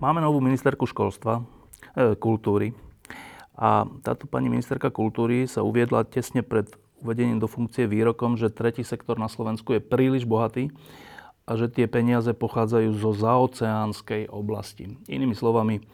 [0.00, 1.44] Máme novú ministerku školstva,
[1.92, 2.72] e, kultúry.
[3.52, 6.72] A táto pani ministerka kultúry sa uviedla tesne pred
[7.04, 10.72] uvedením do funkcie výrokom, že tretí sektor na Slovensku je príliš bohatý
[11.44, 14.96] a že tie peniaze pochádzajú zo zaoceánskej oblasti.
[15.04, 15.84] Inými slovami,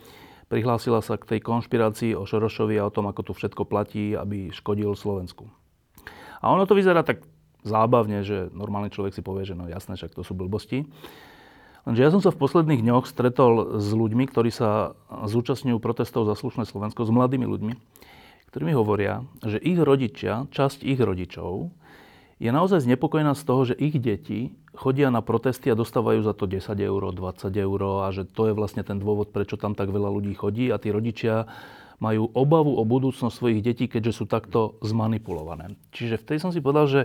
[0.47, 4.55] prihlásila sa k tej konšpirácii o Šorošovi a o tom, ako tu všetko platí, aby
[4.55, 5.51] škodil Slovensku.
[6.39, 7.27] A ono to vyzerá tak
[7.67, 10.87] zábavne, že normálny človek si povie, že no jasné, však to sú blbosti.
[11.87, 16.35] Lenže ja som sa v posledných dňoch stretol s ľuďmi, ktorí sa zúčastňujú protestov za
[16.35, 17.73] slušné Slovensko, s mladými ľuďmi,
[18.51, 21.71] ktorí mi hovoria, že ich rodičia, časť ich rodičov,
[22.43, 26.45] je naozaj znepokojená z toho, že ich deti chodia na protesty a dostávajú za to
[26.51, 30.11] 10 eur, 20 eur a že to je vlastne ten dôvod, prečo tam tak veľa
[30.11, 31.49] ľudí chodí a tí rodičia
[31.97, 35.81] majú obavu o budúcnosť svojich detí, keďže sú takto zmanipulované.
[35.97, 37.01] Čiže vtedy som si povedal, že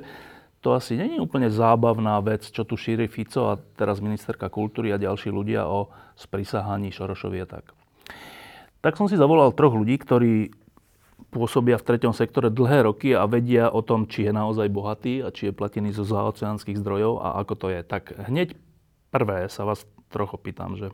[0.62, 5.02] to asi není úplne zábavná vec, čo tu šíri Fico a teraz ministerka kultúry a
[5.02, 7.74] ďalší ľudia o sprisahaní Šorošovi a tak.
[8.86, 10.54] Tak som si zavolal troch ľudí, ktorí
[11.34, 15.34] pôsobia v treťom sektore dlhé roky a vedia o tom, či je naozaj bohatý a
[15.34, 17.82] či je platený zo zaoceánskych zdrojov a ako to je.
[17.82, 18.54] Tak hneď
[19.10, 20.94] prvé sa vás trochu pýtam, že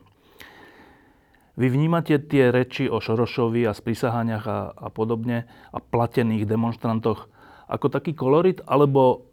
[1.58, 7.28] vy vnímate tie reči o Šorošovi a sprisahaniach a, a podobne a platených demonstrantoch
[7.68, 9.27] ako taký kolorit, alebo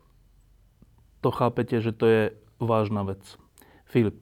[1.25, 2.21] to chápete, že to je
[2.61, 3.25] vážna vec.
[3.89, 4.21] Filip.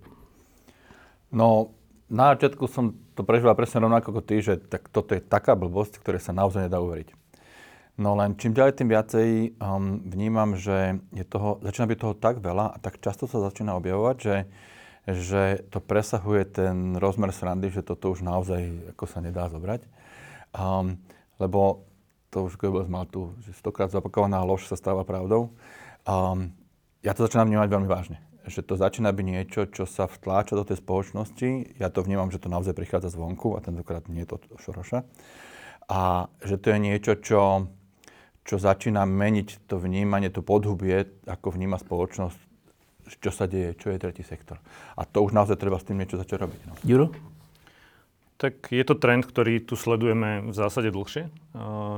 [1.35, 1.75] No,
[2.07, 5.99] na začiatku som to prežíval presne rovnako ako ty, že tak toto je taká blbosť,
[5.99, 7.11] ktoré sa naozaj nedá uveriť.
[7.99, 9.27] No len čím ďalej, tým viacej
[9.59, 13.75] um, vnímam, že je toho, začína byť toho tak veľa a tak často sa začína
[13.77, 14.37] objavovať, že,
[15.11, 19.83] že to presahuje ten rozmer srandy, že toto už naozaj ako sa nedá zobrať.
[20.55, 21.03] Um,
[21.35, 21.83] lebo
[22.31, 25.51] to už Goebbels mal tu, že stokrát zapakovaná lož sa stáva pravdou.
[26.07, 26.62] Um,
[27.03, 28.17] ja to začínam vnímať veľmi vážne.
[28.43, 31.79] Že to začína byť niečo, čo sa vtláča do tej spoločnosti.
[31.79, 35.03] Ja to vnímam, že to naozaj prichádza zvonku a tentokrát nie je to Šoroša.
[35.87, 37.67] A že to je niečo, čo,
[38.43, 42.39] čo začína meniť to vnímanie, to podhubie, ako vníma spoločnosť,
[43.19, 44.63] čo sa deje, čo je tretí sektor.
[44.95, 46.61] A to už naozaj treba s tým niečo začať robiť.
[46.67, 46.73] No.
[46.87, 47.11] Juro?
[48.39, 51.31] Tak je to trend, ktorý tu sledujeme v zásade dlhšie.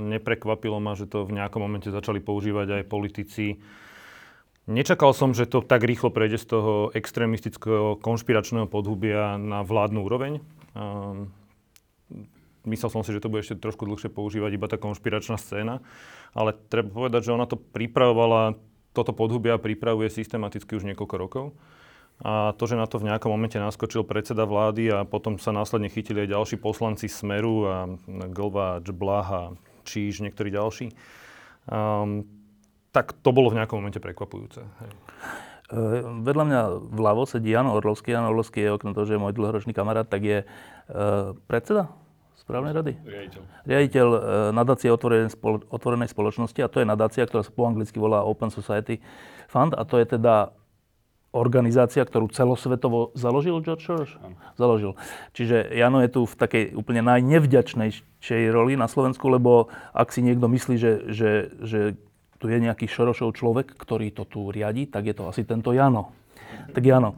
[0.02, 3.58] Neprekvapilo ma, že to v nejakom momente začali používať aj politici
[4.66, 10.42] Nečakal som, že to tak rýchlo prejde z toho extrémistického konšpiračného podhubia na vládnu úroveň.
[10.74, 11.30] Um,
[12.66, 15.86] myslel som si, že to bude ešte trošku dlhšie používať iba tá konšpiračná scéna,
[16.34, 18.58] ale treba povedať, že ona to pripravovala,
[18.98, 21.46] toto podhubia pripravuje systematicky už niekoľko rokov.
[22.26, 25.92] A to, že na to v nejakom momente naskočil predseda vlády a potom sa následne
[25.92, 27.78] chytili aj ďalší poslanci Smeru a
[28.34, 29.53] Glváč, Blaha,
[29.86, 30.96] Číž, niektorí ďalší,
[31.70, 32.24] um,
[32.96, 34.64] tak to bolo v nejakom momente prekvapujúce.
[34.64, 34.92] Hej.
[35.66, 36.62] Uh, vedľa mňa
[36.96, 38.16] vľavo sedí Jan Orlovský.
[38.16, 41.92] Jan Orlovský je okrem toho, že je môj dlhoročný kamarát, tak je uh, predseda
[42.40, 42.94] správnej rady?
[43.02, 43.42] Riaditeľ.
[43.66, 44.20] Riaditeľ uh,
[44.54, 48.54] nadácie otvorenej, spolo- otvorenej spoločnosti a to je nadácia, ktorá sa po anglicky volá Open
[48.54, 49.02] Society
[49.50, 50.54] Fund a to je teda
[51.36, 54.16] organizácia, ktorú celosvetovo založil George Soros?
[54.56, 54.96] Založil.
[55.36, 60.48] Čiže Jano je tu v takej úplne najnevďačnejšej roli na Slovensku, lebo ak si niekto
[60.48, 61.80] myslí, že, že, že
[62.46, 66.14] tu je nejaký Šorošov človek, ktorý to tu riadi, tak je to asi tento Jano.
[66.78, 67.18] Tak Jano,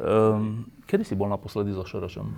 [0.00, 2.32] um, kedy si bol naposledy so Šorošom?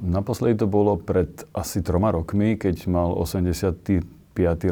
[0.00, 4.00] Naposledy to bolo pred asi troma rokmi, keď mal 85.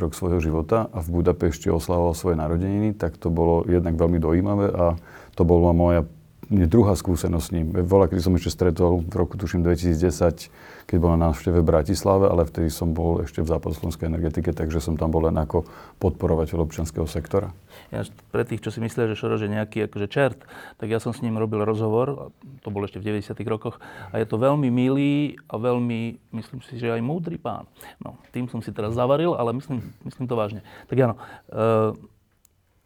[0.00, 4.72] rok svojho života a v Budapešti oslavoval svoje narodeniny, tak to bolo jednak veľmi dojímavé
[4.72, 4.96] a
[5.36, 6.08] to bola moja
[6.48, 7.66] druhá skúsenosť s ním.
[7.84, 10.48] Vola, keď som ešte stretol v roku, tuším, 2010,
[10.84, 14.80] keď bol na návšteve v Bratislave, ale vtedy som bol ešte v západoslovenskej energetike, takže
[14.80, 15.64] som tam bol len ako
[16.00, 17.52] podporovateľ občianského sektora.
[17.88, 20.40] Ja, pre tých, čo si myslia, že Šoroš je nejaký akože čert,
[20.76, 23.36] tak ja som s ním robil rozhovor, to bol ešte v 90.
[23.48, 23.80] rokoch,
[24.12, 27.64] a je to veľmi milý a veľmi, myslím si, že aj múdry pán.
[27.98, 30.60] No, tým som si teraz zavaril, ale myslím, myslím to vážne.
[30.88, 31.14] Tak áno,
[31.52, 31.92] uh,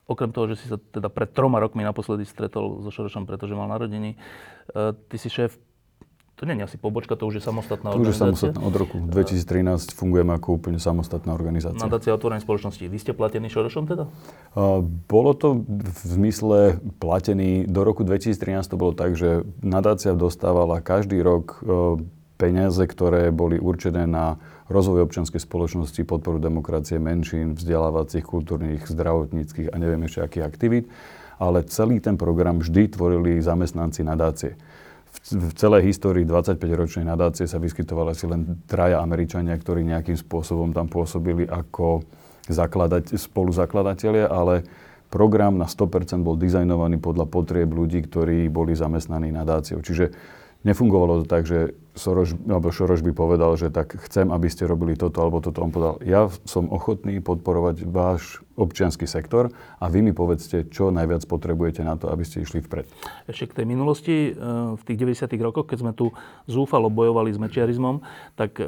[0.09, 3.69] okrem toho, že si sa teda pred troma rokmi naposledy stretol so Šorošom, pretože mal
[3.69, 4.19] narodení, e,
[5.13, 5.61] ty si šéf
[6.39, 8.55] to nie je asi pobočka, to už je samostatná To už je organizácia.
[8.55, 8.63] samostatná.
[8.63, 11.83] Od roku 2013 fungujeme ako úplne samostatná organizácia.
[11.83, 12.87] Nadácia otvorenej spoločnosti.
[12.87, 14.07] Vy ste platení Šorošom teda?
[14.55, 14.79] A
[15.11, 21.19] Bolo to v zmysle platený, do roku 2013 to bolo tak, že nadácia dostávala každý
[21.27, 22.07] rok e,
[22.39, 24.39] peniaze, ktoré boli určené na
[24.71, 30.87] rozvoj občianskej spoločnosti, podporu demokracie, menšín, vzdelávacích, kultúrnych, zdravotníckých a neviem ešte akých aktivít.
[31.43, 34.55] Ale celý ten program vždy tvorili zamestnanci nadácie.
[35.09, 40.89] V, celej histórii 25-ročnej nadácie sa vyskytovali asi len traja Američania, ktorí nejakým spôsobom tam
[40.89, 42.05] pôsobili ako
[42.49, 44.65] zakladať, spoluzakladatelia, ale
[45.13, 49.85] program na 100% bol dizajnovaný podľa potrieb ľudí, ktorí boli zamestnaní nadáciou.
[49.85, 50.13] Čiže
[50.67, 54.95] nefungovalo to tak, že Soros, alebo Šoroš by povedal, že tak chcem, aby ste robili
[54.95, 55.61] toto alebo toto.
[55.67, 59.51] On povedal, ja som ochotný podporovať váš občianský sektor
[59.83, 62.87] a vy mi povedzte, čo najviac potrebujete na to, aby ste išli vpred.
[63.27, 64.33] Ešte k tej minulosti, e,
[64.79, 65.35] v tých 90.
[65.43, 66.15] rokoch, keď sme tu
[66.47, 68.01] zúfalo bojovali s mečiarizmom,
[68.39, 68.67] tak e,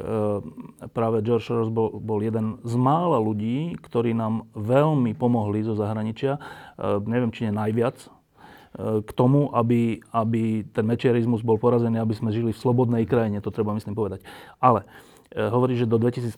[0.91, 6.35] práve George Soros bol, bol jeden z mála ľudí, ktorí nám veľmi pomohli zo zahraničia,
[6.35, 6.39] e,
[7.07, 8.20] neviem, či nie najviac,
[8.79, 13.51] k tomu, aby, aby ten mečiarizmus bol porazený, aby sme žili v slobodnej krajine, to
[13.51, 14.23] treba myslím povedať.
[14.63, 14.87] Ale
[15.35, 16.31] hovorí, že do 2013.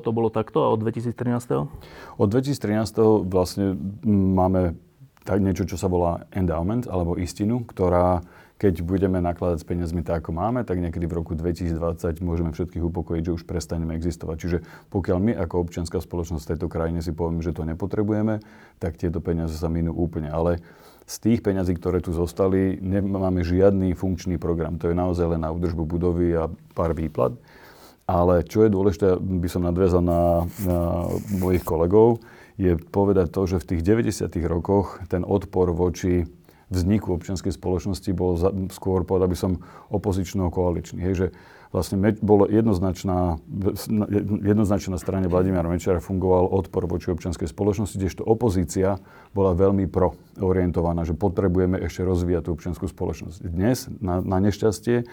[0.00, 1.68] to bolo takto a od 2013.
[2.16, 3.28] Od 2013.
[3.28, 3.76] vlastne
[4.08, 4.76] máme
[5.24, 8.24] tak niečo, čo sa volá endowment, alebo istinu, ktorá
[8.58, 11.78] keď budeme nakladať s peniazmi tak, ako máme, tak niekedy v roku 2020
[12.26, 14.36] môžeme všetkých upokojiť, že už prestaneme existovať.
[14.36, 14.58] Čiže
[14.90, 18.42] pokiaľ my ako občianská spoločnosť v tejto krajine si povieme, že to nepotrebujeme,
[18.82, 20.34] tak tieto peniaze sa minú úplne.
[20.34, 20.58] Ale
[21.08, 24.76] z tých peňazí, ktoré tu zostali, nemáme žiadny funkčný program.
[24.76, 27.32] To je naozaj len na údržbu budovy a pár výplat.
[28.04, 31.08] Ale čo je dôležité, by som nadviazal na, na
[31.40, 32.20] mojich kolegov,
[32.60, 34.28] je povedať to, že v tých 90.
[34.44, 36.28] rokoch ten odpor voči
[36.68, 39.52] vzniku občianskej spoločnosti bol za, skôr, povedal by som,
[39.88, 41.00] opozično-koaličný.
[41.00, 41.26] Hej, že
[41.68, 43.36] vlastne bolo jednoznačná,
[44.42, 48.96] jednoznačne na strane Vladimíra Mečera fungoval odpor voči občianskej spoločnosti, kdežto opozícia
[49.36, 53.38] bola veľmi pro-orientovaná, že potrebujeme ešte rozvíjať tú občianskú spoločnosť.
[53.44, 55.04] Dnes, na, na nešťastie,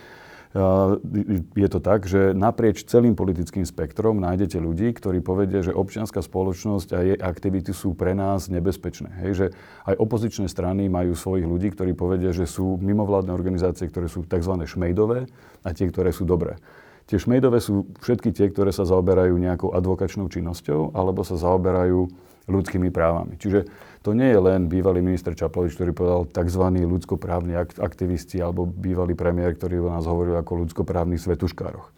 [1.52, 6.90] je to tak, že naprieč celým politickým spektrom nájdete ľudí, ktorí povedia, že občianská spoločnosť
[6.96, 9.12] a jej aktivity sú pre nás nebezpečné.
[9.28, 9.46] Hej, že
[9.84, 14.56] aj opozičné strany majú svojich ľudí, ktorí povedia, že sú mimovládne organizácie, ktoré sú tzv.
[14.64, 15.28] šmejdové
[15.68, 16.56] a tie, ktoré sú dobré.
[17.06, 22.10] Tie šmejdové sú všetky tie, ktoré sa zaoberajú nejakou advokačnou činnosťou alebo sa zaoberajú
[22.46, 23.38] ľudskými právami.
[23.42, 23.66] Čiže
[24.06, 26.62] to nie je len bývalý minister Čaplovič, ktorý povedal tzv.
[26.86, 31.90] ľudskoprávni aktivisti alebo bývalý premiér, ktorý o nás hovoril ako ľudskoprávnych svetuškároch.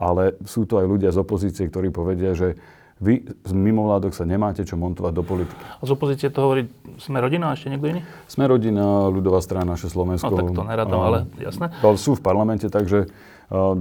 [0.00, 2.56] Ale sú to aj ľudia z opozície, ktorí povedia, že
[3.00, 5.60] vy z mimovládok sa nemáte čo montovať do politiky.
[5.80, 6.68] A z opozície to hovorí
[7.00, 8.00] Sme rodina a ešte niekto iný?
[8.28, 10.28] Sme rodina, ľudová strana, naše Slovensko.
[10.28, 11.72] No tak to neradom, ale jasné.
[11.96, 13.08] Sú v parlamente, takže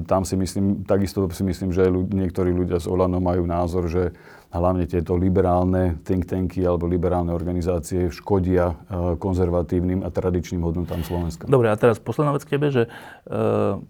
[0.07, 4.15] tam si myslím, takisto si myslím, že niektorí ľudia z Olano majú názor, že
[4.49, 8.73] hlavne tieto liberálne think tanky alebo liberálne organizácie škodia
[9.21, 11.45] konzervatívnym a tradičným hodnotám Slovenska.
[11.45, 12.89] Dobre, a teraz posledná vec k tebe, že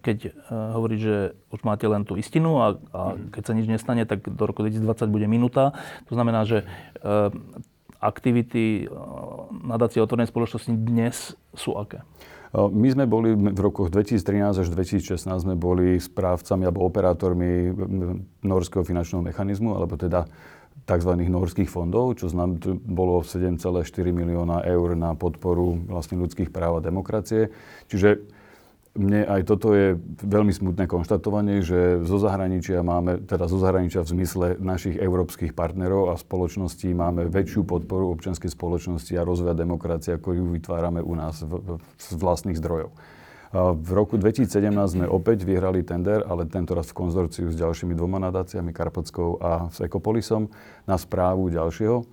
[0.03, 1.17] keď hovoríš, že
[1.55, 5.07] už máte len tú istinu a, a keď sa nič nestane, tak do roku 2020
[5.07, 5.71] bude minúta.
[6.11, 6.67] To znamená, že
[7.99, 8.91] aktivity
[9.63, 12.03] nadácie otvorenej spoločnosti dnes sú aké?
[12.53, 17.69] My sme boli v rokoch 2013 až 2016 sme boli správcami alebo operátormi
[18.41, 20.25] norského finančného mechanizmu, alebo teda
[20.89, 21.11] tzv.
[21.13, 22.57] norských fondov, čo znam,
[22.89, 27.53] bolo 7,4 milióna eur na podporu vlastne ľudských práv a demokracie.
[27.85, 28.38] Čiže
[28.97, 34.11] mne aj toto je veľmi smutné konštatovanie, že zo zahraničia máme, teda zo zahraničia v
[34.17, 40.33] zmysle našich európskych partnerov a spoločností máme väčšiu podporu občianskej spoločnosti a rozvoja demokracie, ako
[40.33, 42.89] ju vytvárame u nás v, z vlastných zdrojov.
[43.49, 47.97] A v roku 2017 sme opäť vyhrali tender, ale tento raz v konzorciu s ďalšími
[47.97, 50.53] dvoma nadáciami, Karpatskou a s Ekopolisom,
[50.85, 52.05] na správu ďalšieho e,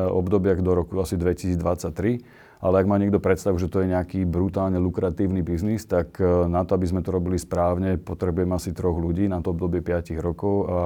[0.00, 4.78] obdobia do roku asi 2023 ale ak má niekto predstavu, že to je nejaký brutálne
[4.78, 9.26] lukratívny biznis, tak e, na to, aby sme to robili správne, potrebujeme asi troch ľudí
[9.26, 10.78] na to obdobie 5 rokov a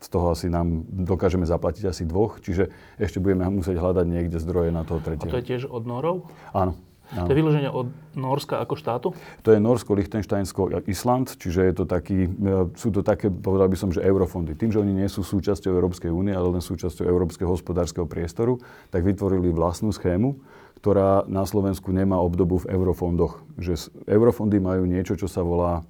[0.00, 4.72] z toho asi nám dokážeme zaplatiť asi dvoch, čiže ešte budeme musieť hľadať niekde zdroje
[4.72, 5.28] na toho tretieho.
[5.28, 6.32] A to je tiež od Norov?
[6.56, 6.72] Áno.
[7.10, 7.26] Áno.
[7.26, 9.08] To je vyloženie od Norska ako štátu?
[9.42, 13.66] To je Norsko, Liechtensteinsko a Island, čiže je to taký, e, sú to také, povedal
[13.66, 14.54] by som, že eurofondy.
[14.54, 18.62] Tým, že oni nie sú súčasťou Európskej únie, ale len súčasťou Európskeho hospodárskeho priestoru,
[18.94, 20.38] tak vytvorili vlastnú schému,
[20.80, 23.44] ktorá na Slovensku nemá obdobu v eurofondoch.
[23.60, 25.84] Že eurofondy majú niečo, čo sa volá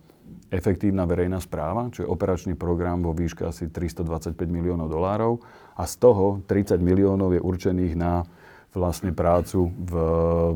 [0.50, 5.38] efektívna verejná správa, čo je operačný program vo výške asi 325 miliónov dolárov
[5.78, 8.26] a z toho 30 miliónov je určených na
[8.70, 9.94] vlastne prácu v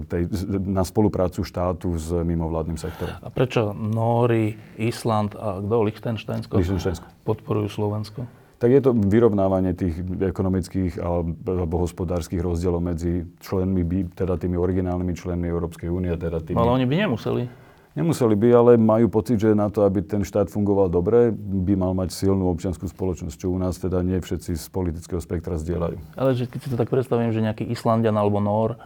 [0.07, 0.31] tej,
[0.63, 3.15] na spoluprácu štátu s mimovládnym sektorom.
[3.23, 7.07] A prečo Nóri, Island a kto, Lichtensteinsko, Lichtensteinsko.
[7.27, 8.27] podporujú Slovensko?
[8.65, 9.93] Tak je to vyrovnávanie tých
[10.25, 13.85] ekonomických alebo hospodárskych rozdielov medzi členmi,
[14.17, 16.09] teda tými originálnymi členmi Európskej únie.
[16.17, 16.57] Teda tými...
[16.57, 17.45] Ale oni by nemuseli.
[17.93, 21.93] Nemuseli by, ale majú pocit, že na to, aby ten štát fungoval dobre, by mal
[21.93, 26.17] mať silnú občianskú spoločnosť, čo u nás teda nie všetci z politického spektra zdieľajú.
[26.17, 28.81] Ale že keď si to tak predstavím, že nejaký Islandian alebo Nór,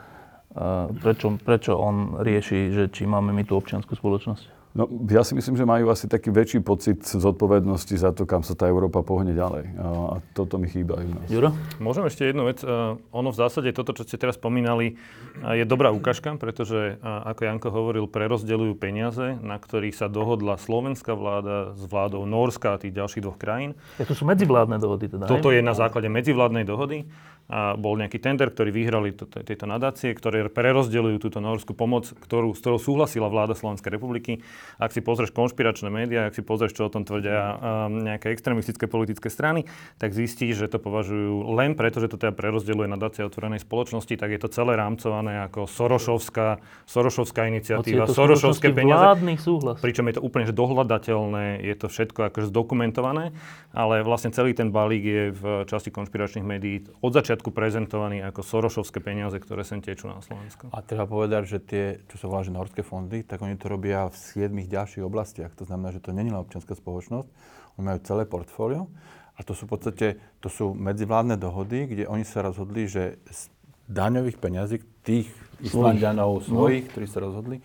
[1.06, 4.57] prečo, prečo on rieši, že či máme my tú občianskú spoločnosť?
[4.78, 8.54] No, ja si myslím, že majú asi taký väčší pocit zodpovednosti za to, kam sa
[8.54, 9.74] tá Európa pohne ďalej.
[9.74, 11.26] A toto mi chýba u nás.
[11.26, 11.50] Juro?
[11.82, 12.62] Môžem ešte jednu vec.
[13.10, 14.94] Ono v zásade toto, čo ste teraz spomínali,
[15.42, 21.74] je dobrá ukážka, pretože, ako Janko hovoril, prerozdeľujú peniaze, na ktorých sa dohodla slovenská vláda
[21.74, 23.74] s vládou Norska a tých ďalších dvoch krajín.
[23.98, 27.02] Ja, to sú medzivládne dohody teda, Toto je na základe medzivládnej dohody
[27.48, 32.52] a bol nejaký tender, ktorý vyhrali to, tieto nadácie, ktoré prerozdeľujú túto norskú pomoc, ktorú,
[32.52, 34.44] s ktorou súhlasila vláda Slovenskej republiky.
[34.76, 38.84] Ak si pozrieš konšpiračné médiá, ak si pozrieš, čo o tom tvrdia um, nejaké extremistické
[38.84, 39.64] politické strany,
[39.96, 44.28] tak zistíš, že to považujú len preto, že to teda prerozdeľuje nadácia otvorenej spoločnosti, tak
[44.28, 49.00] je to celé rámcované ako Sorošovská, Sorošovská iniciatíva, Sorošovské peniaze.
[49.40, 49.80] súhlas.
[49.80, 53.32] Pričom je to úplne že dohľadateľné, je to všetko akože zdokumentované,
[53.72, 58.42] ale vlastne celý ten balík je v časti konšpiračných médií od začiatku začiatku prezentovaní ako
[58.42, 60.74] sorošovské peniaze, ktoré sem tečú na Slovensko.
[60.74, 64.10] A treba povedať, že tie, čo sa volá, že norské fondy, tak oni to robia
[64.10, 65.54] v siedmých ďalších oblastiach.
[65.54, 67.30] To znamená, že to není len občianská spoločnosť,
[67.78, 68.90] oni majú celé portfólio
[69.38, 70.06] a to sú v podstate,
[70.42, 73.54] to sú medzivládne dohody, kde oni sa rozhodli, že z
[73.86, 75.30] daňových peňazí tých
[75.62, 76.90] Islandianov svojich, no.
[76.90, 77.62] ktorí sa rozhodli,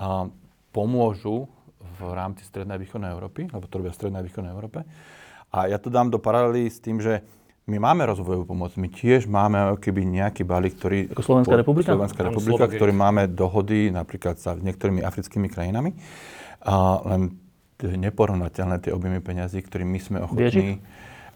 [0.00, 0.32] a
[0.72, 1.44] pomôžu
[1.76, 4.88] v rámci Strednej a Východnej Európy, lebo to robia v Strednej a Východnej Európe.
[5.52, 7.20] A ja to dám do paralely s tým, že
[7.66, 11.12] my máme rozvojovú pomoc, my tiež máme keby nejaký balík, ktorý...
[11.12, 11.92] Ako Slovenská republika?
[11.92, 15.94] Slovenská republika, ktorý máme dohody napríklad sa niektorými africkými krajinami.
[16.64, 17.36] A len
[17.80, 20.80] neporovnateľné tie objemy peňazí, ktoré my sme ochotní...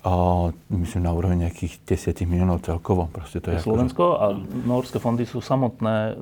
[0.04, 3.09] A myslím na úrovni nejakých 10 miliónov celkovo.
[3.09, 4.26] Proste to je, Slovensko ako, a
[4.69, 6.21] norské fondy sú samotné...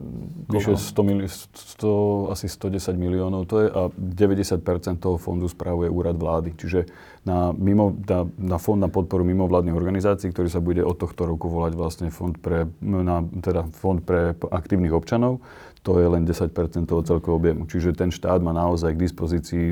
[0.54, 6.14] Vyše 100, mili, 100, asi 110 miliónov to je a 90% toho fondu spravuje úrad
[6.14, 6.54] vlády.
[6.54, 6.87] Čiže
[7.23, 11.47] na, mimo, na, na fond na podporu mimovládnych organizácií, ktorý sa bude od tohto roku
[11.47, 15.38] volať vlastne fond pre, na, teda fond pre aktívnych občanov,
[15.83, 16.50] to je len 10
[16.87, 17.62] toho celkového objemu.
[17.67, 19.64] Čiže ten štát má naozaj k dispozícii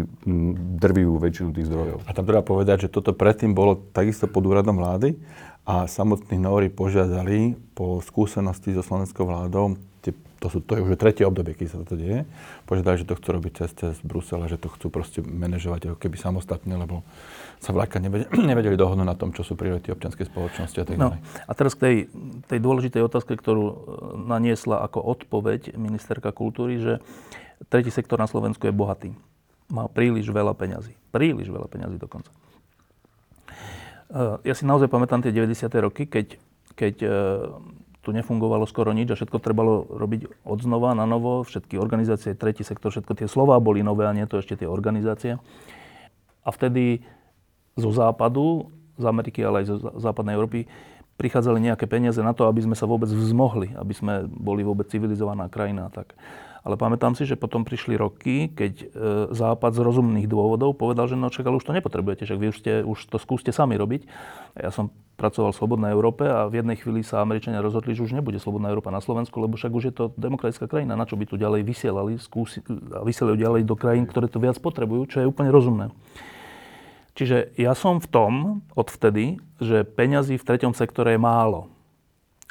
[0.79, 2.03] drvivú väčšinu tých zdrojov.
[2.07, 5.19] A tam treba povedať, že toto predtým bolo takisto pod úradom vlády
[5.67, 9.79] a samotní Nóri požiadali po skúsenosti so slovenskou vládou,
[10.41, 12.25] to, sú, to je už tretie obdobie, keď sa toto deje,
[12.65, 15.99] požiadali, že to chcú robiť cez, cez Brusel a že to chcú proste manažovať ako
[16.01, 17.05] keby samostatne, lebo
[17.61, 21.13] sa vláka nevedeli, nevedeli dohodnúť na tom, čo sú priority občianskej spoločnosti a tak no.
[21.21, 21.97] A teraz k tej,
[22.49, 23.75] tej dôležitej otázke, ktorú e,
[24.33, 27.05] naniesla ako odpoveď ministerka kultúry, že
[27.69, 29.13] tretí sektor na Slovensku je bohatý.
[29.69, 30.97] Má príliš veľa peňazí.
[31.13, 32.33] Príliš veľa peňazí dokonca.
[34.09, 35.69] E, ja si naozaj pamätám tie 90.
[35.85, 36.41] roky, keď,
[36.73, 37.09] keď e,
[38.01, 41.45] tu nefungovalo skoro nič a všetko trebalo robiť od znova, na novo.
[41.45, 45.37] Všetky organizácie, tretí sektor, všetko tie slova boli nové a nie to ešte tie organizácie.
[46.41, 47.05] A vtedy
[47.77, 50.65] zo západu, z Ameriky, ale aj zo západnej Európy,
[51.21, 55.53] prichádzali nejaké peniaze na to, aby sme sa vôbec vzmohli, aby sme boli vôbec civilizovaná
[55.53, 56.17] krajina tak.
[56.61, 58.87] Ale pamätám si, že potom prišli roky, keď e,
[59.33, 62.57] Západ z rozumných dôvodov povedal, že no čak, ale už to nepotrebujete, však vy už,
[62.61, 64.05] ste, už to skúste sami robiť.
[64.61, 68.13] Ja som pracoval v Slobodnej Európe a v jednej chvíli sa Američania rozhodli, že už
[68.13, 70.97] nebude Slobodná Európa na Slovensku, lebo však už je to demokratická krajina.
[70.97, 72.61] Na čo by tu ďalej vysielali skúsi,
[72.93, 75.93] a vysielajú ďalej do krajín, ktoré to viac potrebujú, čo je úplne rozumné.
[77.17, 78.33] Čiže ja som v tom
[78.73, 81.69] odvtedy, že peňazí v treťom sektore je málo.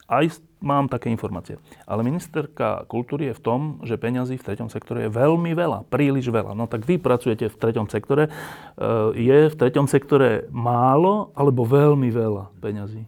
[0.09, 0.25] Aj
[0.59, 1.61] mám také informácie.
[1.85, 6.33] Ale ministerka kultúry je v tom, že peňazí v treťom sektore je veľmi veľa, príliš
[6.33, 6.57] veľa.
[6.57, 8.27] No tak vy pracujete v treťom sektore.
[8.27, 8.31] E,
[9.15, 13.05] je v treťom sektore málo alebo veľmi veľa peňazí?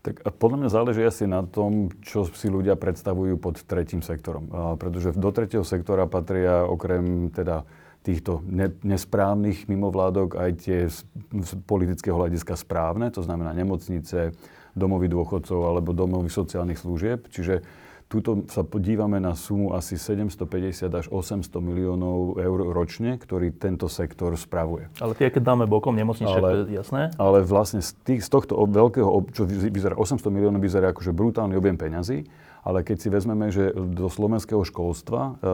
[0.00, 4.48] Tak podľa mňa záleží asi na tom, čo si ľudia predstavujú pod tretím sektorom.
[4.80, 7.68] Pretože do tretieho sektora patria okrem teda
[8.00, 14.32] týchto ne, nesprávnych mimovládok aj tie z politického hľadiska správne, to znamená nemocnice,
[14.74, 17.26] domovy dôchodcov alebo domovy sociálnych služieb.
[17.30, 17.62] Čiže
[18.10, 24.34] Tuto sa podívame na sumu asi 750 až 800 miliónov eur ročne, ktorý tento sektor
[24.34, 24.90] spravuje.
[24.98, 27.14] Ale tie, keď dáme bokom nemocniček, ale, to je jasné?
[27.22, 31.78] Ale vlastne z, tých, z tohto veľkého, čo vyzerá 800 miliónov, vyzerá akože brutálny objem
[31.78, 32.26] peňazí,
[32.66, 35.46] ale keď si vezmeme, že do slovenského školstva e,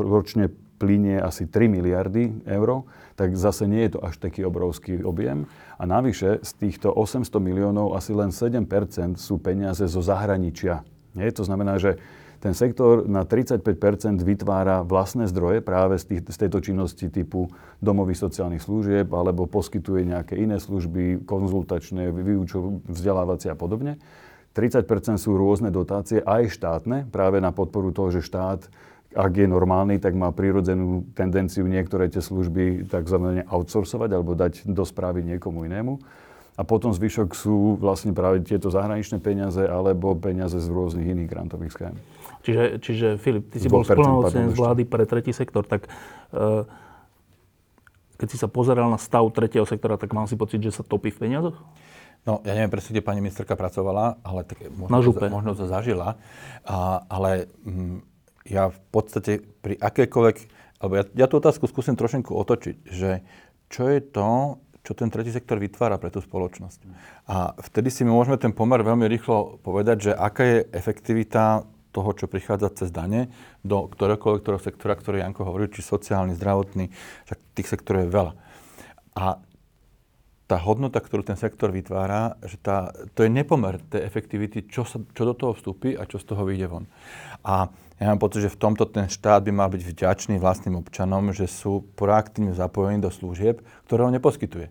[0.00, 0.48] ročne
[0.80, 5.48] plinie asi 3 miliardy eur, tak zase nie je to až taký obrovský objem.
[5.80, 10.84] A navyše z týchto 800 miliónov asi len 7% sú peniaze zo zahraničia
[11.16, 11.32] Nie?
[11.32, 11.96] To znamená, že
[12.44, 17.48] ten sektor na 35% vytvára vlastné zdroje práve z, tých, z tejto činnosti typu
[17.80, 23.96] domových sociálnych služieb alebo poskytuje nejaké iné služby, konzultačné, vyučov, vzdelávacie a podobne.
[24.52, 24.84] 30%
[25.16, 28.68] sú rôzne dotácie, aj štátne, práve na podporu toho, že štát
[29.16, 34.84] ak je normálny, tak má prirodzenú tendenciu niektoré tie služby takzvané outsourcovať alebo dať do
[34.84, 35.96] správy niekomu inému.
[36.56, 41.72] A potom zvyšok sú vlastne práve tieto zahraničné peniaze alebo peniaze z rôznych iných grantových
[41.72, 41.96] schém.
[42.44, 46.64] Čiže, čiže Filip, ty si bol splnomocnenec vlády pre tretí sektor, tak uh,
[48.16, 51.12] keď si sa pozeral na stav tretieho sektora, tak mám si pocit, že sa topí
[51.12, 51.56] v peniazoch?
[52.26, 55.26] No, ja neviem presne, kde pani ministerka pracovala, ale tak možno, na župe.
[55.26, 56.18] To, možno to zažila.
[56.66, 58.15] A, ale mm,
[58.46, 60.36] ja v podstate pri akékoľvek,
[60.82, 63.26] alebo ja, ja tú otázku skúsim trošinku otočiť, že
[63.66, 66.80] čo je to, čo ten tretí sektor vytvára pre tú spoločnosť.
[67.26, 72.10] A vtedy si my môžeme ten pomer veľmi rýchlo povedať, že aká je efektivita toho,
[72.14, 73.32] čo prichádza cez dane
[73.64, 76.92] do ktoréhokoľvek ktorého sektora, ktorý Janko hovoril, či sociálny, zdravotný,
[77.26, 78.32] však tých sektorov je veľa.
[79.16, 79.40] A
[80.46, 85.02] tá hodnota, ktorú ten sektor vytvára, že tá, to je nepomer tej efektivity, čo, sa,
[85.02, 86.86] čo do toho vstúpi a čo z toho vyjde von.
[87.46, 91.30] A ja mám pocit, že v tomto ten štát by mal byť vďačný vlastným občanom,
[91.30, 94.68] že sú proaktívne zapojení do služieb, ktoré on neposkytuje.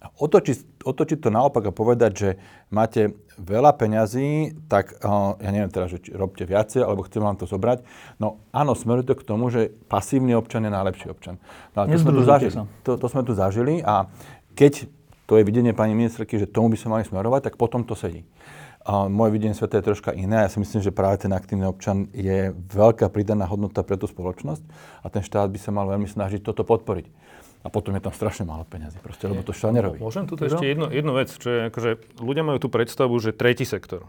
[0.00, 2.30] A otočiť, otočiť to naopak a povedať, že
[2.72, 7.44] máte veľa peňazí, tak uh, ja neviem teraz, že robte viacej, alebo chcem vám to
[7.44, 7.84] zobrať.
[8.16, 11.36] No áno, smeruje to k tomu, že pasívny občan je najlepší občan.
[11.76, 14.08] No, to, sme tu zažili, to, to sme tu zažili a
[14.56, 14.88] keď
[15.28, 18.24] to je videnie pani ministerky, že tomu by sme mali smerovať, tak potom to sedí.
[18.80, 20.48] A moje videnie sveta je troška iné.
[20.48, 24.64] Ja si myslím, že práve ten aktívny občan je veľká pridaná hodnota pre tú spoločnosť
[25.04, 27.12] a ten štát by sa mal veľmi snažiť toto podporiť.
[27.60, 30.00] A potom je tam strašne málo peňazí, proste, lebo to štát nerobí.
[30.00, 31.90] Môžem tu ešte jednu, jednu vec, čo je, akože
[32.24, 34.08] ľudia majú tú predstavu, že tretí sektor.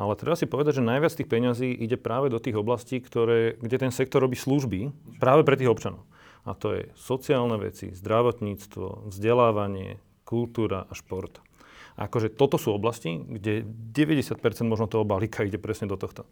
[0.00, 3.76] Ale treba si povedať, že najviac tých peňazí ide práve do tých oblastí, ktoré, kde
[3.76, 4.88] ten sektor robí služby
[5.20, 6.08] práve pre tých občanov.
[6.48, 11.44] A to je sociálne veci, zdravotníctvo, vzdelávanie, kultúra a šport.
[11.96, 16.24] Akože toto sú oblasti, kde 90% možno toho balíka ide presne do tohto.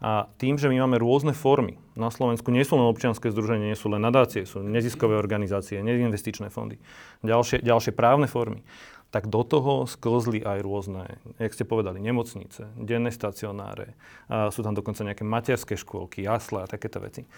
[0.00, 3.78] A tým, že my máme rôzne formy, na Slovensku nie sú len občianske združenia, nie
[3.78, 6.80] sú len nadácie, sú neziskové organizácie, neinvestičné fondy,
[7.20, 8.64] ďalšie, ďalšie právne formy
[9.12, 11.04] tak do toho sklzli aj rôzne,
[11.36, 13.92] jak ste povedali, nemocnice, denné stacionáre,
[14.32, 17.28] a sú tam dokonca nejaké materské škôlky, jasle a takéto veci.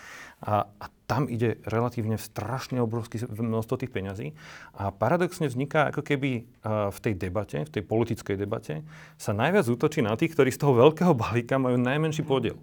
[0.46, 4.38] A, a tam ide relatívne strašne obrovské množstvo tých peňazí
[4.78, 6.46] a paradoxne vzniká ako keby
[6.94, 8.86] v tej debate, v tej politickej debate,
[9.18, 12.54] sa najviac útočí na tých, ktorí z toho veľkého balíka majú najmenší podiel.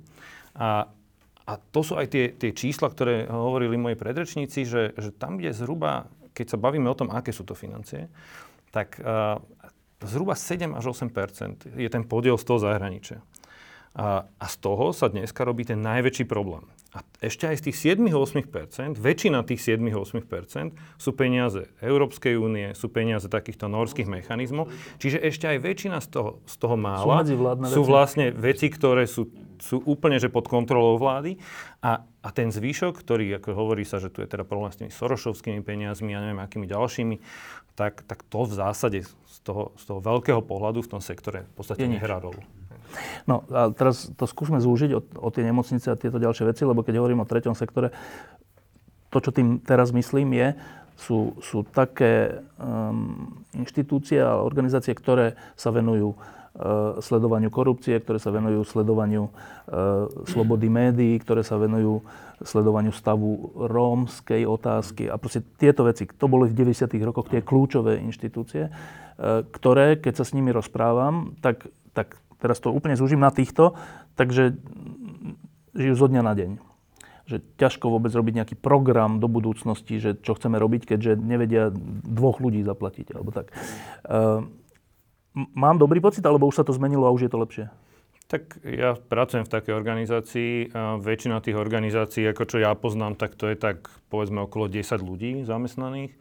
[0.56, 0.88] A,
[1.44, 5.52] a to sú aj tie, tie čísla, ktoré hovorili moji predrečníci, že, že tam je
[5.52, 8.08] zhruba, keď sa bavíme o tom, aké sú to financie,
[8.72, 9.38] tak uh,
[10.02, 13.20] zhruba 7 až 8% je ten podiel z toho zahraničia.
[13.92, 16.64] A, a z toho sa dneska robí ten najväčší problém.
[16.92, 23.32] A ešte aj z tých 7-8%, väčšina tých 7-8% sú peniaze Európskej únie, sú peniaze
[23.32, 24.68] takýchto norských mechanizmov,
[25.00, 29.32] čiže ešte aj väčšina z toho, z toho mála sú, sú vlastne veci, ktoré sú,
[29.64, 31.40] sú úplne že pod kontrolou vlády
[31.80, 34.92] a, a ten zvyšok, ktorý, ako hovorí sa, že tu je teda problém s tými
[34.92, 37.16] Sorošovskými peniazmi a neviem akými ďalšími,
[37.82, 41.54] tak, tak to v zásade z toho, z toho veľkého pohľadu v tom sektore v
[41.58, 42.38] podstate nehrá rolu.
[43.26, 46.86] No a teraz to skúsme zúžiť o, o tie nemocnice a tieto ďalšie veci, lebo
[46.86, 47.90] keď hovorím o treťom sektore,
[49.10, 50.48] to, čo tým teraz myslím, je,
[51.00, 56.41] sú, sú také um, inštitúcie a organizácie, ktoré sa venujú uh,
[57.00, 62.04] sledovaniu korupcie, ktoré sa venujú sledovaniu uh, slobody médií, ktoré sa venujú
[62.44, 66.10] sledovaniu stavu rómskej otázky a proste tieto veci.
[66.10, 66.90] To boli v 90.
[67.06, 68.72] rokoch tie kľúčové inštitúcie, e,
[69.46, 73.78] ktoré, keď sa s nimi rozprávam, tak, tak teraz to úplne zúžim na týchto,
[74.18, 74.58] takže
[75.78, 76.52] žijú zo dňa na deň.
[77.30, 81.70] Že ťažko vôbec robiť nejaký program do budúcnosti, že čo chceme robiť, keďže nevedia
[82.02, 83.54] dvoch ľudí zaplatiť, alebo tak.
[83.54, 84.61] E,
[85.34, 87.66] mám dobrý pocit, alebo už sa to zmenilo a už je to lepšie?
[88.32, 93.36] Tak ja pracujem v takej organizácii a väčšina tých organizácií, ako čo ja poznám, tak
[93.36, 96.16] to je tak povedzme okolo 10 ľudí zamestnaných.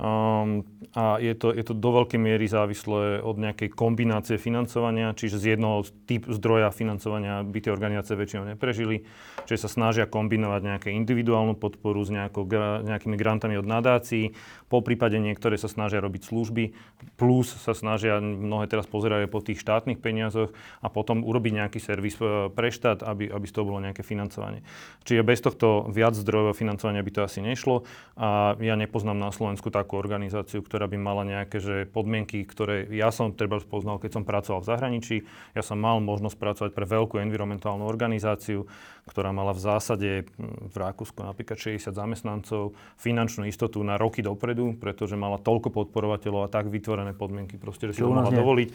[0.00, 0.64] Um,
[0.96, 5.44] a je to, je to do veľkej miery závislé od nejakej kombinácie financovania, čiže z
[5.54, 9.04] jednoho typ zdroja financovania by tie organizácie väčšinou neprežili,
[9.44, 12.48] čiže sa snažia kombinovať nejakú individuálnu podporu s nejakou,
[12.80, 14.32] nejakými grantami od nadácií,
[14.72, 16.64] po prípade niektoré sa snažia robiť služby,
[17.20, 22.14] plus sa snažia, mnohé teraz pozerajú po tých štátnych peniazoch a potom urobiť nejaký servis
[22.22, 24.62] e, pre štát, aby, aby z toho bolo nejaké financovanie.
[25.02, 27.82] Čiže bez tohto viac zdrojového financovania by to asi nešlo
[28.14, 32.86] a ja nepoznám na Slovensku tak takú organizáciu, ktorá by mala nejaké že podmienky, ktoré
[32.94, 35.16] ja som treba poznal, keď som pracoval v zahraničí.
[35.58, 38.70] Ja som mal možnosť pracovať pre veľkú environmentálnu organizáciu,
[39.10, 44.78] ktorá mala v zásade hm, v Rakúsku napríklad 60 zamestnancov, finančnú istotu na roky dopredu,
[44.78, 48.68] pretože mala toľko podporovateľov a tak vytvorené podmienky, proste, že si to mohla dovoliť.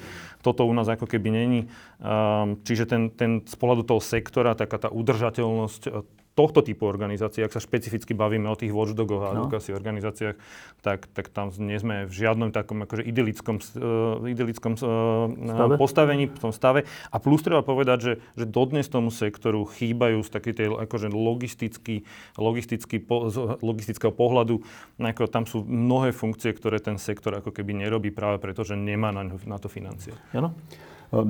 [0.44, 1.72] Toto u nás ako keby není.
[2.04, 7.56] Um, čiže ten, ten z pohľadu toho sektora, taká tá udržateľnosť tohto typu organizácií, ak
[7.56, 9.48] sa špecificky bavíme o tých watchdogoch a no.
[9.48, 10.36] organizáciách,
[10.84, 16.40] tak, tak tam nie sme v žiadnom takom akože idylickom, uh, idylickom uh, postavení, v
[16.40, 16.84] tom stave.
[17.10, 22.04] A plus treba povedať, že, že dodnes tomu sektoru chýbajú z takej tej akože logistický,
[22.36, 24.60] logistický po, z logistického pohľadu,
[25.00, 29.16] ako tam sú mnohé funkcie, ktoré ten sektor ako keby nerobí práve preto, že nemá
[29.16, 30.12] na, na to financie.
[30.36, 30.52] Jano?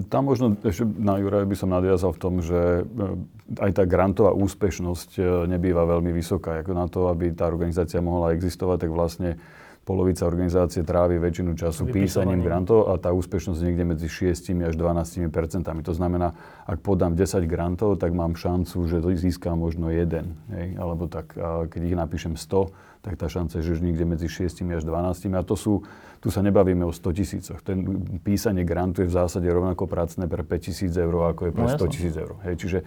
[0.10, 4.34] Tam možno ešte na Juraj by som nadviazal v tom, že e, aj tá grantová
[4.34, 6.66] úspešnosť e, nebýva veľmi vysoká.
[6.66, 9.38] Ako na to, aby tá organizácia mohla existovať, tak vlastne
[9.86, 14.74] polovica organizácie trávi väčšinu času písaním grantov a tá úspešnosť je niekde medzi 6 až
[14.74, 15.86] 12 percentami.
[15.86, 16.34] To znamená,
[16.66, 20.42] ak podám 10 grantov, tak mám šancu, že získam možno jeden.
[20.50, 20.82] Hej?
[20.82, 21.38] Alebo tak,
[21.70, 25.38] keď ich napíšem 100, tak tá šanca je, že niekde medzi 6 až 12.
[25.38, 25.86] A to sú,
[26.26, 27.62] tu sa nebavíme o 100 tisícoch.
[27.62, 27.86] Ten
[28.26, 31.78] písanie grantu je v zásade rovnako pracné pre 5 tisíc eur, ako je pre no,
[31.78, 32.34] 100 tisíc eur.
[32.50, 32.66] Hej?
[32.66, 32.80] Čiže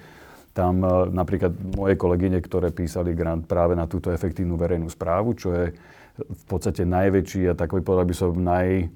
[0.51, 0.83] tam
[1.14, 5.70] napríklad moje kolegyne, ktoré písali grant práve na túto efektívnu verejnú správu, čo je
[6.18, 8.90] v podstate najväčší a takový povedal by som naj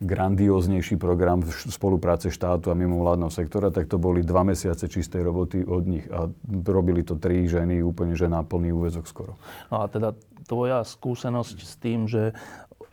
[0.00, 5.64] grandióznejší program v spolupráce štátu a mimovládneho sektora, tak to boli dva mesiace čistej roboty
[5.64, 6.28] od nich a
[6.68, 9.40] robili to tri ženy úplne, že na plný úvezok skoro.
[9.72, 10.12] No a teda
[10.44, 12.36] tvoja skúsenosť s tým, že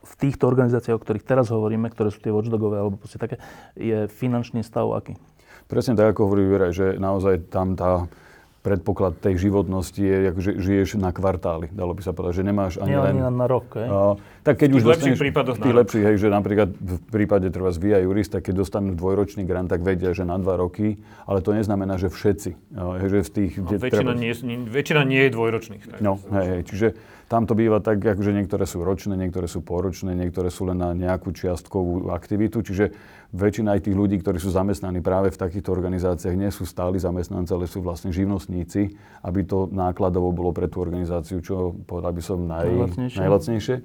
[0.07, 3.43] v týchto organizáciách, o ktorých teraz hovoríme, ktoré sú tie watchdogové alebo proste také,
[3.75, 5.19] je finančný stav aký?
[5.67, 8.07] Presne tak, ako hovorí Juraj, že naozaj tam tá
[8.67, 12.91] predpoklad tej životnosti je, že žiješ na kvartály, dalo by sa povedať, že nemáš ani
[12.91, 13.15] Nie, len...
[13.15, 13.87] ani na rok, hej?
[13.87, 15.19] Uh, tak keď v už dostaneš...
[15.23, 18.91] prípadoch v tých lepších, hej, že napríklad v prípade treba z VIA Jurista, keď dostanú
[18.91, 22.75] dvojročný grant, tak vedia, že na dva roky, ale to neznamená, že všetci.
[22.75, 24.19] Uh, hej, že v tých, no, väčšina, treba...
[24.19, 24.33] nie,
[24.67, 25.83] väčšina nie je dvojročných.
[25.87, 25.99] Tak.
[26.03, 26.87] No, hej, hej, čiže
[27.27, 30.95] tam to býva tak, že niektoré sú ročné, niektoré sú poročné, niektoré sú len na
[30.95, 32.63] nejakú čiastkovú aktivitu.
[32.63, 32.95] Čiže
[33.35, 37.51] väčšina aj tých ľudí, ktorí sú zamestnaní práve v takýchto organizáciách, nie sú stáli zamestnanci,
[37.51, 38.95] ale sú vlastne živnostníci,
[39.27, 43.19] aby to nákladovo bolo pre tú organizáciu, čo povedal by som naj, najlacnejšie.
[43.19, 43.75] najlacnejšie.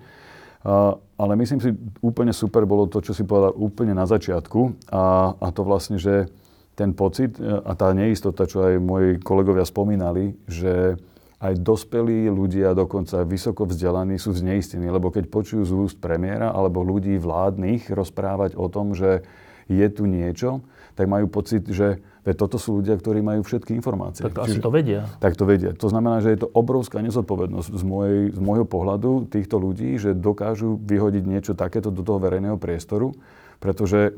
[0.63, 4.87] Uh, ale myslím si, úplne super bolo to, čo si povedal úplne na začiatku.
[4.95, 6.31] A, a to vlastne, že
[6.73, 10.97] ten pocit e, a tá neistota, čo aj moji kolegovia spomínali, že
[11.43, 16.87] aj dospelí ľudia, dokonca vysoko vzdelaní, sú zneistení, lebo keď počujú z úst premiéra alebo
[16.87, 19.27] ľudí vládnych rozprávať o tom, že
[19.67, 20.63] je tu niečo,
[20.95, 24.23] tak majú pocit, že veď toto sú ľudia, ktorí majú všetky informácie.
[24.23, 25.03] Tak to Čiže, asi to vedia.
[25.19, 25.71] Tak to vedia.
[25.75, 30.15] To znamená, že je to obrovská nezodpovednosť z, mojej, z môjho pohľadu týchto ľudí, že
[30.15, 33.17] dokážu vyhodiť niečo takéto do toho verejného priestoru
[33.63, 34.11] pretože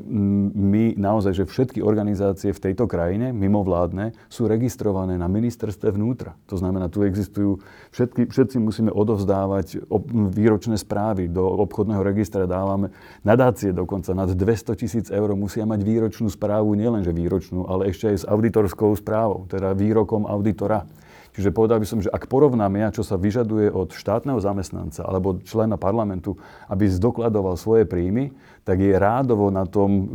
[0.57, 6.33] my naozaj, že všetky organizácie v tejto krajine, mimovládne, sú registrované na ministerstve vnútra.
[6.49, 7.61] To znamená, tu existujú,
[7.93, 9.85] všetky, všetci musíme odovzdávať
[10.33, 11.29] výročné správy.
[11.29, 12.89] Do obchodného registra dávame
[13.21, 18.17] nadácie dokonca nad 200 tisíc eur musia mať výročnú správu, nielenže výročnú, ale ešte aj
[18.17, 20.89] s auditorskou správou, teda výrokom auditora.
[21.35, 25.43] Čiže povedal by som, že ak porovnáme ja, čo sa vyžaduje od štátneho zamestnanca alebo
[25.43, 26.39] člena parlamentu,
[26.71, 28.31] aby zdokladoval svoje príjmy,
[28.63, 30.07] tak je rádovo na tom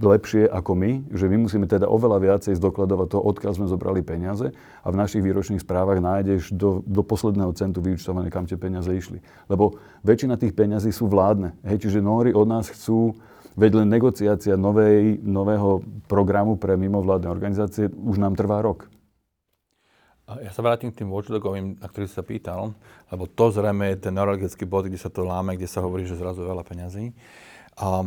[0.00, 4.50] lepšie ako my, že my musíme teda oveľa viacej zdokladovať to, odkiaľ sme zobrali peniaze
[4.82, 9.20] a v našich výročných správach nájdeš do, do posledného centu vyučtované, kam tie peniaze išli.
[9.52, 11.52] Lebo väčšina tých peňazí sú vládne.
[11.68, 13.14] Hej, čiže Nóri od nás chcú
[13.56, 18.91] veď len negociácia novej, nového programu pre mimovládne organizácie už nám trvá rok.
[20.28, 22.78] Ja sa vrátim k tým watchdogovým, na ktorých sa pýtal,
[23.10, 26.14] lebo to zrejme je ten neurologický bod, kde sa to láme, kde sa hovorí, že
[26.14, 27.10] zrazu veľa peňazí.
[27.74, 28.06] A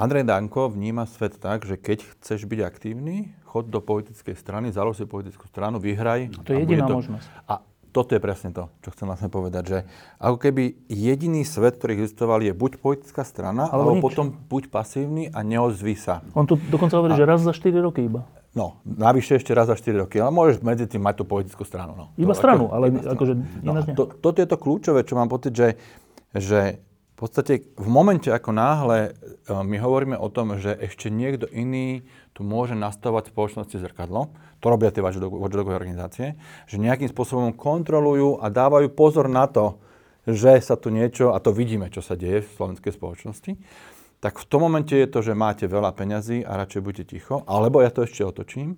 [0.00, 5.04] Andrej Danko vníma svet tak, že keď chceš byť aktívny, chod do politickej strany, založ
[5.04, 6.32] si politickú stranu, vyhraj.
[6.48, 6.96] To je jediná to...
[6.96, 7.28] možnosť.
[7.44, 7.60] A
[7.92, 9.78] toto je presne to, čo chcem vlastne povedať, že
[10.22, 15.28] ako keby jediný svet, ktorý existoval, je buď politická strana, alebo, alebo potom buď pasívny
[15.28, 16.24] a neozví sa.
[16.32, 17.20] On tu dokonca hovorí, a...
[17.20, 18.24] že raz za 4 roky iba.
[18.50, 21.94] No, navyše ešte raz za 4 roky, ale môžeš medzi tým mať tú politickú stranu.
[21.94, 22.04] No.
[22.18, 25.30] Iba to, stranu, ako, ale iba akože no, to, Toto je to kľúčové, čo mám
[25.30, 25.78] pocit, že,
[26.34, 26.82] že
[27.14, 29.10] v podstate v momente, ako náhle e,
[29.54, 32.02] my hovoríme o tom, že ešte niekto iný
[32.34, 36.34] tu môže nastavovať spoločnosti zrkadlo, to robia tie watchdogové organizácie,
[36.66, 39.78] že nejakým spôsobom kontrolujú a dávajú pozor na to,
[40.26, 43.52] že sa tu niečo, a to vidíme, čo sa deje v slovenskej spoločnosti,
[44.20, 47.40] tak v tom momente je to, že máte veľa peňazí a radšej buďte ticho.
[47.48, 48.76] Alebo ja to ešte otočím.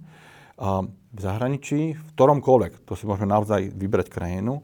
[1.13, 4.63] v zahraničí, v ktoromkoľvek, to si môžeme naozaj vybrať krajinu,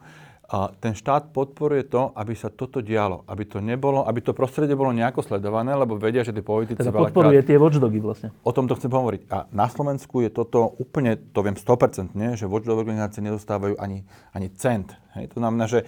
[0.49, 4.73] A ten štát podporuje to, aby sa toto dialo, aby to nebolo, aby to prostredie
[4.73, 6.81] bolo nejako sledované, lebo vedia, že tí politici...
[6.81, 8.29] Teda podporuje tie watchdogy vlastne.
[8.49, 9.29] O tom to chcem hovoriť.
[9.29, 14.49] A na Slovensku je toto úplne, to viem 100%, že watchdog organizácie nedostávajú ani, ani
[14.57, 14.97] cent.
[15.21, 15.37] Hej?
[15.37, 15.85] To znamená, že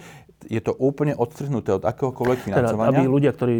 [0.47, 2.93] je to úplne odstrhnuté od akéhokoľvek financovania.
[2.93, 3.57] Teda, aby ľudia, ktorí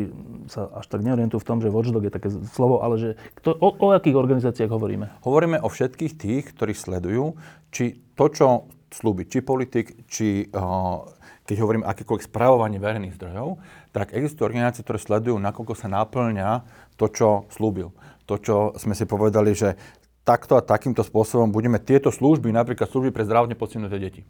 [0.50, 3.10] sa až tak neorientujú v tom, že watchdog je také slovo, ale že
[3.42, 5.22] kto, o, o akých organizáciách hovoríme?
[5.22, 7.38] Hovoríme o všetkých tých, ktorí sledujú,
[7.70, 8.48] či to, čo
[8.92, 11.06] slúbiť, či politik, či uh,
[11.48, 13.60] keď hovorím akékoľvek správovanie verejných zdrojov,
[13.92, 16.64] tak existujú organizácie, ktoré sledujú, nakoľko sa naplňa
[16.96, 17.92] to, čo slúbil.
[18.30, 19.76] To, čo sme si povedali, že
[20.22, 24.22] takto a takýmto spôsobom budeme tieto služby, napríklad služby pre zdravotne postihnuté deti.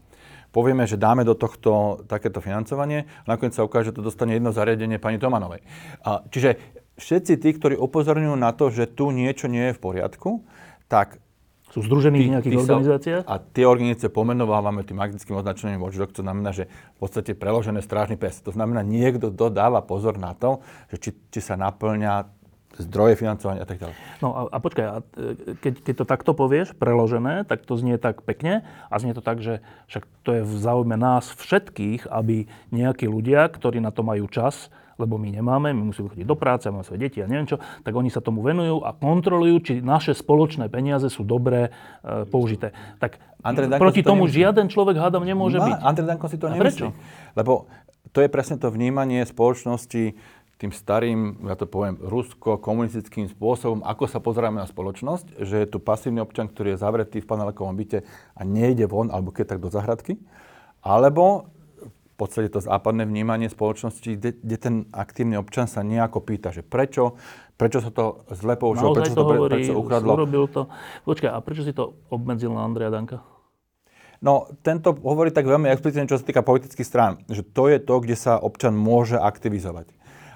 [0.52, 4.52] Povieme, že dáme do tohto takéto financovanie a nakoniec sa ukáže, že to dostane jedno
[4.52, 5.64] zariadenie pani Tomanovej.
[6.04, 6.60] A, čiže
[7.00, 10.44] všetci tí, ktorí upozorňujú na to, že tu niečo nie je v poriadku,
[10.92, 11.24] tak
[11.72, 13.24] sú združení v nejakých organizáciách?
[13.24, 18.20] A tie organizácie pomenovávame tým magickým označením watchdog, to znamená, že v podstate preložené strážny
[18.20, 18.44] pes.
[18.44, 20.60] To znamená, niekto dodáva pozor na to,
[20.92, 22.41] že či, či sa naplňa
[22.86, 23.96] zdroje financovania a tak ďalej.
[24.22, 28.02] No a, a počkaj, a e, keď, keď to takto povieš, preložené, tak to znie
[28.02, 32.50] tak pekne a znie to tak, že však to je v záujme nás všetkých, aby
[32.74, 36.70] nejakí ľudia, ktorí na to majú čas, lebo my nemáme, my musíme chodiť do práce,
[36.70, 40.14] máme svoje deti a neviem čo, tak oni sa tomu venujú a kontrolujú, či naše
[40.14, 41.74] spoločné peniaze sú dobré
[42.06, 42.78] e, použité.
[43.02, 44.38] Tak Andrej Danko proti to tomu nemyslí.
[44.38, 45.78] žiaden človek hádam nemôže Má, byť.
[45.82, 46.62] Andrej Danko si to a nemyslí.
[46.62, 46.88] Prečo?
[47.34, 47.66] Lebo
[48.12, 50.14] to je presne to vnímanie spoločnosti
[50.62, 55.82] tým starým, ja to poviem, rusko-komunistickým spôsobom, ako sa pozeráme na spoločnosť, že je tu
[55.82, 58.06] pasívny občan, ktorý je zavretý v panelákovom byte
[58.38, 60.22] a nejde von, alebo keď tak do zahradky.
[60.86, 61.50] Alebo
[62.22, 67.18] podstate to západné vnímanie spoločnosti, kde, kde ten aktívny občan sa nejako pýta, že prečo,
[67.58, 70.22] prečo sa to zle použilo, prečo to hovorí, prečo ukradlo.
[70.22, 70.70] Urobil to.
[71.10, 73.26] Počkaj, a prečo si to obmedzil na Andreja Danka?
[74.22, 77.96] No, tento hovorí tak veľmi explicitne, čo sa týka politických strán, že to je to,
[78.06, 79.90] kde sa občan môže aktivizovať.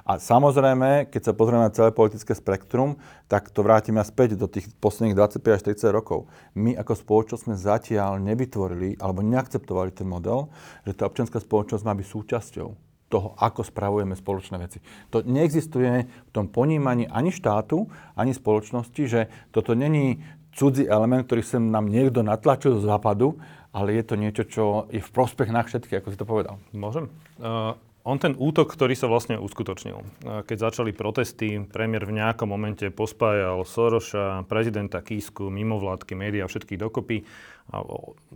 [0.06, 4.70] A samozrejme, keď sa pozrieme na celé politické spektrum, tak to vrátime späť do tých
[4.78, 6.30] posledných 25 až 30 rokov.
[6.54, 10.54] My ako spoločnosť sme zatiaľ nevytvorili alebo neakceptovali ten model,
[10.86, 12.68] že tá občianská spoločnosť má byť súčasťou
[13.10, 14.78] toho, ako spravujeme spoločné veci.
[15.10, 20.22] To neexistuje v tom ponímaní ani štátu, ani spoločnosti, že toto není
[20.54, 23.41] cudzí element, ktorý sem nám niekto natlačil z západu,
[23.74, 24.63] ale je to niečo, čo
[24.94, 26.56] je v prospech nás všetkých, ako si to povedal.
[26.72, 27.12] Môžem?
[27.41, 29.98] Uh, on ten útok, ktorý sa vlastne uskutočnil,
[30.46, 37.26] keď začali protesty, premiér v nejakom momente pospájal Soroša, prezidenta Kísku, mimovládky, médiá, všetkých dokopy
[37.74, 37.82] a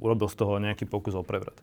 [0.02, 1.56] urobil z toho nejaký pokus o prevrat.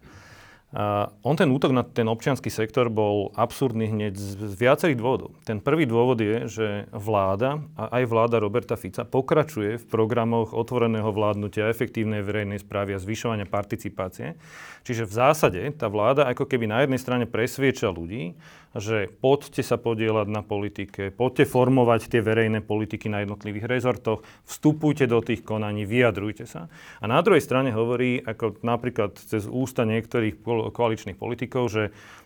[0.74, 5.30] Uh, on ten útok na ten občianský sektor bol absurdný hneď z, z viacerých dôvodov.
[5.46, 11.06] Ten prvý dôvod je, že vláda, a aj vláda Roberta Fica, pokračuje v programoch otvoreného
[11.14, 14.34] vládnutia, efektívnej verejnej správy a zvyšovania participácie.
[14.82, 18.34] Čiže v zásade tá vláda ako keby na jednej strane presvieča ľudí,
[18.76, 25.08] že poďte sa podielať na politike, poďte formovať tie verejné politiky na jednotlivých rezortoch, vstupujte
[25.08, 26.68] do tých konaní, vyjadrujte sa.
[27.00, 31.82] A na druhej strane hovorí, ako napríklad cez ústa niektorých koaličných politikov, že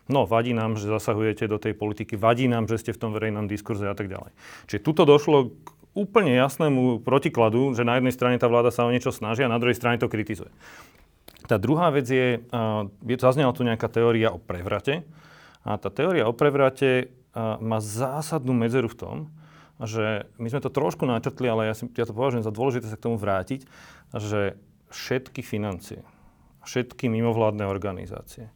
[0.06, 3.50] no, vadí nám, že zasahujete do tej politiky, vadí nám, že ste v tom verejnom
[3.50, 4.30] diskurze a tak ďalej.
[4.70, 8.92] Čiže tuto došlo k úplne jasnému protikladu, že na jednej strane tá vláda sa o
[8.94, 10.50] niečo snaží a na druhej strane to kritizuje.
[11.50, 15.02] Tá druhá vec je, uh, zaznela tu nejaká teória o prevrate,
[15.60, 17.12] a tá teória o prevrate
[17.60, 19.16] má zásadnú medzeru v tom,
[19.80, 22.98] že my sme to trošku načrtli, ale ja, si, ja to považujem za dôležité sa
[23.00, 23.64] k tomu vrátiť,
[24.12, 24.58] že
[24.90, 26.02] všetky financie,
[26.64, 28.52] všetky mimovládne organizácie,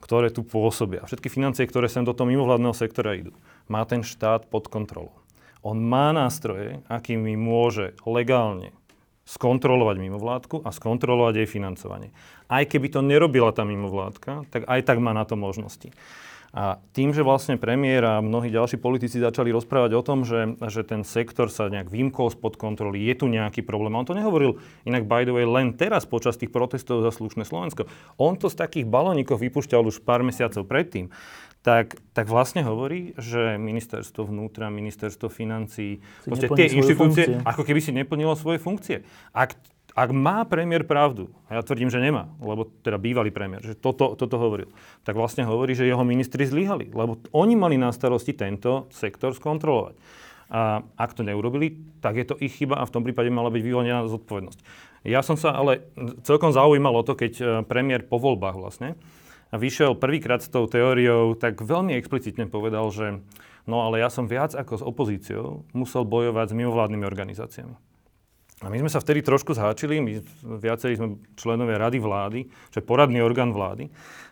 [0.00, 3.34] ktoré tu pôsobia, všetky financie, ktoré sem do toho mimovládneho sektora idú,
[3.66, 5.14] má ten štát pod kontrolou.
[5.60, 8.72] On má nástroje, akými môže legálne
[9.28, 12.10] skontrolovať mimovládku a skontrolovať jej financovanie.
[12.50, 15.94] Aj keby to nerobila tá mimovládka, tak aj tak má na to možnosti.
[16.50, 20.82] A tým, že vlastne premiér a mnohí ďalší politici začali rozprávať o tom, že, že
[20.82, 23.94] ten sektor sa nejak vymkol spod kontroly, je tu nejaký problém.
[23.94, 27.46] A on to nehovoril inak, by the way, len teraz počas tých protestov za slušné
[27.46, 27.86] Slovensko.
[28.18, 31.14] On to z takých balónikov vypúšťal už pár mesiacov predtým.
[31.60, 37.44] Tak, tak vlastne hovorí, že ministerstvo vnútra, ministerstvo financí, tie inštitúcie, funkcie.
[37.44, 39.04] ako keby si neplnilo svoje funkcie.
[39.36, 39.60] Ak
[39.94, 44.14] ak má premiér pravdu, a ja tvrdím, že nemá, lebo teda bývalý premiér, že toto,
[44.14, 44.70] toto hovoril,
[45.02, 49.98] tak vlastne hovorí, že jeho ministri zlyhali, lebo oni mali na starosti tento sektor skontrolovať.
[50.50, 53.62] A ak to neurobili, tak je to ich chyba a v tom prípade mala byť
[53.62, 54.58] vyvolená zodpovednosť.
[55.06, 55.86] Ja som sa ale
[56.26, 58.98] celkom zaujímalo to, keď e, premiér po voľbách vlastne
[59.54, 63.18] vyšiel prvýkrát s tou teóriou, tak veľmi explicitne povedal, že
[63.66, 67.89] no ale ja som viac ako s opozíciou musel bojovať s mimovládnymi organizáciami.
[68.60, 70.20] A my sme sa vtedy trošku zháčili, my
[70.60, 73.88] viacerí sme členovia Rady vlády, čo je poradný orgán vlády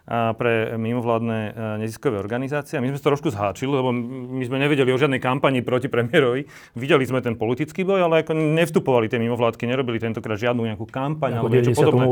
[0.08, 2.80] pre mimovládne e, neziskové organizácie.
[2.80, 6.48] My sme sa trošku zháčili, lebo my sme nevedeli o žiadnej kampani proti premiérovi.
[6.72, 11.36] Videli sme ten politický boj, ale ako nevstupovali tie mimovládky, nerobili tentokrát žiadnu nejakú kampaň
[11.36, 12.04] ako alebo niečo podobné.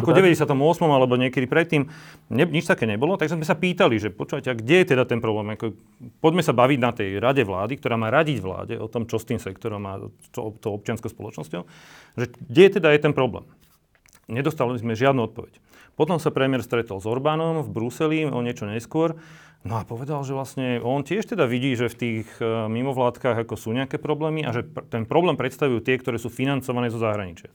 [0.00, 0.96] Ako v 98.
[0.96, 1.92] alebo niekedy predtým.
[2.32, 5.20] Ne, nič také nebolo, takže sme sa pýtali, že počujete, a kde je teda ten
[5.20, 5.52] problém?
[5.52, 5.76] Ako,
[6.24, 9.28] poďme sa baviť na tej rade vlády, ktorá má radiť vláde o tom, čo s
[9.28, 10.00] tým sektorom a
[10.32, 11.62] to, to občianskou spoločnosťou,
[12.16, 13.44] že kde teda je ten problém.
[14.32, 15.60] Nedostali sme žiadnu odpoveď.
[15.92, 19.20] Potom sa premiér stretol s Orbánom v Bruseli o niečo neskôr.
[19.62, 23.54] No a povedal, že vlastne on tiež teda vidí, že v tých uh, mimovládkach ako
[23.54, 27.52] sú nejaké problémy a že ten problém predstavujú tie, ktoré sú financované zo zahraničia.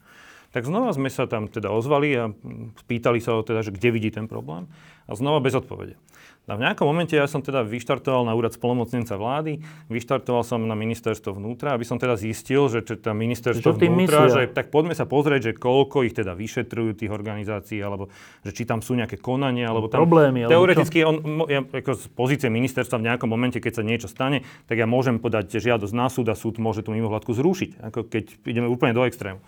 [0.55, 2.31] Tak znova sme sa tam teda ozvali a
[2.79, 4.71] spýtali sa ho teda, že kde vidí ten problém
[5.03, 5.99] a znova bez odpovede.
[6.47, 9.59] A v nejakom momente ja som teda vyštartoval na úrad spolomocnenca vlády,
[9.91, 14.31] vyštartoval som na ministerstvo vnútra, aby som teda zistil, že teda ministerstvo vnútra, myslia?
[14.31, 18.07] že tak poďme sa pozrieť, že koľko ich teda vyšetrujú tých organizácií, alebo
[18.47, 20.07] že či tam sú nejaké konania, alebo tam...
[20.07, 21.19] Problémy, Teoreticky, on,
[21.51, 25.19] ja, ako z pozície ministerstva v nejakom momente, keď sa niečo stane, tak ja môžem
[25.19, 29.03] podať žiadosť na súd a súd môže tú mimovládku zrušiť, ako keď ideme úplne do
[29.03, 29.43] extrému.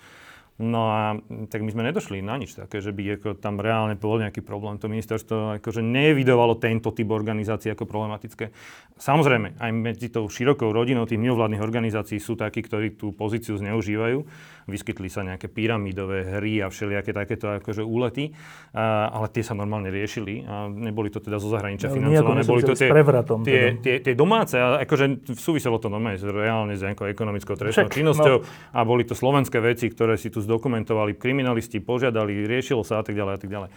[0.60, 1.15] No a
[1.48, 4.76] tak my sme nedošli na nič také, že by ako tam reálne bol nejaký problém.
[4.84, 8.52] To ministerstvo akože nevidovalo tento typ organizácií ako problematické.
[9.00, 14.28] Samozrejme, aj medzi tou širokou rodinou tých mimovládnych organizácií sú takí, ktorí tú pozíciu zneužívajú
[14.70, 18.32] vyskytli sa nejaké pyramidové hry a všelijaké takéto akože úlety,
[18.72, 22.64] a, ale tie sa normálne riešili a neboli to teda zo zahraničia no, financované, boli
[22.64, 23.82] to tie, prevratom, tie, teda.
[23.82, 28.48] tie, tie domáce, a akože súviselo to normálne reálne s nejakou ekonomickou trestnou činnosťou no.
[28.74, 33.18] a boli to slovenské veci, ktoré si tu zdokumentovali kriminalisti, požiadali, riešilo sa a tak
[33.18, 33.70] ďalej a tak ďalej.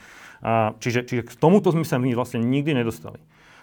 [0.42, 3.22] A čiže, čiže k tomuto sme sa my vlastne nikdy nedostali.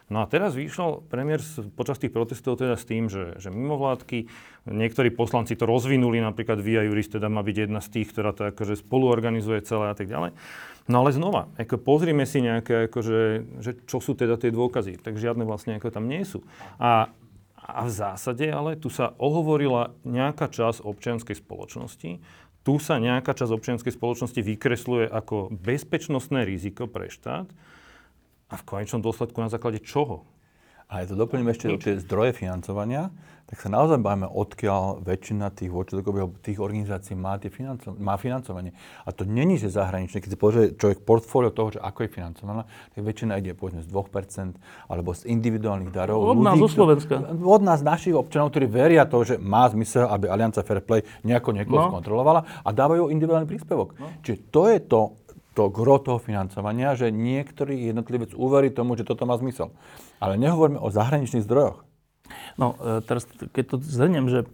[0.09, 1.37] No a teraz vyšiel premiér
[1.77, 4.25] počas tých protestov teda s tým, že, že mimovládky,
[4.65, 8.49] niektorí poslanci to rozvinuli, napríklad Via Juris teda má byť jedna z tých, ktorá to
[8.49, 10.33] akože spoluorganizuje celé a tak ďalej.
[10.89, 13.19] No ale znova, ako pozrime si nejaké, akože,
[13.61, 14.97] že čo sú teda tie dôkazy.
[14.97, 16.41] Tak žiadne vlastne ako tam nie sú.
[16.81, 17.13] A,
[17.53, 22.17] a v zásade ale tu sa ohovorila nejaká časť občianskej spoločnosti,
[22.65, 27.45] tu sa nejaká časť občianskej spoločnosti vykresluje ako bezpečnostné riziko pre štát,
[28.49, 30.25] a v konečnom dôsledku na základe čoho?
[30.89, 31.85] A je to doplním ešte Nič.
[31.85, 33.13] tie zdroje financovania,
[33.45, 38.77] tak sa naozaj bavíme, odkiaľ väčšina tých watchdogov, tých organizácií má, tie financo- má financovanie.
[39.05, 40.21] A to není, že zahraničné.
[40.21, 43.89] Keď si pozrie človek portfólio toho, že ako je financovaná, tak väčšina ide povedzme z
[43.89, 44.53] 2%
[44.85, 46.25] alebo z individuálnych darov.
[46.29, 47.21] Od nás, zo Slovenska.
[47.41, 51.85] Od nás, našich občanov, ktorí veria to, že má zmysel, aby Alianca Fairplay nejako niekoho
[51.85, 51.89] no.
[51.89, 53.97] skontrolovala a dávajú individuálny príspevok.
[53.97, 54.13] No.
[54.25, 55.01] Čiže to je to,
[55.59, 59.75] to gro toho financovania, že niektorý jednotlivec uverí tomu, že toto má zmysel.
[60.23, 61.83] Ale nehovoríme o zahraničných zdrojoch.
[62.55, 64.47] No, e, teraz keď to zhrniem, že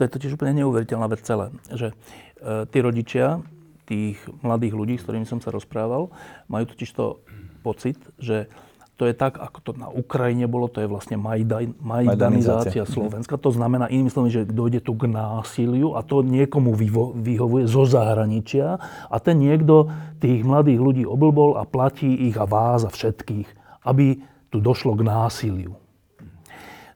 [0.00, 3.44] to je totiž úplne neuveriteľná vec celé, že e, tí rodičia
[3.84, 6.08] tých mladých ľudí, s ktorými som sa rozprával,
[6.48, 7.20] majú totiž to
[7.60, 8.48] pocit, že
[8.96, 13.36] to je tak, ako to na Ukrajine bolo, to je vlastne Majdan, majdanizácia Slovenska.
[13.36, 17.84] To znamená, inými slovami, že dojde tu k násiliu a to niekomu vyvo, vyhovuje zo
[17.84, 18.80] zahraničia
[19.12, 23.48] a ten niekto tých mladých ľudí oblbol a platí ich a vás a všetkých,
[23.84, 24.16] aby
[24.48, 25.76] tu došlo k násiliu.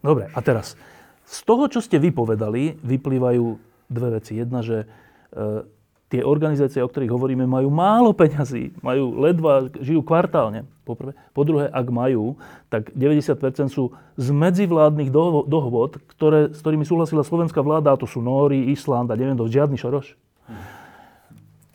[0.01, 0.81] Dobre, a teraz,
[1.29, 3.45] z toho, čo ste vypovedali, vyplývajú
[3.93, 4.41] dve veci.
[4.41, 4.89] Jedna, že
[5.37, 5.69] e,
[6.11, 11.15] tie organizácie, o ktorých hovoríme, majú málo peňazí, majú ledva, žijú kvartálne, po prvé.
[11.31, 12.35] Po druhé, ak majú,
[12.67, 15.15] tak 90% sú z medzivládnych
[15.47, 19.47] dohod, ktoré, s ktorými súhlasila slovenská vláda, a to sú Nóri, Island a neviem, to
[19.47, 20.19] žiadny šoroš.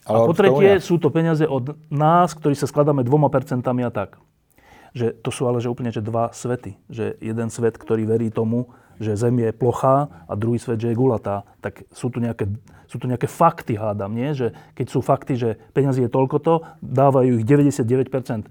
[0.05, 3.89] Ale a po tretie, sú to peniaze od nás, ktorí sa skladáme dvoma percentami a
[3.89, 4.19] tak.
[4.93, 6.77] Že to sú ale že úplne že dva svety.
[6.93, 8.69] Že jeden svet, ktorý verí tomu,
[8.99, 11.47] že Zem je plochá a druhý svet, že je gulatá.
[11.59, 12.47] Tak sú tu nejaké,
[12.87, 14.31] sú tu nejaké fakty, hádam, nie?
[14.35, 18.49] Že keď sú fakty, že peniazy je toľkoto, dávajú ich 99% e,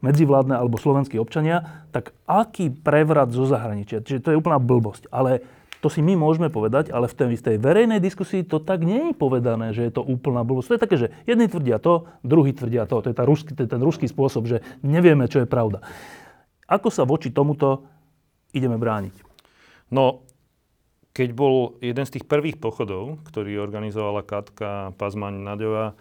[0.00, 4.02] medzivládne alebo slovenskí občania, tak aký prevrat zo zahraničia?
[4.02, 5.10] Čiže to je úplná blbosť.
[5.10, 5.42] Ale
[5.86, 9.70] to si my môžeme povedať, ale v tej verejnej diskusii to tak nie je povedané,
[9.70, 10.66] že je to úplná blbosť.
[10.66, 13.04] To je také, že jedni tvrdia to, druhí tvrdia to.
[13.04, 15.84] To je, tá ruský, to je ten ruský spôsob, že nevieme, čo je pravda.
[16.66, 17.86] Ako sa voči tomuto
[18.56, 19.12] ideme brániť?
[19.92, 20.24] No,
[21.12, 25.96] keď bol jeden z tých prvých pochodov, ktorý organizovala Katka Pazmaň Naďová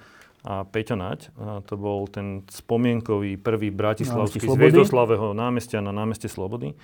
[0.46, 6.28] a Peťo Naď, a to bol ten spomienkový prvý bratislavský z Hviezdoslavého námestia na námestie
[6.28, 6.76] Slobody,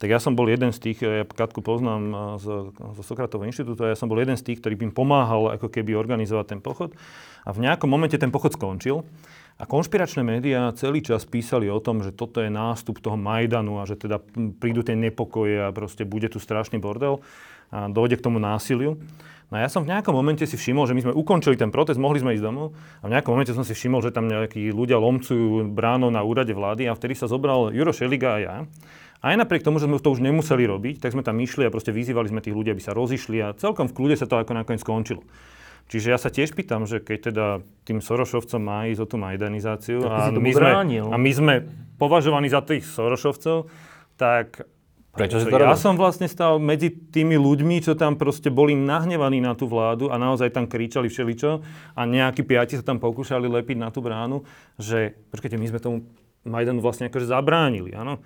[0.00, 3.92] tak ja som bol jeden z tých, ja Katku poznám zo, zo Sokratovho inštitútu, ja
[3.92, 6.96] som bol jeden z tých, ktorý by im pomáhal ako keby organizovať ten pochod.
[7.44, 9.04] A v nejakom momente ten pochod skončil
[9.60, 13.84] A konšpiračné médiá celý čas písali o tom, že toto je nástup toho Majdanu a
[13.84, 14.16] že teda
[14.56, 17.20] prídu tie nepokoje a proste bude tu strašný bordel
[17.68, 18.96] a dojde k tomu násiliu.
[19.52, 22.00] No a ja som v nejakom momente si všimol, že my sme ukončili ten protest,
[22.00, 24.96] mohli sme ísť domov a v nejakom momente som si všimol, že tam nejakí ľudia
[24.96, 28.56] lomcujú bráno na úrade vlády a vtedy sa zobral Juro Šeliga a ja.
[29.20, 31.92] Aj napriek tomu, že sme to už nemuseli robiť, tak sme tam išli a proste
[31.92, 34.80] vyzývali sme tých ľudí, aby sa rozišli a celkom v kľude sa to ako nakoniec
[34.80, 35.20] skončilo.
[35.90, 37.46] Čiže ja sa tiež pýtam, že keď teda
[37.82, 40.70] tým Sorošovcom má ísť o tú majdanizáciu a my, sme,
[41.02, 41.54] a my sme
[41.98, 43.66] považovaní za tých Sorošovcov,
[44.14, 44.62] tak
[45.10, 49.42] Prečo si to Ja som vlastne stal medzi tými ľuďmi, čo tam proste boli nahnevaní
[49.42, 51.50] na tú vládu a naozaj tam kričali všeličo
[51.98, 54.46] a nejakí piati sa tam pokúšali lepiť na tú bránu,
[54.78, 55.96] že počkajte, my sme tomu
[56.46, 58.22] Majdanu vlastne akože zabránili, áno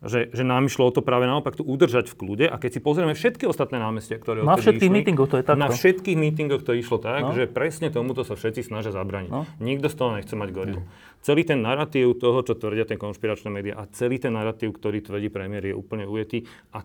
[0.00, 2.80] že, že nám išlo o to práve naopak tu udržať v kľude a keď si
[2.80, 5.60] pozrieme všetky ostatné námestia, ktoré Na všetkých išli, mítingoch to je takto.
[5.60, 7.36] Na všetkých mítingoch to išlo tak, no.
[7.36, 9.28] že presne tomuto sa všetci snažia zabraniť.
[9.28, 9.44] No.
[9.60, 10.80] Nikto z toho nechce mať gorilu.
[10.80, 10.88] No.
[11.20, 15.28] Celý ten narratív toho, čo tvrdia tie konšpiračné médiá a celý ten narratív, ktorý tvrdí
[15.28, 16.80] premiér, je úplne ujetý a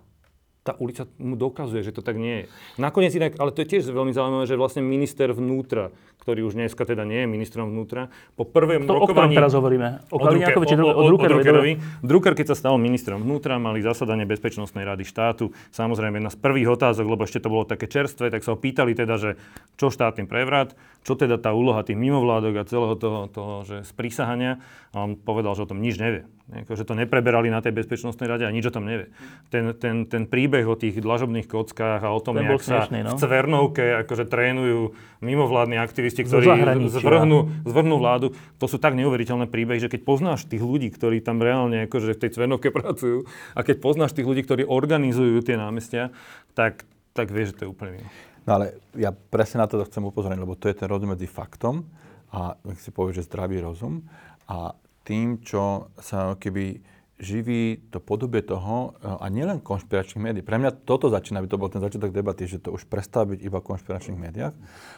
[0.66, 2.45] tá ulica mu dokazuje, že to tak nie je.
[2.82, 5.93] Nakoniec inak, ale to je tiež veľmi zaujímavé, že vlastne minister vnútra,
[6.26, 9.38] ktorý už dneska teda nie je ministrom vnútra, po prvom to, rokovaní...
[9.38, 10.01] O teraz hovoríme?
[10.09, 12.01] O, o, Drucker, či o, o, o, Druckerovi?
[12.01, 15.53] Drucker, keď sa stal ministrom vnútra, mali zasadanie Bezpečnostnej rady štátu.
[15.70, 18.97] Samozrejme, jedna z prvých otázok, lebo ešte to bolo také čerstvé, tak sa ho pýtali
[18.97, 19.38] teda, že
[19.78, 20.74] čo štátny prevrat,
[21.05, 24.57] čo teda tá úloha tých mimovládok a celého toho, toho že sprísahania.
[24.97, 26.26] A on povedal, že o tom nič nevie.
[26.46, 29.10] Že to nepreberali na tej bezpečnostnej rade a nič o tom nevie.
[29.50, 33.18] Ten, ten, ten príbeh o tých dlažobných kockách a o tom, jak sa no?
[33.18, 34.93] v Cvernovke akože trénujú
[35.26, 36.46] mimovládni aktivisti, ktorí
[36.93, 41.41] zvrhnú, zvrhnú vládu, to sú tak neuveriteľné príbehy, že keď poznáš tých ľudí, ktorí tam
[41.41, 43.26] reálne akože v tej Cvernovke pracujú
[43.58, 46.14] a keď poznáš tých ľudí, ktorí organizujú tie námestia,
[46.54, 46.86] tak,
[47.18, 48.10] tak vieš, že to je úplne mimo.
[48.46, 51.89] No ale ja presne na to chcem upozorniť, lebo to je ten rozdiel medzi faktom
[52.30, 54.06] a, ak si povie, že zdravý rozum
[54.46, 56.82] a tým, čo sa keby
[57.16, 60.43] živí to podobie toho, e, a nielen konšpiračných médií.
[60.43, 63.39] Pre mňa toto začína, aby to bol ten začiatok debaty, že to už prestáva byť
[63.39, 64.51] iba v konšpiračných médiách,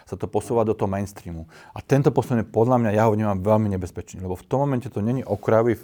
[0.10, 1.46] sa to posúva do toho mainstreamu.
[1.78, 4.90] A tento posun je podľa mňa, ja ho vnímam veľmi nebezpečný, lebo v tom momente
[4.90, 5.78] to není okrajový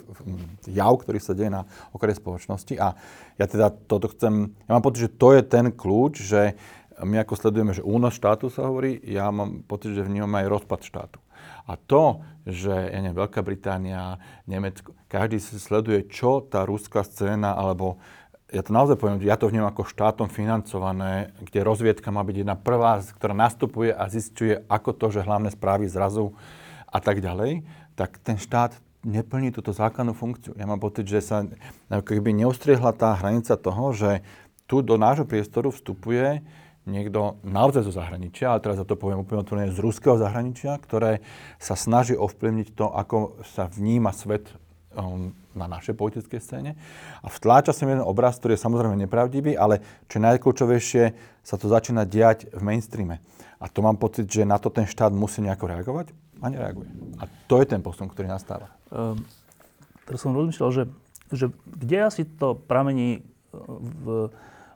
[0.66, 2.98] jav, ktorý sa deje na okraji spoločnosti a
[3.38, 6.58] ja teda toto chcem, ja mám pocit, že to je ten kľúč, že
[6.98, 10.80] my ako sledujeme, že únos štátu sa hovorí, ja mám pocit, že vnímam aj rozpad
[10.82, 11.23] štátu.
[11.64, 17.56] A to, že ja neviem, Veľká Británia, Nemecko, každý si sleduje, čo tá ruská scéna,
[17.56, 17.96] alebo
[18.52, 22.54] ja to naozaj poviem, ja to vnímam ako štátom financované, kde rozviedka má byť jedna
[22.54, 26.36] prvá, ktorá nastupuje a zistuje, ako to, že hlavné správy zrazu
[26.86, 27.64] a tak ďalej,
[27.96, 30.54] tak ten štát neplní túto základnú funkciu.
[30.54, 31.48] Ja mám pocit, že sa
[31.88, 34.24] keby neustriehla tá hranica toho, že
[34.64, 36.40] tu do nášho priestoru vstupuje
[36.84, 41.24] niekto naozaj zo zahraničia, ale teraz za to poviem úplne otvorene z ruského zahraničia, ktoré
[41.56, 44.52] sa snaží ovplyvniť to, ako sa vníma svet
[44.92, 46.70] um, na našej politickej scéne.
[47.24, 49.80] A vtláča sa jeden obraz, ktorý je samozrejme nepravdivý, ale
[50.12, 51.04] čo najkľúčovejšie,
[51.40, 53.24] sa to začína diať v mainstreame.
[53.60, 56.12] A to mám pocit, že na to ten štát musí nejako reagovať
[56.44, 56.88] a nereaguje.
[57.16, 58.68] A to je ten posun, ktorý nastáva.
[58.92, 59.24] Um,
[60.04, 60.84] teraz som rozmýšľal, že,
[61.32, 63.24] že kde asi to pramení
[64.04, 64.28] v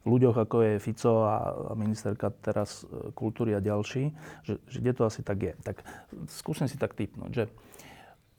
[0.08, 1.36] ľuďoch, ako je Fico a,
[1.76, 4.10] ministerka teraz e, kultúry a ďalší,
[4.42, 5.54] že, že kde to asi tak je.
[5.60, 5.84] Tak
[6.32, 7.44] skúsim si tak typnúť, že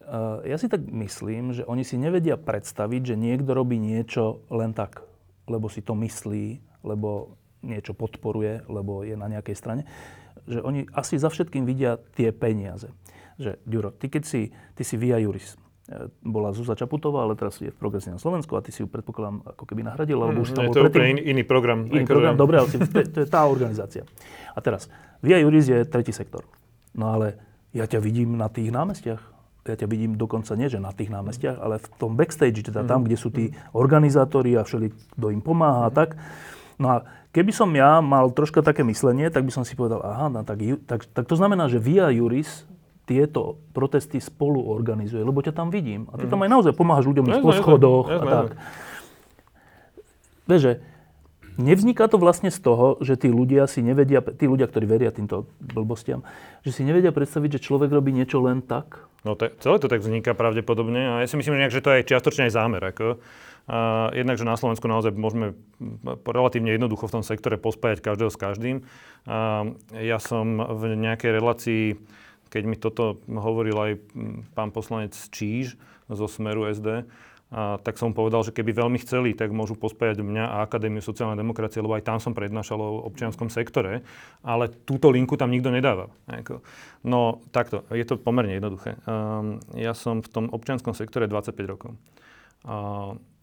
[0.10, 4.74] uh, ja si tak myslím, že oni si nevedia predstaviť, že niekto robí niečo len
[4.74, 5.06] tak,
[5.46, 9.84] lebo si to myslí, lebo niečo podporuje, lebo je na nejakej strane.
[10.50, 12.90] Že oni asi za všetkým vidia tie peniaze.
[13.38, 14.42] Že, Ďuro, ty keď si,
[14.74, 15.69] ty si via juris, E,
[16.22, 19.64] bola Zuzá Čaputová, ale teraz je v Progresívnom Slovensku a ty si ju predpokladám ako
[19.66, 21.90] keby nahradil, alebo už tam mm, bol to úplne iný program.
[21.90, 22.70] Iný program, dobre, ale
[23.14, 24.06] to je tá organizácia.
[24.54, 24.86] A teraz,
[25.26, 26.46] Via Juris je tretí sektor.
[26.94, 27.36] No ale
[27.74, 29.22] ja ťa vidím na tých námestiach.
[29.66, 33.04] Ja ťa vidím dokonca nie, že na tých námestiach, ale v tom backstage, teda tam,
[33.04, 33.06] mhm.
[33.10, 36.18] kde sú tí organizátori a všeli, kto im pomáha a tak.
[36.80, 36.98] No a
[37.36, 40.62] keby som ja mal troška také myslenie, tak by som si povedal, aha, no, tak,
[40.86, 42.64] tak, tak to znamená, že Via Juris
[43.10, 46.06] tieto protesty spolu organizuje, lebo ťa tam vidím.
[46.14, 46.46] A ty tam mhm.
[46.46, 48.48] aj naozaj pomáhaš ľuďom ísť po schodoch a tak.
[50.46, 50.74] Vieš, že
[51.58, 55.50] nevzniká to vlastne z toho, že tí ľudia si nevedia, tí ľudia, ktorí veria týmto
[55.58, 56.22] blbostiam,
[56.62, 59.10] že si nevedia predstaviť, že človek robí niečo len tak?
[59.28, 61.92] No to, celé to tak vzniká pravdepodobne a ja si myslím, že, nejak, že to
[61.92, 62.82] je čiastočne aj zámer.
[62.82, 63.20] Ako.
[63.70, 65.54] A jednak, že na Slovensku naozaj môžeme
[66.26, 68.78] relatívne jednoducho v tom sektore pospájať každého s každým.
[69.30, 71.84] A ja som v nejakej relácii
[72.50, 73.92] keď mi toto hovoril aj
[74.58, 75.78] pán poslanec Číž
[76.10, 77.06] zo Smeru SD,
[77.50, 81.42] a tak som povedal, že keby veľmi chceli, tak môžu pospájať mňa a Akadémiu sociálnej
[81.42, 84.06] demokracie, lebo aj tam som prednášal o občianskom sektore,
[84.46, 86.14] ale túto linku tam nikto nedáva.
[87.02, 89.02] No takto, je to pomerne jednoduché.
[89.10, 91.98] Um, ja som v tom občianskom sektore 25 rokov.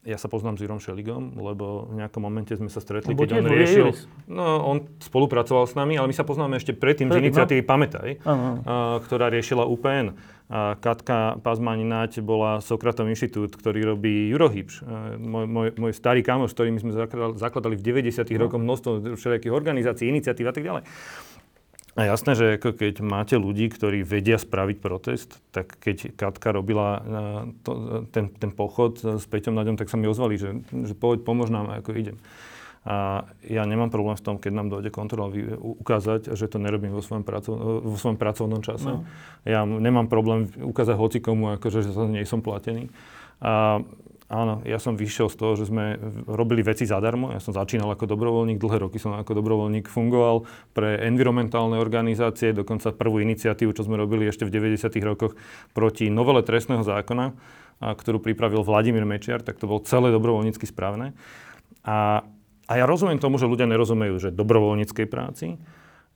[0.06, 3.42] Ja sa poznám s Jurom Šeligom, lebo v nejakom momente sme sa stretli, lebo keď
[3.42, 3.86] on riešil...
[4.30, 7.22] No, on spolupracoval s nami, ale my sa poznáme ešte predtým z no.
[7.26, 7.68] iniciatívy no?
[7.68, 10.14] Pamätaj, uh, ktorá riešila UPN.
[10.46, 14.86] A Katka Pazmani-Nať bola Sokratov inštitút, ktorý robí Eurohybš.
[15.18, 16.94] Môj, môj, môj starý kamoš, s ktorými sme
[17.34, 18.30] zakladali v 90.
[18.30, 18.46] No.
[18.46, 20.82] rokoch množstvo všelijakých organizácií, iniciatív a tak ďalej.
[21.96, 27.00] A jasné, že ako keď máte ľudí, ktorí vedia spraviť protest, tak keď Katka robila
[27.64, 31.48] to, ten, ten pochod s Peťom Naďom, tak sa mi ozvali, že, že poď, pomôž
[31.48, 32.20] nám, ako idem.
[32.86, 37.02] A ja nemám problém s tom, keď nám dojde kontrola ukázať, že to nerobím vo
[37.02, 38.92] svojom, pracov, vo svojom pracovnom čase.
[38.92, 39.02] No.
[39.42, 42.92] Ja nemám problém ukázať hocikomu, akože, že za nie som platený.
[43.42, 43.82] A
[44.26, 47.30] Áno, ja som vyšiel z toho, že sme robili veci zadarmo.
[47.30, 50.42] Ja som začínal ako dobrovoľník, dlhé roky som ako dobrovoľník fungoval
[50.74, 54.98] pre environmentálne organizácie, dokonca prvú iniciatívu, čo sme robili ešte v 90.
[55.06, 55.38] rokoch
[55.70, 61.14] proti novele trestného zákona, a, ktorú pripravil Vladimír Mečiar, tak to bolo celé dobrovoľnícky správne.
[61.86, 62.26] A,
[62.66, 65.54] a ja rozumiem tomu, že ľudia nerozumejú, že dobrovoľníckej práci,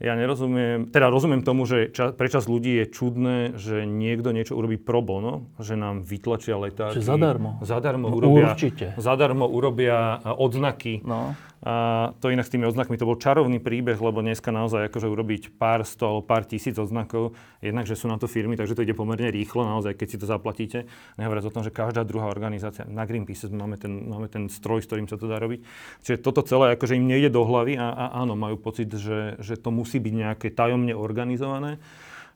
[0.01, 4.57] ja nerozumiem, teda rozumiem tomu, že ča, pre čas ľudí je čudné, že niekto niečo
[4.57, 6.97] urobí pro bono, že nám vytlačia letáky.
[6.97, 7.61] Že zadarmo.
[7.61, 8.97] Zadarmo no, urobia, určite.
[8.97, 11.05] Zadarmo urobia odznaky.
[11.05, 11.37] No.
[11.61, 15.43] A to inak s tými odznakmi, to bol čarovný príbeh, lebo dneska naozaj akože urobiť
[15.61, 18.97] pár sto alebo pár tisíc odznakov, jednak, že sú na to firmy, takže to ide
[18.97, 20.89] pomerne rýchlo, naozaj, keď si to zaplatíte.
[21.21, 24.89] Nehovoriac o tom, že každá druhá organizácia, na Greenpeace máme ten, máme ten stroj, s
[24.89, 25.61] ktorým sa to dá robiť.
[26.01, 29.61] Čiže toto celé akože im nejde do hlavy a, a áno, majú pocit, že, že
[29.61, 31.77] to musí byť nejaké tajomne organizované.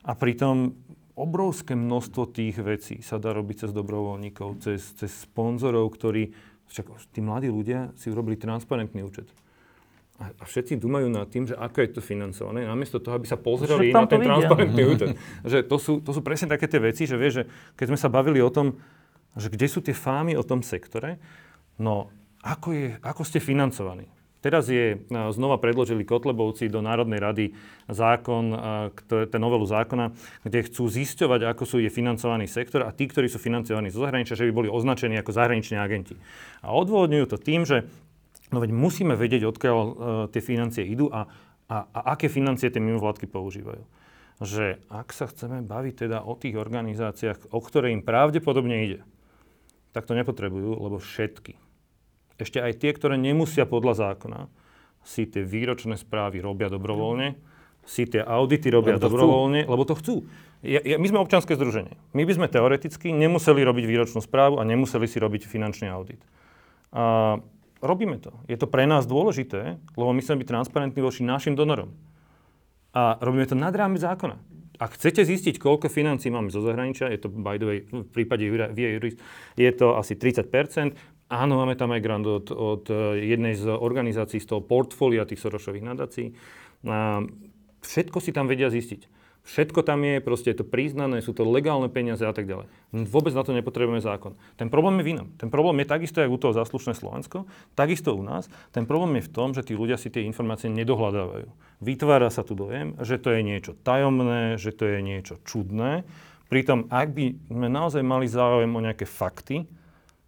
[0.05, 0.77] A pritom
[1.17, 6.35] obrovské množstvo tých vecí sa dá robiť cez dobrovoľníkov, cez, cez sponzorov, ktorí
[6.69, 9.29] však tí mladí ľudia si urobili transparentný účet.
[10.15, 13.35] A, a všetci dumajú nad tým, že ako je to financované, namiesto toho, aby sa
[13.35, 15.09] pozreli na ten transparentný účet.
[15.43, 17.43] že to sú, to sú presne také tie veci, že vieš, že
[17.75, 18.79] keď sme sa bavili o tom,
[19.35, 21.19] že kde sú tie fámy o tom sektore,
[21.75, 22.07] no
[22.39, 24.07] ako, je, ako ste financovaní?
[24.45, 27.45] Teraz je, znova predložili Kotlebovci do Národnej rady
[27.89, 28.53] zákon,
[28.93, 30.13] ktoré, ten novelu zákona,
[30.45, 34.37] kde chcú zisťovať, ako sú je financovaný sektor a tí, ktorí sú financovaní zo zahraničia,
[34.37, 36.13] že by boli označení ako zahraniční agenti.
[36.61, 37.89] A odôvodňujú to tým, že
[38.53, 39.93] no veď musíme vedieť, odkiaľ uh,
[40.29, 41.25] tie financie idú a,
[41.65, 43.81] a, a aké financie tie mimovládky používajú.
[44.45, 49.01] Že ak sa chceme baviť teda o tých organizáciách, o ktoré im pravdepodobne ide,
[49.89, 51.64] tak to nepotrebujú, lebo všetky
[52.35, 54.51] ešte aj tie, ktoré nemusia podľa zákona,
[55.05, 57.37] si tie výročné správy robia dobrovoľne,
[57.85, 59.71] si tie audity robia lebo dobrovoľne, chcú.
[59.71, 60.15] lebo to chcú.
[60.65, 61.93] Ja, ja, my sme občanské združenie.
[62.17, 66.17] My by sme teoreticky nemuseli robiť výročnú správu a nemuseli si robiť finančný audit.
[66.89, 67.37] A
[67.85, 68.33] robíme to.
[68.49, 71.93] Je to pre nás dôležité, lebo my chceme byť transparentní voči našim donorom.
[72.97, 74.41] A robíme to nad rámec zákona.
[74.75, 78.43] Ak chcete zistiť, koľko financí máme zo zahraničia, je to by the way, v prípade
[78.75, 79.15] Via Juris,
[79.55, 80.51] je to asi 30
[81.35, 85.43] Áno, máme tam aj grant od, od eh, jednej z organizácií z toho portfólia tých
[85.43, 86.31] Sorošových nadácií.
[86.87, 87.27] A
[87.83, 89.11] všetko si tam vedia zistiť.
[89.45, 92.65] Všetko tam je, proste je to priznané, sú to legálne peniaze a tak ďalej.
[93.05, 94.33] Vôbec na to nepotrebujeme zákon.
[94.57, 95.27] Ten problém je v inom.
[95.37, 97.45] Ten problém je takisto aj u toho zaslušné Slovensko,
[97.77, 98.49] takisto u nás.
[98.73, 101.45] Ten problém je v tom, že tí ľudia si tie informácie nedohľadávajú.
[101.77, 106.09] Vytvára sa tu dojem, že to je niečo tajomné, že to je niečo čudné.
[106.49, 109.69] Pritom, ak by sme naozaj mali záujem o nejaké fakty,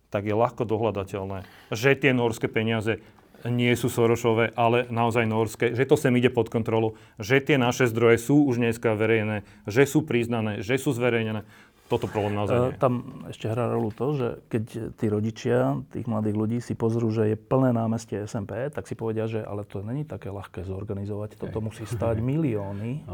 [0.10, 3.04] tak je ľahko dohľadateľné, že tie norské peniaze
[3.46, 7.86] nie sú Sorošové, ale naozaj norské, že to sem ide pod kontrolu, že tie naše
[7.86, 11.46] zdroje sú už dneska verejné, že sú priznané, že sú zverejnené.
[11.88, 12.76] Toto problém naozaj nie.
[12.76, 14.64] Tam ešte hrá rolu to, že keď
[15.00, 19.24] tí rodičia tých mladých ľudí si pozrú, že je plné námestie SMP, tak si povedia,
[19.24, 21.40] že ale to není také ľahké zorganizovať.
[21.40, 23.08] Toto musí stať milióny,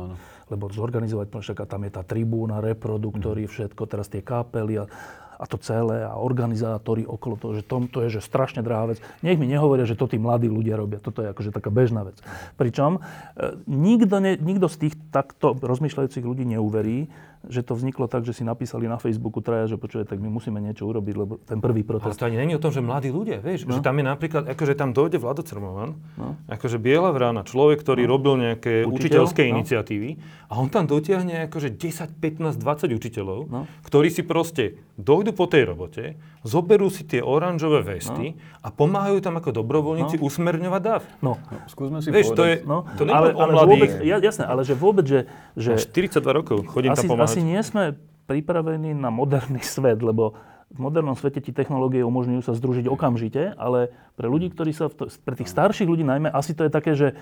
[0.49, 5.57] lebo zorganizovať, však tam je tá tribúna, reproduktory, všetko, teraz tie kapely a a to
[5.59, 9.03] celé a organizátori okolo toho, že to, to je že strašne drahá vec.
[9.25, 11.03] Nech mi nehovoria, že to tí mladí ľudia robia.
[11.03, 12.17] Toto je akože taká bežná vec.
[12.55, 17.11] Pričom e, nikto, ne, nikto z tých takto rozmýšľajúcich ľudí neuverí,
[17.43, 20.63] že to vzniklo tak, že si napísali na Facebooku traja, že počuje, tak my musíme
[20.63, 22.15] niečo urobiť, lebo ten prvý protest...
[22.15, 23.75] Ale to ani není o tom, že mladí ľudia, vieš, no.
[23.75, 26.39] že tam je napríklad, akože tam dojde Vlado Crmovan, no.
[26.47, 28.09] akože biela vrána, človek, ktorý no.
[28.15, 28.95] robil nejaké Učiteľ?
[28.95, 29.59] učiteľské no.
[29.59, 30.09] iniciatívy
[30.47, 33.67] a on tam dotiahne akože 10, 15, 20 učiteľov, no.
[33.83, 36.15] ktorí si proste dojdu po tej robote,
[36.45, 38.39] zoberú si tie oranžové vesty no.
[38.61, 40.29] a pomáhajú tam ako dobrovoľníci no.
[40.29, 41.01] usmerňovať dáv.
[41.19, 41.41] No.
[41.41, 41.57] no.
[41.67, 42.37] Skúsme si Vieš, povedať.
[42.37, 42.77] to je, no.
[42.95, 45.25] to ale, ale vôbec, jasné, ale že vôbec, že...
[45.57, 47.35] že 42 rokov chodím asi, tam pomáhať.
[47.35, 47.97] Asi nie sme
[48.29, 50.37] pripravení na moderný svet, lebo
[50.73, 55.05] v modernom svete ti technológie umožňujú sa združiť okamžite, ale pre ľudí, ktorí sa, to,
[55.21, 57.13] pre tých starších ľudí najmä, asi to je také, že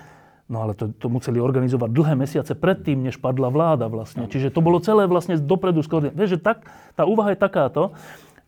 [0.50, 4.26] No ale to, to museli organizovať dlhé mesiace predtým, než padla vláda vlastne.
[4.26, 6.18] Čiže to bolo celé vlastne dopredu skoordinované.
[6.18, 6.66] Vieš, že tak,
[6.98, 7.94] tá úvaha je takáto.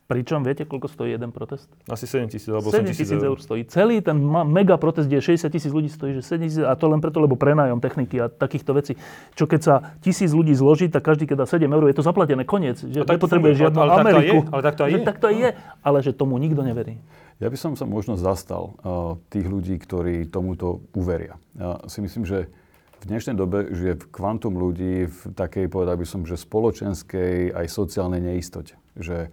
[0.05, 1.65] Pričom viete, koľko stojí jeden protest?
[1.89, 3.33] Asi 7 tisíc alebo 8 tisíc eur.
[3.33, 3.65] eur stojí.
[3.65, 7.01] Celý ten mega protest, kde 60 tisíc ľudí stojí, že 7 tisíc, a to len
[7.01, 9.01] preto, lebo prenájom techniky a takýchto vecí.
[9.33, 9.75] Čo keď sa
[10.05, 12.85] tisíc ľudí zloží, tak každý, keď dá 7 eur, je to zaplatené, koniec.
[12.85, 14.45] Že nepotrebuje žiadnu ale Ameriku.
[14.45, 14.99] Tak to je, ale tak to aj je.
[15.01, 15.49] tak to aj je,
[15.81, 17.01] ale že tomu nikto neverí.
[17.41, 21.41] Ja by som sa možno zastal uh, tých ľudí, ktorí tomuto uveria.
[21.57, 22.53] Ja si myslím, že
[23.01, 28.21] v dnešnej dobe žije kvantum ľudí v takej, povedal by som, že spoločenskej aj sociálnej
[28.21, 28.77] neistote.
[28.97, 29.33] Že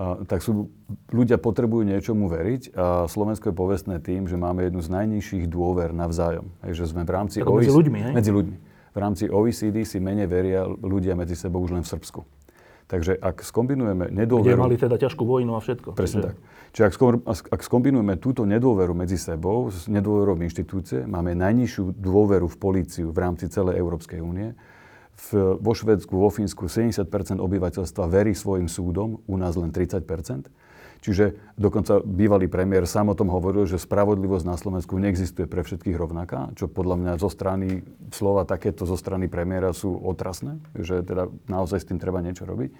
[0.00, 0.72] tak sú,
[1.12, 5.92] ľudia potrebujú niečomu veriť a Slovensko je povestné tým, že máme jednu z najnižších dôver
[5.92, 6.48] navzájom.
[6.64, 8.12] Hej, že sme v rámci OECD, medzi ľuďmi, hej?
[8.16, 8.56] Medzi ľuďmi.
[8.92, 12.20] V rámci OECD si menej veria ľudia medzi sebou už len v Srbsku.
[12.88, 14.52] Takže ak skombinujeme nedôveru...
[14.52, 15.96] Kde mali teda ťažkú vojnu a všetko.
[15.96, 16.28] Presne čiže...
[16.28, 16.36] tak.
[16.72, 16.84] Čiže
[17.24, 22.56] ak, ak skombinujeme túto nedôveru medzi sebou s nedôverou v inštitúcie, máme najnižšiu dôveru v
[22.60, 24.52] políciu v rámci celej Európskej únie,
[25.12, 27.08] v, vo Švedsku, vo Fínsku 70%
[27.38, 30.02] obyvateľstva verí svojim súdom, u nás len 30%
[31.02, 35.98] Čiže dokonca bývalý premiér sám o tom hovoril, že spravodlivosť na Slovensku neexistuje pre všetkých
[35.98, 37.82] rovnaká, čo podľa mňa zo strany
[38.14, 42.70] slova takéto zo strany premiéra sú otrasné, že teda naozaj s tým treba niečo robiť.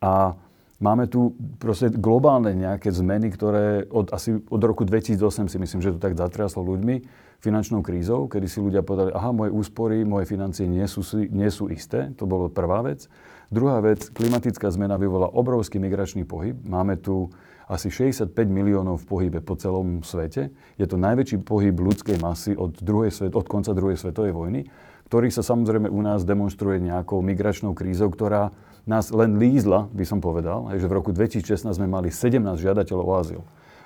[0.00, 0.32] A
[0.80, 5.92] máme tu proste globálne nejaké zmeny, ktoré od, asi od roku 2008 si myslím, že
[5.92, 10.70] to tak zatriaslo ľuďmi finančnou krízou, kedy si ľudia povedali, aha, moje úspory, moje financie
[10.70, 12.14] nie sú, nie sú isté.
[12.22, 13.10] To bolo prvá vec.
[13.50, 16.54] Druhá vec, klimatická zmena vyvolá obrovský migračný pohyb.
[16.62, 17.34] Máme tu
[17.66, 20.54] asi 65 miliónov v pohybe po celom svete.
[20.78, 24.70] Je to najväčší pohyb ľudskej masy od, druhej svet, od konca druhej svetovej vojny,
[25.10, 28.54] ktorý sa samozrejme u nás demonstruje nejakou migračnou krízou, ktorá
[28.86, 33.14] nás len lízla, by som povedal, že v roku 2016 sme mali 17 žiadateľov o
[33.18, 33.42] azyl.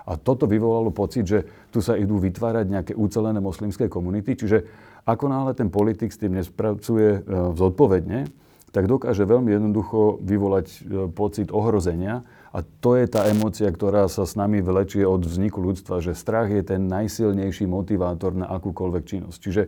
[0.07, 1.39] A toto vyvolalo pocit, že
[1.75, 4.39] tu sa idú vytvárať nejaké ucelené moslimské komunity.
[4.39, 4.63] Čiže
[5.03, 7.21] ako náhle ten politik s tým nespracuje e,
[7.59, 8.31] zodpovedne,
[8.71, 10.79] tak dokáže veľmi jednoducho vyvolať e,
[11.11, 12.23] pocit ohrozenia.
[12.55, 16.55] A to je tá emócia, ktorá sa s nami vlečie od vzniku ľudstva, že strach
[16.55, 19.39] je ten najsilnejší motivátor na akúkoľvek činnosť.
[19.43, 19.63] Čiže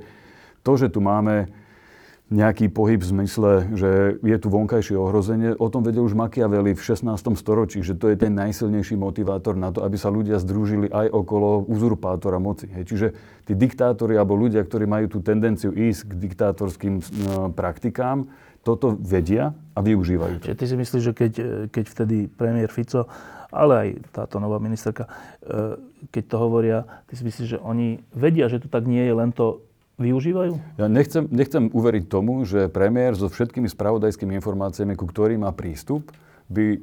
[0.63, 1.51] to, že tu máme
[2.29, 5.57] nejaký pohyb v zmysle, že je tu vonkajšie ohrozenie.
[5.57, 7.09] O tom vedel už Machiavelli v 16.
[7.41, 11.65] storočí, že to je ten najsilnejší motivátor na to, aby sa ľudia združili aj okolo
[11.65, 12.69] uzurpátora moci.
[12.69, 12.85] Hej.
[12.85, 13.07] Čiže
[13.49, 18.29] tí diktátori alebo ľudia, ktorí majú tú tendenciu ísť k diktátorským no, praktikám,
[18.61, 20.45] toto vedia a využívajú.
[20.45, 21.33] Čiže ty si myslíš, že keď,
[21.73, 23.09] keď vtedy premiér Fico,
[23.49, 25.09] ale aj táto nová ministerka,
[25.41, 25.81] e,
[26.13, 29.33] keď to hovoria, ty si myslíš, že oni vedia, že to tak nie je, len
[29.33, 29.65] to
[29.99, 30.79] využívajú?
[30.79, 36.15] Ja nechcem, nechcem uveriť tomu, že premiér so všetkými spravodajskými informáciami, ku ktorým má prístup,
[36.49, 36.81] by,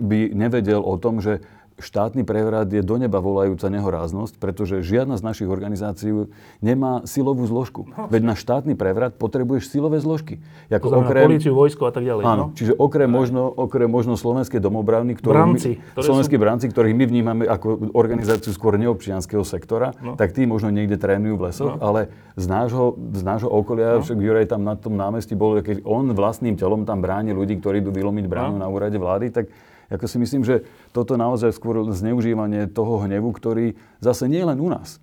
[0.00, 1.44] by nevedel o tom, že
[1.74, 6.30] štátny prevrat je do neba volajúca nehoráznosť, pretože žiadna z našich organizácií
[6.62, 7.90] nemá silovú zložku.
[7.90, 8.06] No.
[8.06, 10.38] Veď na štátny prevrat potrebuješ silové zložky.
[10.70, 12.22] Jako okrem, políciu, vojsko a tak ďalej.
[12.22, 12.54] Áno, no?
[12.54, 16.42] čiže okrem možno, okrem možno slovenské domobrany, ktoré branci, my, slovenskí sú...
[16.42, 20.14] branci, ktorých my vnímame ako organizáciu skôr neobčianského sektora, no.
[20.14, 21.82] tak tí možno niekde trénujú v lesoch, no.
[21.82, 24.06] ale z nášho, z nášho okolia, no.
[24.06, 27.82] však Juraj tam na tom námestí bol, keď on vlastným telom tam bráni ľudí, ktorí
[27.82, 28.62] idú vylomiť bránu no.
[28.62, 29.50] na úrade vlády, tak
[29.92, 30.64] ako si myslím, že
[30.94, 35.00] toto naozaj skôr zneužívanie toho hnevu, ktorý zase nie len u nás.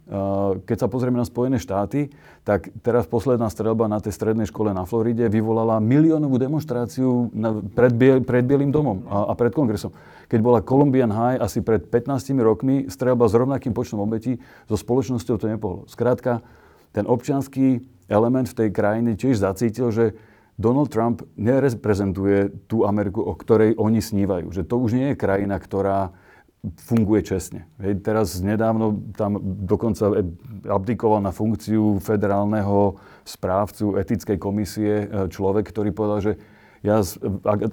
[0.65, 2.09] Keď sa pozrieme na Spojené štáty,
[2.41, 7.29] tak teraz posledná strelba na tej strednej škole na Floride vyvolala miliónovú demonstráciu
[7.77, 9.93] pred, Biel, pred Bielým domom a, pred kongresom.
[10.25, 15.35] Keď bola Columbian High asi pred 15 rokmi, strelba s rovnakým počtom obetí, so spoločnosťou
[15.37, 15.85] to nepohlo.
[15.85, 16.41] Skrátka,
[16.95, 20.17] ten občianský element v tej krajine tiež zacítil, že
[20.61, 24.53] Donald Trump nereprezentuje tú Ameriku, o ktorej oni snívajú.
[24.53, 26.13] Že to už nie je krajina, ktorá
[26.61, 27.65] funguje čestne.
[27.81, 30.21] Hej, teraz nedávno tam dokonca
[30.69, 36.33] abdikoval na funkciu federálneho správcu etickej komisie e, človek, ktorý povedal, že
[36.85, 37.17] ja s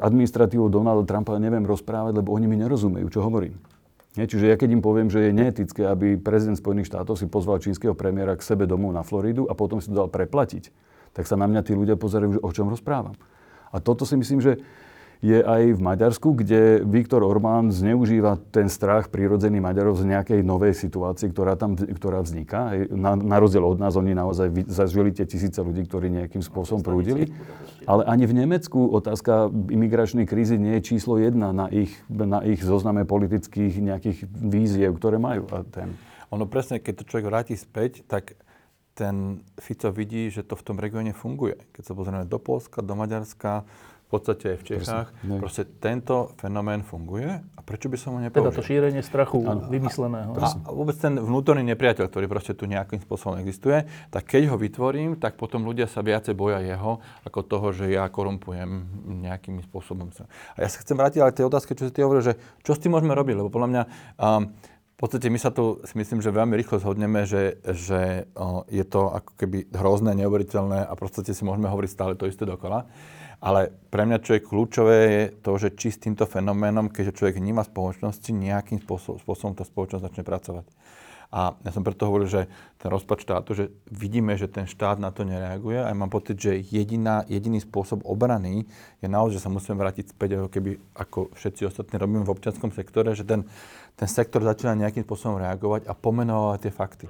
[0.01, 3.61] administratívou Donalda Trumpa neviem rozprávať, lebo oni mi nerozumejú, čo hovorím.
[4.17, 4.25] Nie?
[4.25, 7.93] Čiže ja keď im poviem, že je neetické, aby prezident Spojených štátov si pozval čínskeho
[7.93, 10.73] premiéra k sebe domov na Floridu a potom si to dal preplatiť,
[11.19, 13.19] tak sa na mňa tí ľudia pozerajú, že o čom rozprávam.
[13.75, 14.63] A toto si myslím, že
[15.19, 20.79] je aj v Maďarsku, kde Viktor Orbán zneužíva ten strach prírodzený Maďarov z nejakej novej
[20.79, 22.87] situácii, ktorá tam ktorá vzniká.
[22.95, 27.35] Na, na rozdiel od nás, oni naozaj zažili tie tisíce ľudí, ktorí nejakým spôsobom prúdili.
[27.83, 32.63] Ale ani v Nemecku otázka imigračnej krízy nie je číslo jedna na ich, na ich
[32.63, 35.51] zozname politických nejakých víziev, ktoré majú.
[35.51, 35.99] A ten...
[36.31, 38.39] Ono presne, keď to človek vráti späť, tak
[38.99, 41.55] ten Fico vidí, že to v tom regióne funguje.
[41.71, 43.63] Keď sa pozrieme do Polska, do Maďarska,
[44.09, 45.09] v podstate aj v Čechách.
[45.13, 45.37] Presne, ne.
[45.37, 48.65] Proste tento fenomén funguje a prečo by som ho Teda to nepoužil?
[48.65, 50.33] šírenie strachu vymysleného.
[50.33, 55.21] A vôbec ten vnútorný nepriateľ, ktorý proste tu nejakým spôsobom existuje, tak keď ho vytvorím,
[55.21, 58.89] tak potom ľudia sa viacej boja jeho, ako toho, že ja korumpujem
[59.29, 60.09] nejakým spôsobom.
[60.57, 62.73] A ja sa chcem vrátiť ale k tej otázke, čo si ty hovoril, že čo
[62.73, 63.83] s tým môžeme robiť, lebo podľa mňa
[64.17, 64.57] um,
[64.99, 68.83] v podstate my sa tu si myslím, že veľmi rýchlo zhodneme, že, že o, je
[68.83, 72.91] to ako keby hrozné, neuveriteľné a v podstate si môžeme hovoriť stále to isté dokola.
[73.39, 77.39] Ale pre mňa, čo je kľúčové, je to, že či s týmto fenoménom, keďže človek
[77.39, 80.67] vníma spoločnosti, nejakým spôsobom, spôsobom tá spoločnosť začne pracovať.
[81.29, 82.49] A ja som preto hovoril, že
[82.81, 86.41] ten rozpad štátu, že vidíme, že ten štát na to nereaguje a ja mám pocit,
[86.41, 88.65] že jediná, jediný spôsob obrany
[89.05, 92.73] je naozaj, že sa musíme vrátiť späť, ako keby ako všetci ostatní robíme v občianskom
[92.73, 93.45] sektore, že ten,
[94.01, 97.07] ten sektor začína nejakým spôsobom reagovať a pomenovať tie fakty.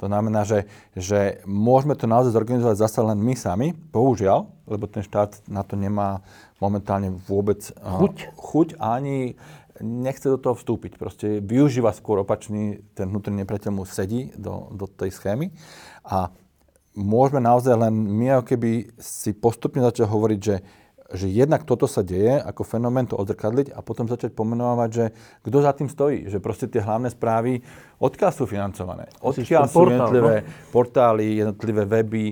[0.00, 0.64] To znamená, že,
[0.96, 5.76] že môžeme to naozaj zorganizovať zase len my sami, bohužiaľ, lebo ten štát na to
[5.76, 6.24] nemá
[6.56, 8.14] momentálne vôbec Chuť.
[8.16, 9.36] Uh, chuť ani
[9.80, 10.98] nechce do toho vstúpiť.
[10.98, 15.54] Proste využíva skôr opačný, ten vnútorný nepriateľ mu sedí do, do tej schémy
[16.04, 16.30] a
[16.98, 20.56] môžeme naozaj len my ako keby si postupne začať hovoriť, že
[21.08, 25.04] že jednak toto sa deje, ako fenomén to odzrkadliť a potom začať pomenovať, že
[25.40, 26.28] kto za tým stojí.
[26.28, 27.64] Že proste tie hlavné správy,
[27.96, 29.08] odkiaľ sú financované.
[29.24, 30.34] Odkiaľ sú portál, jednotlivé
[30.68, 32.24] portály, jednotlivé weby,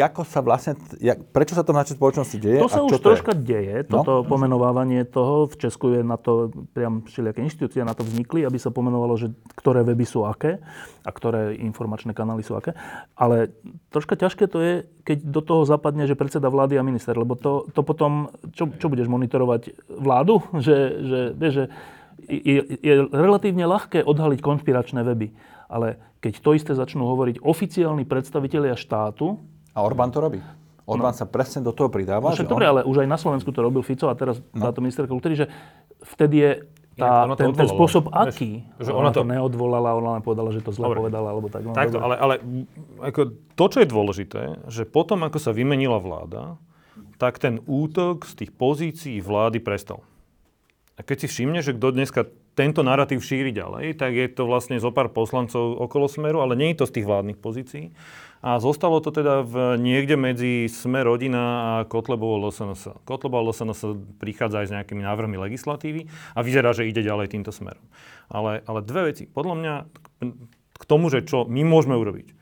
[0.00, 2.58] ako sa vlastne, jak, prečo sa to v našej spoločnosti deje?
[2.64, 3.44] To sa už čo troška to je?
[3.44, 4.00] deje, No.
[4.00, 5.44] toto pomenovávanie toho.
[5.44, 9.28] V Česku je na to, priam všelijaké inštitúcie na to vznikli, aby sa pomenovalo, že
[9.60, 10.64] ktoré weby sú aké
[11.04, 12.72] a ktoré informačné kanály sú aké.
[13.12, 13.52] Ale
[13.92, 17.68] troška ťažké to je, keď do toho zapadne, že predseda vlády a minister, lebo to,
[17.76, 20.40] to potom, čo, čo budeš monitorovať vládu?
[20.68, 21.64] Že, že, vieš, že
[22.28, 25.32] je, je relatívne ľahké odhaliť konšpiračné weby.
[25.68, 29.38] Ale keď to isté začnú hovoriť oficiálni predstavitelia štátu,
[29.78, 30.42] A Orbán to robí.
[30.82, 32.32] Orbán sa presne do toho No pridáva.
[32.32, 34.64] však že dobre, on- ale už aj na Slovensku to robil Fico a teraz no.
[34.64, 35.46] táto ministerka kultúry, že
[36.02, 36.50] vtedy je
[36.96, 38.66] tá, ten, ten spôsob aký.
[38.76, 40.98] že ona, ona to to- neodvolala, ona len povedala, že to zle Dobre.
[40.98, 41.62] povedala, alebo tak.
[41.62, 42.02] No, Takto, dobre.
[42.02, 42.34] ale, ale
[43.04, 43.20] ako
[43.54, 46.58] to, čo je dôležité, že potom, ako sa vymenila vláda,
[47.14, 50.02] tak ten útok z tých pozícií vlády prestal.
[50.94, 52.26] A keď si všimneš, že kto dneska
[52.56, 56.74] tento narratív šíri ďalej, tak je to vlastne zo pár poslancov okolo Smeru, ale nie
[56.74, 57.94] je to z tých vládnych pozícií.
[58.38, 63.02] A zostalo to teda v, niekde medzi Smer rodina a Kotlebovou LSNS.
[63.02, 66.06] Kotlebová LSNS prichádza aj s nejakými návrhmi legislatívy
[66.38, 67.82] a vyzerá, že ide ďalej týmto smerom.
[68.30, 69.26] Ale, ale dve veci.
[69.26, 69.74] Podľa mňa
[70.78, 72.37] k tomu, že čo my môžeme urobiť.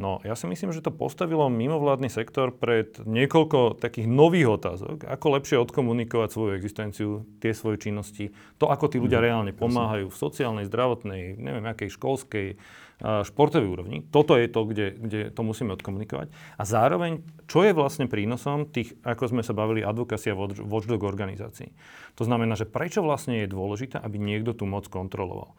[0.00, 5.04] No, ja si myslím, že to postavilo mimovládny sektor pred niekoľko takých nových otázok.
[5.04, 10.16] Ako lepšie odkomunikovať svoju existenciu, tie svoje činnosti, to, ako tí ľudia reálne pomáhajú v
[10.16, 12.56] sociálnej, zdravotnej, neviem, akej školskej,
[13.00, 13.98] športovej úrovni.
[14.08, 16.32] Toto je to, kde, kde to musíme odkomunikovať.
[16.56, 21.72] A zároveň, čo je vlastne prínosom tých, ako sme sa bavili, advokácia watch- watchdog organizácií.
[22.16, 25.56] To znamená, že prečo vlastne je dôležité, aby niekto tú moc kontroloval.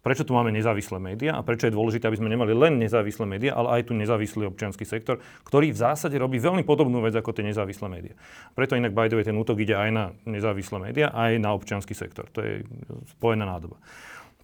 [0.00, 3.52] Prečo tu máme nezávislé médiá a prečo je dôležité, aby sme nemali len nezávislé médiá,
[3.52, 7.44] ale aj tu nezávislý občianský sektor, ktorý v zásade robí veľmi podobnú vec ako tie
[7.44, 8.14] nezávislé médiá.
[8.56, 12.32] Preto inak way, ten útok ide aj na nezávislé médiá, aj na občianský sektor.
[12.32, 12.64] To je
[13.12, 13.76] spojená nádoba.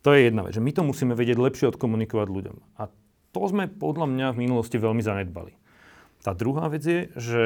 [0.04, 2.56] To je jedna vec, že my to musíme vedieť lepšie odkomunikovať ľuďom.
[2.76, 2.92] A
[3.32, 5.56] to sme podľa mňa v minulosti veľmi zanedbali.
[6.20, 7.42] Tá druhá vec je, že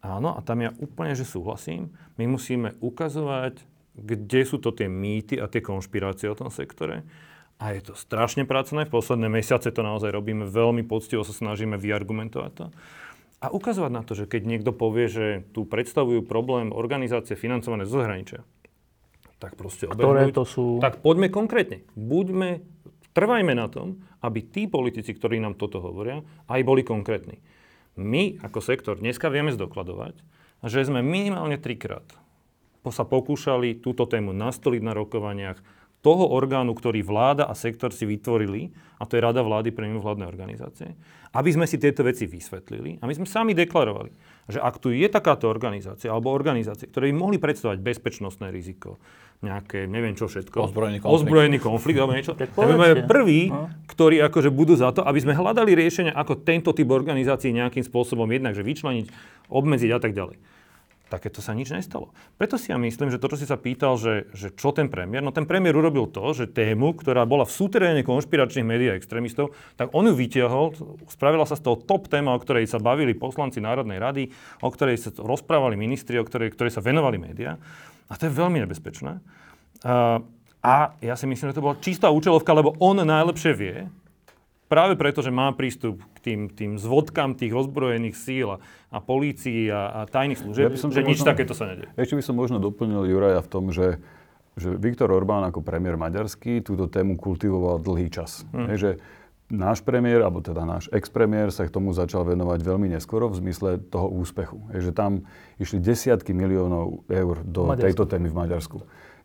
[0.00, 3.62] áno, a tam ja úplne, že súhlasím, my musíme ukazovať,
[4.00, 7.04] kde sú to tie mýty a tie konšpirácie o tom sektore.
[7.60, 8.88] A je to strašne pracné.
[8.88, 12.66] V posledné mesiace to naozaj robíme veľmi poctivo, sa snažíme vyargumentovať to.
[13.40, 18.00] A ukazovať na to, že keď niekto povie, že tu predstavujú problém organizácie financované zo
[18.00, 18.44] zahraničia,
[19.40, 20.80] tak proste Ktoré to sú?
[20.80, 21.84] Tak poďme konkrétne.
[21.96, 22.60] Buďme,
[23.16, 27.40] trvajme na tom, aby tí politici, ktorí nám toto hovoria, aj boli konkrétni.
[27.96, 30.20] My ako sektor dneska vieme zdokladovať,
[30.68, 32.04] že sme minimálne trikrát
[32.88, 35.60] sa pokúšali túto tému nastoliť na rokovaniach
[36.00, 40.24] toho orgánu, ktorý vláda a sektor si vytvorili, a to je Rada vlády pre mimovládne
[40.24, 40.96] organizácie,
[41.30, 44.08] aby sme si tieto veci vysvetlili a my sme sami deklarovali,
[44.46, 48.96] že ak tu je takáto organizácia alebo organizácie, ktoré by mohli predstavovať bezpečnostné riziko,
[49.40, 51.16] nejaké, neviem čo všetko, Ozbrojený konflikt.
[51.16, 53.04] ozbrojený konflikt alebo niečo, Tak povedzte.
[53.04, 53.72] prví, No.
[53.86, 58.24] ktorí akože budú za to, aby sme hľadali riešenia, ako tento typ organizácií nejakým spôsobom
[58.26, 59.06] jednak, že vyčleniť,
[59.48, 60.36] obmedziť a tak ďalej.
[61.10, 62.14] Takéto sa nič nestalo.
[62.38, 65.26] Preto si ja myslím, že to, čo si sa pýtal, že, že čo ten premiér,
[65.26, 69.50] no ten premiér urobil to, že tému, ktorá bola v súteréne konšpiračných médií a extrémistov,
[69.74, 70.70] tak on ju vytiahol,
[71.10, 74.30] spravila sa z toho top téma, o ktorej sa bavili poslanci Národnej rady,
[74.62, 77.58] o ktorej sa rozprávali ministri, o ktorej, ktorej sa venovali médiá.
[78.06, 79.18] A to je veľmi nebezpečné.
[79.82, 80.22] A,
[80.62, 83.90] a ja si myslím, že to bola čistá účelovka, lebo on najlepšie vie,
[84.70, 88.62] práve preto, že má prístup k tým, tým zvodkám tých ozbrojených síl a,
[88.94, 91.90] a polícií a, a tajných služieb, ja že nič možno, takéto sa nedie.
[91.98, 93.98] Ešte by som možno doplnil Juraja v tom, že,
[94.54, 98.46] že Viktor Orbán ako premiér maďarský túto tému kultivoval dlhý čas.
[98.54, 98.70] Hmm.
[98.70, 98.90] Hej, že
[99.50, 103.82] náš premiér, alebo teda náš ex-premiér sa k tomu začal venovať veľmi neskoro v zmysle
[103.90, 104.62] toho úspechu.
[104.70, 105.26] Je, že tam
[105.58, 107.84] išli desiatky miliónov eur do Maďarsku.
[107.84, 108.78] tejto témy v Maďarsku.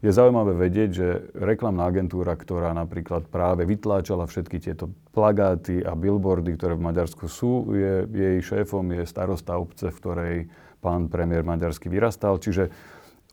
[0.03, 6.57] Je zaujímavé vedieť, že reklamná agentúra, ktorá napríklad práve vytláčala všetky tieto plagáty a billboardy,
[6.59, 10.35] ktoré v Maďarsku sú, je, jej šéfom je starosta obce, v ktorej
[10.83, 12.37] pán premiér maďarsky vyrastal.
[12.37, 12.69] Čiže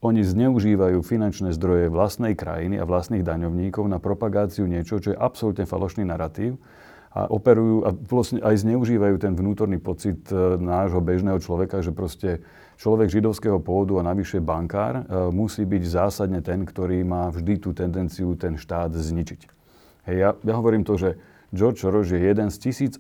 [0.01, 5.69] oni zneužívajú finančné zdroje vlastnej krajiny a vlastných daňovníkov na propagáciu niečo, čo je absolútne
[5.69, 6.57] falošný narratív
[7.13, 12.41] a operujú a vlastne aj zneužívajú ten vnútorný pocit e, nášho bežného človeka, že proste
[12.81, 17.77] človek židovského pôvodu a navyše bankár e, musí byť zásadne ten, ktorý má vždy tú
[17.77, 19.41] tendenciu ten štát zničiť.
[20.09, 21.21] Hej, ja, ja hovorím to, že
[21.53, 22.97] George Soros je jeden z 1810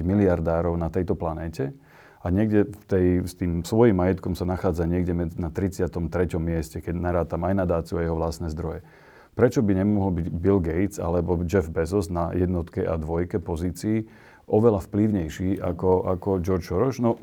[0.00, 1.76] miliardárov na tejto planéte
[2.24, 6.00] a niekde v tej, s tým svojim majetkom sa nachádza niekde na 33.
[6.40, 8.82] mieste, keď narátam aj nadáciu a jeho vlastné zdroje.
[9.38, 14.02] Prečo by nemohol byť Bill Gates alebo Jeff Bezos na jednotke a dvojke pozícií
[14.50, 16.98] oveľa vplyvnejší ako, ako George Soros?
[16.98, 17.22] No,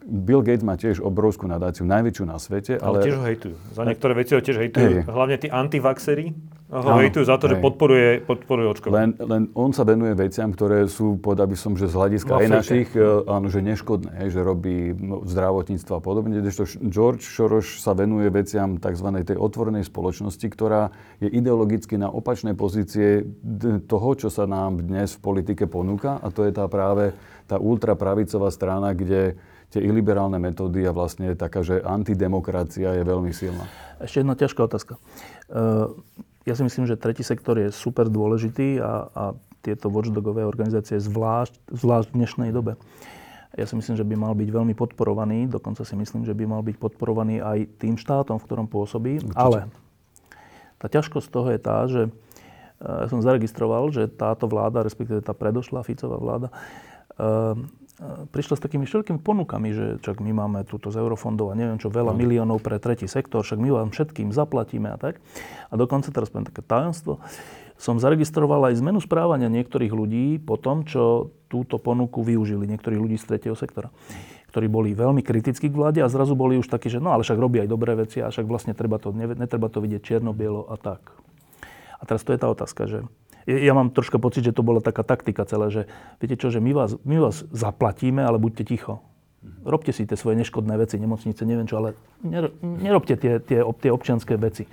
[0.00, 2.80] Bill Gates má tiež obrovskú nadáciu, najväčšiu na svete.
[2.80, 3.54] Ale, ale tiež ho hejtujú.
[3.76, 5.04] Za niektoré veci ho tiež hejtujú.
[5.04, 5.08] Hey.
[5.08, 6.32] Hlavne tí antivaxery
[6.70, 7.58] ho hejtujú za to, hej.
[7.58, 8.94] že podporuje, podporuje očkovanie.
[8.94, 12.46] Len, len on sa venuje veciam, ktoré sú, povedal by som, že z hľadiska aj
[12.46, 16.38] našich, e, áno, že neškodné, hej, že robí no, zdravotníctvo a podobne.
[16.38, 19.08] Kdežto George Soros sa venuje veciam tzv.
[19.26, 23.26] tej otvorenej spoločnosti, ktorá je ideologicky na opačnej pozície
[23.90, 27.18] toho, čo sa nám dnes v politike ponúka a to je tá práve
[27.50, 29.34] tá ultrapravicová strana, kde
[29.70, 33.70] tie iliberálne metódy a vlastne taká, že antidemokracia je veľmi silná.
[34.02, 34.98] Ešte jedna ťažká otázka.
[35.46, 35.94] Uh,
[36.48, 39.24] ja si myslím, že tretí sektor je super dôležitý a, a
[39.60, 42.80] tieto watchdogové organizácie zvlášť, zvlášť v dnešnej dobe.
[43.58, 46.62] Ja si myslím, že by mal byť veľmi podporovaný, dokonca si myslím, že by mal
[46.62, 49.20] byť podporovaný aj tým štátom, v ktorom pôsobí.
[49.20, 49.36] Určite.
[49.36, 49.68] Ale
[50.78, 52.10] tá ťažkosť toho je tá, že e,
[52.86, 56.54] ja som zaregistroval, že táto vláda, respektíve tá predošlá Ficová vláda, e,
[58.32, 61.92] prišla s takými všetkými ponukami, že čak my máme túto z eurofondov a neviem čo,
[61.92, 65.20] veľa miliónov pre tretí sektor, však my vám všetkým zaplatíme a tak.
[65.68, 67.20] A dokonca teraz poviem také tajomstvo,
[67.80, 73.16] som zaregistroval aj zmenu správania niektorých ľudí po tom, čo túto ponuku využili, niektorí ľudí
[73.20, 73.92] z tretieho sektora
[74.50, 77.38] ktorí boli veľmi kritickí k vláde a zrazu boli už takí, že no ale však
[77.38, 81.14] robí aj dobré veci a však vlastne treba to, netreba to vidieť čierno-bielo a tak.
[82.00, 83.06] A teraz to je tá otázka, že
[83.50, 85.82] ja mám troška pocit, že to bola taká taktika celé, že
[86.22, 89.02] viete čo, že my vás, my vás zaplatíme, ale buďte ticho.
[89.64, 91.96] Robte si tie svoje neškodné veci, nemocnice, neviem čo, ale
[92.62, 94.68] nerobte tie, tie, tie občianské veci.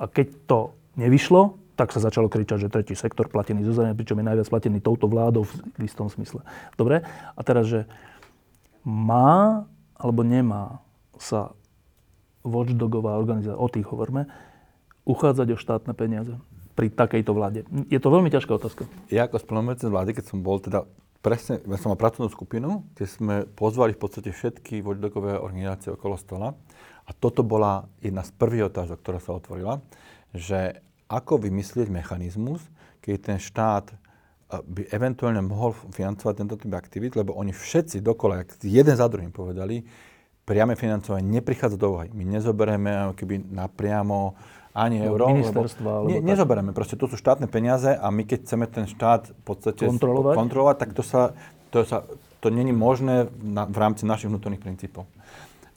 [0.00, 0.58] A keď to
[0.96, 4.82] nevyšlo, tak sa začalo kričať, že tretí sektor platený zo zrania, pričom je najviac platený
[4.82, 5.52] touto vládou v
[5.86, 6.42] istom smysle.
[6.74, 7.06] Dobre?
[7.38, 7.86] A teraz, že
[8.82, 10.82] má alebo nemá
[11.18, 11.54] sa
[12.46, 14.30] watchdogová organizácia, o tých hovoríme,
[15.04, 16.38] uchádzať o štátne peniaze
[16.78, 17.66] pri takejto vláde?
[17.90, 18.86] Je to veľmi ťažká otázka.
[19.10, 20.86] Ja ako spolumocný vlády, keď som bol teda
[21.18, 26.14] presne, ja som mal pracovnú skupinu, kde sme pozvali v podstate všetky watchdogové organizácie okolo
[26.14, 26.54] stola
[27.02, 29.82] a toto bola jedna z prvých otázok, ktorá sa otvorila,
[30.30, 30.78] že
[31.10, 32.62] ako vymyslieť mechanizmus,
[33.02, 33.98] keď ten štát eh,
[34.62, 39.82] by eventuálne mohol financovať tento typ aktivít, lebo oni všetci dokola, jeden za druhým povedali,
[40.46, 42.08] priame financovanie neprichádza do úvahy.
[42.16, 44.32] My nezoberieme keby napriamo
[44.74, 45.32] ani euro.
[45.32, 45.90] Ministerstva.
[46.04, 46.70] Lebo, ne, nezoberieme.
[46.76, 50.76] Proste to sú štátne peniaze a my keď chceme ten štát v podstate kontrolovať, kontrolovať
[50.76, 51.36] tak to sa,
[51.72, 52.04] to sa,
[52.38, 55.08] to není možné na, v rámci našich vnútorných princípov.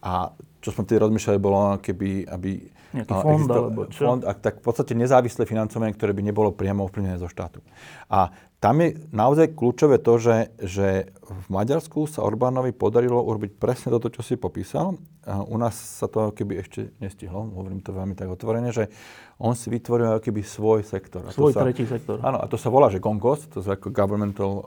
[0.02, 2.52] A čo sme tedy rozmýšľali, bolo keby, aby
[2.92, 4.04] Nejaký fond, existo, alebo čo?
[4.06, 7.64] Fond, a tak v podstate nezávislé financovanie, ktoré by nebolo priamo ovplyvnené zo štátu.
[8.12, 8.30] A
[8.62, 14.14] tam je naozaj kľúčové to, že, že v Maďarsku sa Orbánovi podarilo urobiť presne toto,
[14.14, 15.02] čo si popísal.
[15.26, 18.94] A u nás sa to keby ešte nestihlo, hovorím to veľmi tak otvorene, že
[19.42, 21.26] on si vytvoril keby svoj sektor.
[21.26, 22.22] A svoj sa, tretí sektor.
[22.22, 24.66] Áno, a to sa volá, že GONGOS, to sú ako Governmental uh,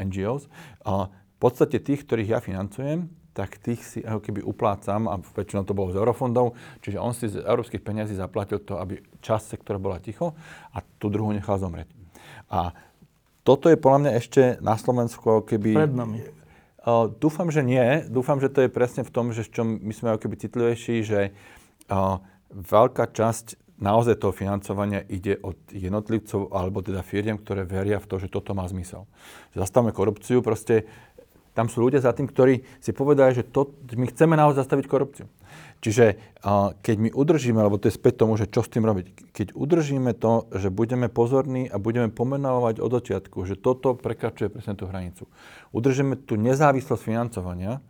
[0.00, 0.48] NGOs.
[0.88, 5.68] A v podstate tých, ktorých ja financujem, tak tých si ako keby uplácam, a väčšinou
[5.68, 9.76] to bolo z eurofondov, čiže on si z európskych peniazí zaplatil to, aby časť sektora
[9.76, 10.32] bola ticho
[10.72, 11.92] a tú druhú nechal zomrieť.
[12.48, 12.72] A
[13.44, 15.76] toto je podľa mňa ešte na Slovensku keby...
[15.76, 16.18] Pred nami.
[16.84, 18.04] Uh, dúfam, že nie.
[18.08, 21.20] Dúfam, že to je presne v tom, že v čom my sme keby citlivejší, že
[21.88, 22.20] uh,
[22.52, 28.16] veľká časť naozaj toho financovania ide od jednotlivcov alebo teda firiem, ktoré veria v to,
[28.22, 29.04] že toto má zmysel.
[29.52, 30.86] Zastavme korupciu, proste
[31.54, 35.26] tam sú ľudia za tým, ktorí si povedali, že to, my chceme naozaj zastaviť korupciu.
[35.80, 36.16] Čiže
[36.80, 40.12] keď my udržíme, lebo to je späť tomu, že čo s tým robiť, keď udržíme
[40.16, 45.28] to, že budeme pozorní a budeme pomenovať od začiatku, že toto prekračuje presne tú hranicu.
[45.76, 47.84] Udržíme tú nezávislosť financovania,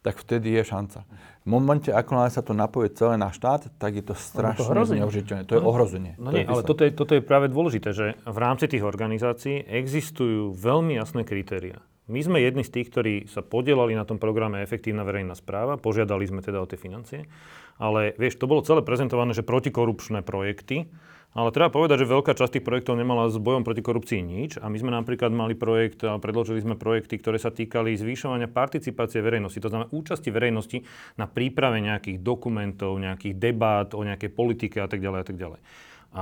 [0.00, 1.04] tak vtedy je šanca.
[1.44, 4.96] V momente, ako sa to napoje celé na štát, tak je to strašne no to
[4.96, 5.44] neužiteľné.
[5.44, 6.12] To je ohrozenie.
[6.16, 10.56] No nie, ale toto je, toto je práve dôležité, že v rámci tých organizácií existujú
[10.56, 11.84] veľmi jasné kritéria.
[12.10, 16.26] My sme jedni z tých, ktorí sa podielali na tom programe Efektívna verejná správa, požiadali
[16.26, 17.30] sme teda o tie financie,
[17.78, 20.90] ale vieš, to bolo celé prezentované, že protikorupčné projekty,
[21.30, 24.66] ale treba povedať, že veľká časť tých projektov nemala s bojom proti korupcii nič a
[24.66, 29.70] my sme napríklad mali projekt predložili sme projekty, ktoré sa týkali zvýšovania participácie verejnosti, to
[29.70, 30.82] znamená účasti verejnosti
[31.14, 35.60] na príprave nejakých dokumentov, nejakých debát o nejakej politike a tak ďalej a tak ďalej.
[36.18, 36.20] A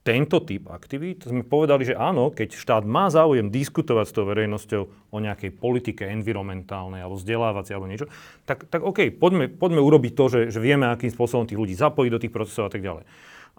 [0.00, 4.82] tento typ aktivít sme povedali, že áno, keď štát má záujem diskutovať s tou verejnosťou
[5.12, 8.08] o nejakej politike environmentálnej alebo vzdelávacej alebo niečo,
[8.48, 12.10] tak, tak OK, poďme, poďme urobiť to, že, že vieme, akým spôsobom tých ľudí zapojiť
[12.16, 13.04] do tých procesov a tak ďalej.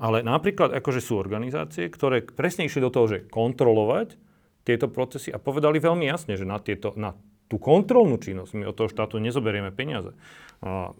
[0.01, 4.17] Ale napríklad akože sú organizácie, ktoré presne išli do toho, že kontrolovať
[4.65, 7.13] tieto procesy a povedali veľmi jasne, že na, tieto, na
[7.51, 8.55] tú kontrolnú činnosť.
[8.55, 10.15] My od toho štátu nezoberieme peniaze.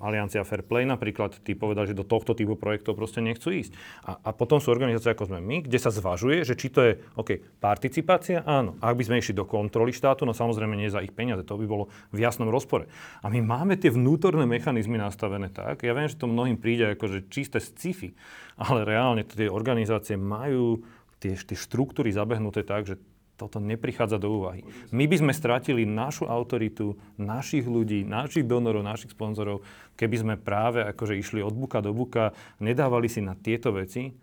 [0.02, 3.72] Aliancia Fair Play napríklad, tí povedali, že do tohto typu projektov proste nechcú ísť.
[4.10, 6.98] A, a potom sú organizácie ako sme my, kde sa zvažuje, že či to je,
[7.14, 8.74] OK, participácia, áno.
[8.82, 11.70] Ak by sme išli do kontroly štátu, no samozrejme nie za ich peniaze, to by
[11.70, 12.90] bolo v jasnom rozpore.
[13.22, 17.06] A my máme tie vnútorné mechanizmy nastavené tak, ja viem, že to mnohým príde ako
[17.06, 18.18] že čisté sci-fi,
[18.58, 20.82] ale reálne tie organizácie majú
[21.22, 22.98] tie, tie štruktúry zabehnuté tak, že
[23.42, 24.62] toto neprichádza do úvahy.
[24.94, 29.66] My by sme stratili našu autoritu, našich ľudí, našich donorov, našich sponzorov,
[29.98, 34.14] keby sme práve akože išli od buka do buka, nedávali si na tieto veci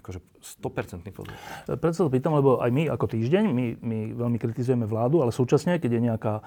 [0.00, 0.18] akože
[0.60, 1.34] 100% pozor.
[1.66, 5.78] Preto sa pýtam, lebo aj my ako týždeň, my, my veľmi kritizujeme vládu, ale súčasne,
[5.78, 6.42] keď je nejaká e,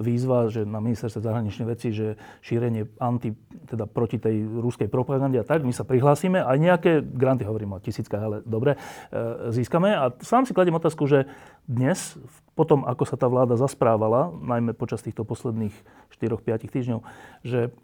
[0.00, 3.34] výzva, že na ministerstve zahraničných vecí, že šírenie anti,
[3.68, 7.82] teda proti tej ruskej propagande a tak, my sa prihlásime, aj nejaké granty, hovorím o
[7.82, 8.76] tisíckach, ale dobre,
[9.10, 9.92] e, získame.
[9.92, 11.28] A sám si kladiem otázku, že
[11.64, 12.16] dnes,
[12.54, 15.74] potom ako sa tá vláda zasprávala, najmä počas týchto posledných
[16.14, 17.00] 4-5 týždňov,
[17.42, 17.74] že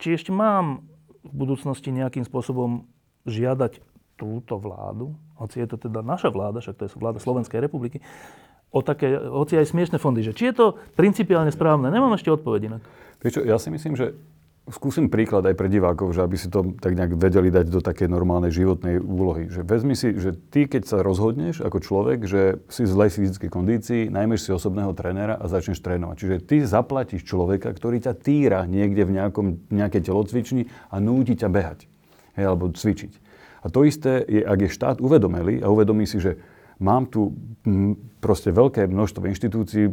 [0.00, 0.88] či ešte mám
[1.20, 2.88] v budúcnosti nejakým spôsobom
[3.28, 3.82] žiadať
[4.20, 8.04] túto vládu, hoci je to teda naša vláda, však to je vláda Slovenskej republiky,
[8.70, 11.90] o také, hoci aj smiešne fondy, že či je to principiálne správne.
[11.90, 12.82] Nemám ešte odpoveď inak.
[13.24, 14.14] Vieš čo, ja si myslím, že
[14.70, 18.06] skúsim príklad aj pre divákov, že aby si to tak nejak vedeli dať do takej
[18.06, 19.50] normálnej životnej úlohy.
[19.50, 23.50] Že vezmi si, že ty keď sa rozhodneš ako človek, že si v zlej fyzickej
[23.50, 26.16] kondícii, najmeš si osobného trénera a začneš trénovať.
[26.22, 30.62] Čiže ty zaplatíš človeka, ktorý ťa týra niekde v nejakom, nejakej telocvični
[30.94, 31.89] a núti ťa behať
[32.40, 33.12] hej, alebo cvičiť.
[33.60, 36.40] A to isté je, ak je štát uvedomelý a uvedomí si, že
[36.80, 37.36] mám tu
[38.24, 39.84] proste veľké množstvo inštitúcií,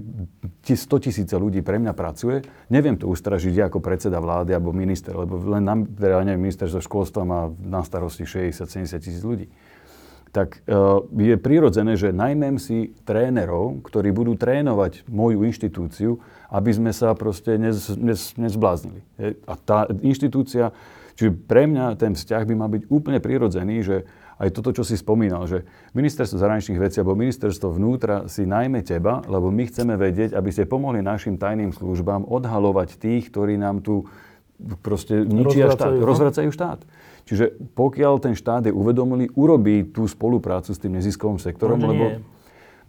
[0.64, 5.12] 100 tisíce ľudí pre mňa pracuje, neviem to ustražiť ja ako predseda vlády alebo minister,
[5.16, 9.52] lebo len nám, teda neviem, ministerstvo školstva má na starosti 60-70 tisíc ľudí.
[10.32, 16.20] Tak uh, je prirodzené, že najmem si trénerov, ktorí budú trénovať moju inštitúciu,
[16.52, 19.04] aby sme sa proste nez, nez, nezbláznili.
[19.48, 20.76] A tá inštitúcia
[21.18, 24.05] Čiže pre mňa ten vzťah by mal byť úplne prirodzený, že
[24.38, 25.65] aj toto, čo si spomínal, že
[25.97, 30.70] ministerstvo zahraničných vecí alebo ministerstvo vnútra si najmä teba, lebo my chceme vedieť, aby ste
[30.70, 34.05] pomohli našim tajným službám odhalovať tých, ktorí nám tu
[34.86, 36.05] proste ničia štát, no?
[36.05, 36.86] rozvracajú štát.
[37.26, 42.05] Čiže pokiaľ ten štát je uvedomilý, urobí tú spoluprácu s tým neziskovým sektorom, lebo...
[42.13, 42.22] Nie.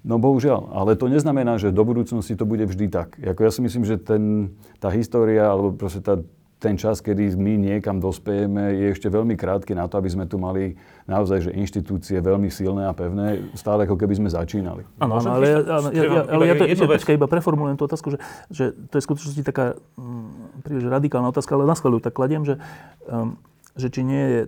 [0.07, 3.19] No bohužiaľ, ale to neznamená, že do budúcnosti to bude vždy tak.
[3.19, 6.23] Jako ja si myslím, že ten, tá história, alebo proste tá,
[6.59, 10.43] ten čas, kedy my niekam dospejeme, je ešte veľmi krátky na to, aby sme tu
[10.43, 10.75] mali
[11.07, 14.83] naozaj že inštitúcie veľmi silné a pevné, stále ako keby sme začínali.
[14.99, 15.63] Áno, ale, ja,
[15.95, 18.19] ja, ja, ale ja to počkaj, iba preformulujem tú otázku, že,
[18.51, 22.43] že to je v skutočnosti taká mm, príliš radikálna otázka, ale na schváľu tak kladiem,
[22.43, 22.59] že,
[23.07, 23.39] um,
[23.79, 24.41] že či nie je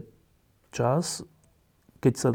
[0.74, 1.22] čas,
[2.02, 2.28] keď sa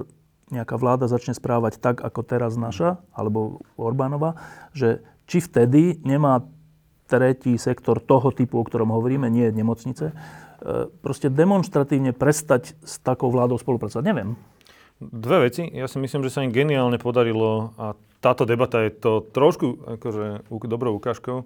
[0.56, 4.40] nejaká vláda začne správať tak, ako teraz naša, alebo Orbánova,
[4.72, 6.46] že či vtedy nemá
[7.06, 10.16] tretí sektor toho typu, o ktorom hovoríme, nie nemocnice, e,
[11.02, 14.04] proste demonstratívne prestať s takou vládou spolupracovať.
[14.06, 14.38] Neviem.
[15.00, 15.68] Dve veci.
[15.76, 17.94] Ja si myslím, že sa im geniálne podarilo a
[18.24, 21.46] táto debata je to trošku akože, dobrou ukážkou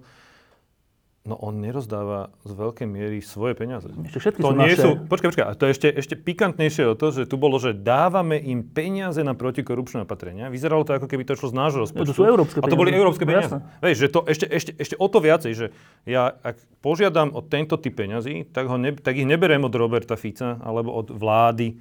[1.20, 3.92] No on nerozdáva z veľkej miery svoje peniaze.
[3.92, 4.80] Ešte všetky to sú nie naše.
[4.80, 7.76] sú, počkaj, počkaj, a to je ešte, ešte pikantnejšie o to, že tu bolo, že
[7.76, 10.48] dávame im peniaze na protikorupčné opatrenia.
[10.48, 12.16] Vyzeralo to, ako keby to šlo z nášho rozpočtu.
[12.16, 12.72] To sú európske peniaze.
[12.72, 13.52] A to boli európske peniaze.
[13.84, 15.66] Vieš, že to ešte, ešte, ešte o to viacej, že
[16.08, 20.16] ja ak požiadam o tento typ peňazí, tak, ho ne, tak ich neberiem od Roberta
[20.16, 21.76] Fica alebo od vlády.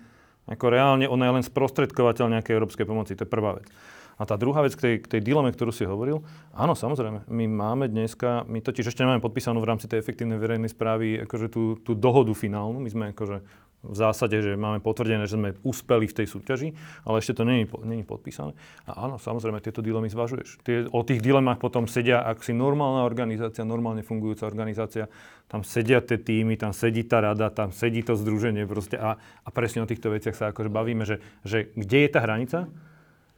[0.51, 3.15] Ako reálne, ona je len sprostredkovateľ nejakej európskej pomoci.
[3.15, 3.71] To je prvá vec.
[4.19, 6.19] A tá druhá vec k tej, k tej dileme, ktorú si hovoril,
[6.51, 10.67] áno, samozrejme, my máme dneska, my totiž ešte nemáme podpísanú v rámci tej efektívnej verejnej
[10.67, 13.39] správy akože tú, tú dohodu finálnu, my sme akože
[13.79, 16.75] v zásade, že máme potvrdené, že sme uspeli v tej súťaži,
[17.07, 18.51] ale ešte to není, podpísané.
[18.83, 20.59] A áno, samozrejme, tieto dilemy zvažuješ.
[20.67, 25.07] Tie, o tých dilemách potom sedia, ak si normálna organizácia, normálne fungujúca organizácia,
[25.47, 29.49] tam sedia tie týmy, tam sedí tá rada, tam sedí to združenie proste a, a
[29.49, 32.67] presne o týchto veciach sa akože bavíme, že, že kde je tá hranica,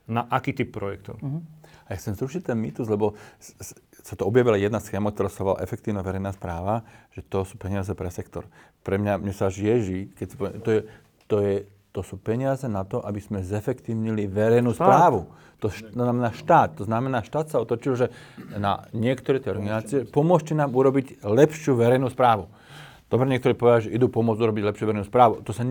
[0.10, 1.22] na aký typ projektov.
[1.22, 1.42] Uh-huh.
[1.88, 3.20] A ja chcem zrušiť ten mýtus, lebo
[4.02, 7.92] sa to objavila jedna schéma, ktorá sa volá efektívna verejná správa, že to sú peniaze
[7.94, 8.48] pre sektor.
[8.82, 10.82] Pre mňa, mne sa až ježí, keď si poviem, to, je,
[11.28, 11.56] to, je,
[11.92, 14.88] to sú peniaze na to, aby sme zefektívnili verejnú štát.
[14.88, 15.22] správu.
[15.62, 16.70] To št- znamená štát.
[16.82, 18.08] To znamená, štát sa otočil, že
[18.58, 22.50] na niektoré tie organizácie pomôžte nám urobiť lepšiu verejnú správu.
[23.12, 25.44] Dobre, niektorí povedia, že idú pomôcť urobiť lepšiu verejnú správu.
[25.46, 25.68] To sa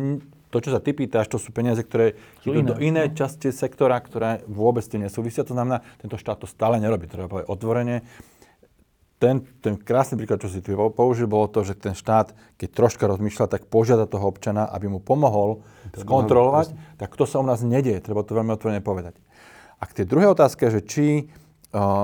[0.50, 2.68] to, čo sa ty pýtaš, to sú peniaze, ktoré sú idú iné.
[2.68, 3.16] do inej no.
[3.16, 5.46] časti sektora, ktoré vôbec tým nesúvisia.
[5.46, 7.06] To znamená, tento štát to stále nerobí.
[7.06, 8.02] Treba povedať otvorene.
[9.20, 13.04] Ten, ten krásny príklad, čo si ty použil, bolo to, že ten štát, keď troška
[13.04, 15.60] rozmýšľa, tak požiada toho občana, aby mu pomohol
[15.92, 18.00] to skontrolovať, tak to sa u nás nedieje.
[18.00, 19.20] Treba to veľmi otvorene povedať.
[19.76, 21.28] A k tej druhej otázke, že či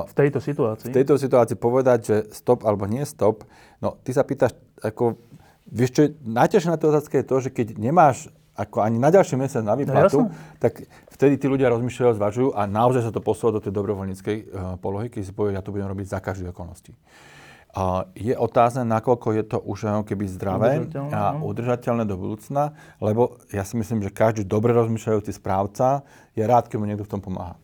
[0.07, 0.93] v tejto situácii?
[0.93, 3.43] V tejto situácii povedať, že stop alebo nie stop.
[3.83, 5.19] No, ty sa pýtaš, ako,
[5.71, 9.37] vieš čo, najťažšie na tej otázke je to, že keď nemáš ako ani na ďalší
[9.37, 13.53] mesiac na výplatu, no, tak vtedy tí ľudia rozmýšľajú, zvažujú a naozaj sa to posúva
[13.53, 14.47] do tej dobrovoľníckej uh,
[14.81, 16.97] polohy, keď si povie, ja to budem robiť za každé okolnosti.
[17.77, 21.45] Uh, je otázne, nakoľko je to už ako keby zdravé udržateľné, a no.
[21.45, 22.73] udržateľné do budúcna,
[23.05, 27.13] lebo ja si myslím, že každý dobre rozmýšľajúci správca je rád, keď mu niekto v
[27.13, 27.61] tom pomáha.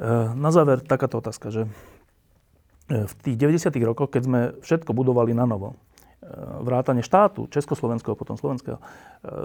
[0.00, 1.68] Uh, na záver takáto otázka, že
[2.86, 3.68] v tých 90.
[3.82, 5.74] rokoch, keď sme všetko budovali na novo,
[6.64, 8.82] vrátane štátu, Československého, potom slovenského, e,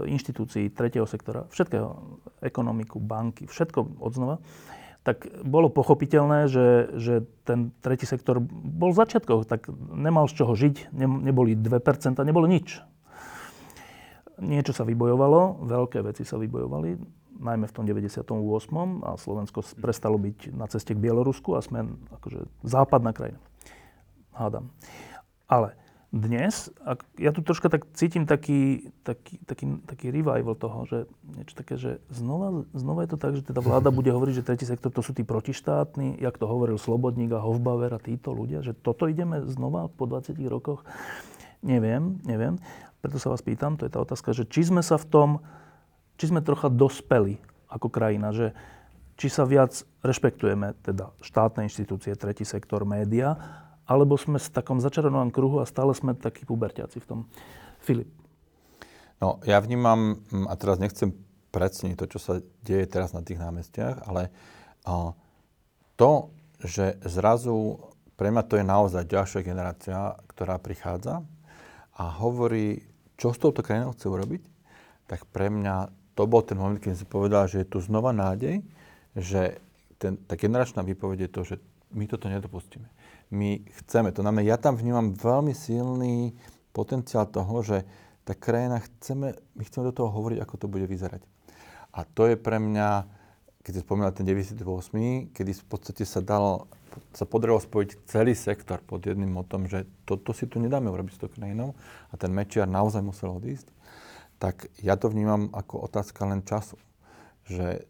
[0.09, 4.39] inštitúcií, tretieho sektora, všetkého, ekonomiku, banky, všetko odznova,
[5.01, 7.13] tak bolo pochopiteľné, že, že
[7.43, 12.45] ten tretí sektor bol v začiatkoch, tak nemal z čoho žiť, ne, neboli 2%, nebolo
[12.45, 12.85] nič.
[14.41, 16.97] Niečo sa vybojovalo, veľké veci sa vybojovali,
[17.41, 18.29] najmä v tom 98.
[19.01, 21.89] a Slovensko prestalo byť na ceste k Bielorusku a sme
[22.21, 23.41] akože západná krajina.
[24.37, 24.69] Hádam.
[25.49, 25.80] Ale
[26.11, 31.55] dnes, ak, ja tu troška tak cítim taký, taký, taký, taký revival toho, že niečo
[31.55, 34.91] také, že znova, znova je to tak, že teda vláda bude hovoriť, že tretí sektor
[34.91, 39.07] to sú tí protištátni, jak to hovoril Slobodník a Hofbauer a títo ľudia, že toto
[39.07, 40.83] ideme znova po 20 rokoch.
[41.63, 42.59] Neviem, neviem.
[42.99, 45.29] Preto sa vás pýtam, to je tá otázka, že či sme sa v tom,
[46.19, 47.39] či sme trocha dospeli
[47.71, 48.51] ako krajina, že
[49.15, 53.39] či sa viac rešpektujeme, teda štátne inštitúcie, tretí sektor, média,
[53.91, 57.19] alebo sme v takom začarovanom kruhu a stále sme takí pubertiaci v tom.
[57.83, 58.07] Filip.
[59.19, 61.11] No, ja vnímam, mm, a teraz nechcem
[61.51, 62.33] predsniť to, čo sa
[62.63, 64.31] deje teraz na tých námestiach, ale
[64.87, 65.11] a,
[65.99, 66.31] to,
[66.63, 67.83] že zrazu
[68.15, 71.25] pre mňa to je naozaj ďalšia generácia, ktorá prichádza
[71.99, 72.87] a hovorí,
[73.19, 74.43] čo s touto krajinou chce urobiť,
[75.09, 78.63] tak pre mňa to bol ten moment, keď som povedal, že je tu znova nádej,
[79.17, 79.59] že
[79.99, 81.55] ten, tá generačná výpoveď je to, že
[81.91, 82.87] my toto nedopustíme
[83.31, 84.11] my chceme.
[84.11, 86.35] To znamená, ja tam vnímam veľmi silný
[86.75, 87.87] potenciál toho, že
[88.27, 91.23] tá krajina chceme, my chceme do toho hovoriť, ako to bude vyzerať.
[91.91, 93.07] A to je pre mňa,
[93.63, 94.63] keď si spomínal ten 98,
[95.35, 96.69] kedy v podstate sa dalo,
[97.11, 101.19] sa podarilo spojiť celý sektor pod jedným motom, že toto si tu nedáme urobiť s
[101.19, 101.75] tou krajinou
[102.11, 103.67] a ten mečiar naozaj musel odísť,
[104.39, 106.79] tak ja to vnímam ako otázka len času.
[107.45, 107.83] Že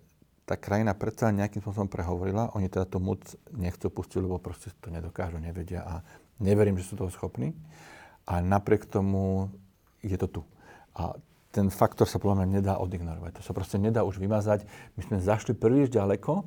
[0.51, 2.51] tá krajina predsa nejakým spôsobom prehovorila.
[2.59, 3.23] Oni teda tú moc
[3.55, 5.93] nechcú pustiť, lebo proste to nedokážu, nevedia a
[6.43, 7.55] neverím, že sú toho schopní.
[8.27, 9.47] A napriek tomu
[10.03, 10.41] je to tu.
[10.99, 11.15] A
[11.55, 13.39] ten faktor sa podľa mňa nedá odignorovať.
[13.39, 14.67] To sa proste nedá už vymazať.
[14.99, 16.43] My sme zašli príliš ďaleko.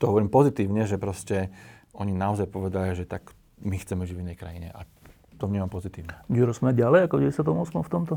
[0.00, 1.52] To hovorím pozitívne, že proste
[1.92, 3.28] oni naozaj povedali, že tak
[3.60, 4.68] my chceme žiť v inej krajine.
[4.72, 4.88] A
[5.36, 6.16] to vnímam pozitívne.
[6.32, 7.84] Juro, sme ďalej ako v 98.
[7.84, 8.14] v tomto?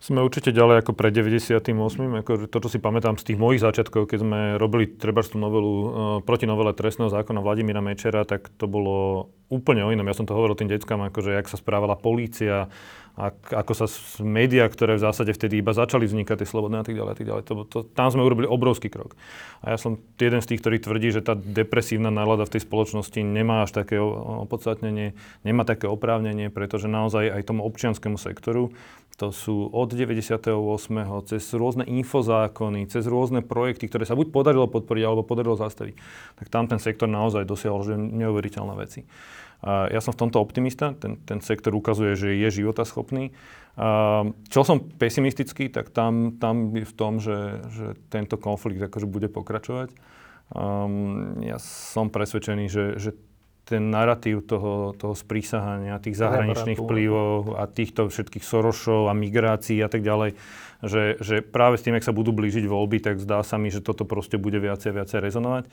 [0.00, 1.76] Sme určite ďalej ako pred 98.
[2.24, 5.72] Ako to, čo si pamätám z tých mojich začiatkov, keď sme robili treba tú novelu
[5.76, 5.86] uh,
[6.24, 10.08] proti novele trestného zákona Vladimíra Mečera, tak to bolo úplne o inom.
[10.08, 12.72] Ja som to hovoril tým deckám, akože jak sa správala polícia,
[13.20, 13.86] ak, ako sa
[14.24, 17.26] médiá, ktoré v zásade vtedy iba začali vznikať, tie slobodné a tak ďalej, a tak
[17.28, 17.42] ďalej.
[17.44, 19.18] To, to, tam sme urobili obrovský krok.
[19.60, 23.20] A ja som jeden z tých, ktorý tvrdí, že tá depresívna nálada v tej spoločnosti
[23.20, 25.12] nemá až také opodstatnenie,
[25.44, 28.72] nemá také oprávnenie, pretože naozaj aj tomu občianskému sektoru
[29.20, 30.48] to sú od 98.
[31.28, 35.92] cez rôzne infozákony, cez rôzne projekty, ktoré sa buď podarilo podporiť, alebo podarilo zastaviť.
[36.40, 39.04] Tak tam ten sektor naozaj dosiahol že neuveriteľné veci.
[39.60, 43.36] Ja som v tomto optimista, ten, ten sektor ukazuje, že je životaschopný.
[43.76, 49.04] A čo som pesimistický, tak tam, tam je v tom, že, že tento konflikt akože
[49.04, 49.92] bude pokračovať.
[51.44, 53.12] Ja som presvedčený, že, že
[53.64, 59.88] ten narratív toho, toho sprísahania, tých zahraničných vplyvov a týchto všetkých Sorošov a migrácií a
[59.90, 60.34] tak ďalej,
[60.82, 63.84] že, že práve s tým, ak sa budú blížiť voľby, tak zdá sa mi, že
[63.84, 65.64] toto proste bude viacej a viacej rezonovať.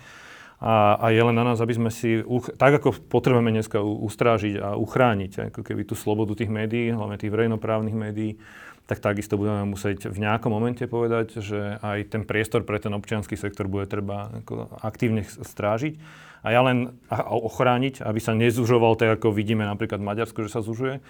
[0.58, 2.26] A, a je len na nás, aby sme si,
[2.58, 7.30] tak ako potrebujeme dneska ustrážiť a uchrániť ako keby tú slobodu tých médií, hlavne tých
[7.30, 8.42] verejnoprávnych médií,
[8.88, 13.36] tak takisto budeme musieť v nejakom momente povedať, že aj ten priestor pre ten občianský
[13.36, 14.32] sektor bude treba
[14.80, 16.00] aktívne strážiť
[16.48, 20.64] a ja len ochrániť, aby sa nezužoval tak, ako vidíme napríklad v Maďarsku, že sa
[20.64, 21.04] zužuje.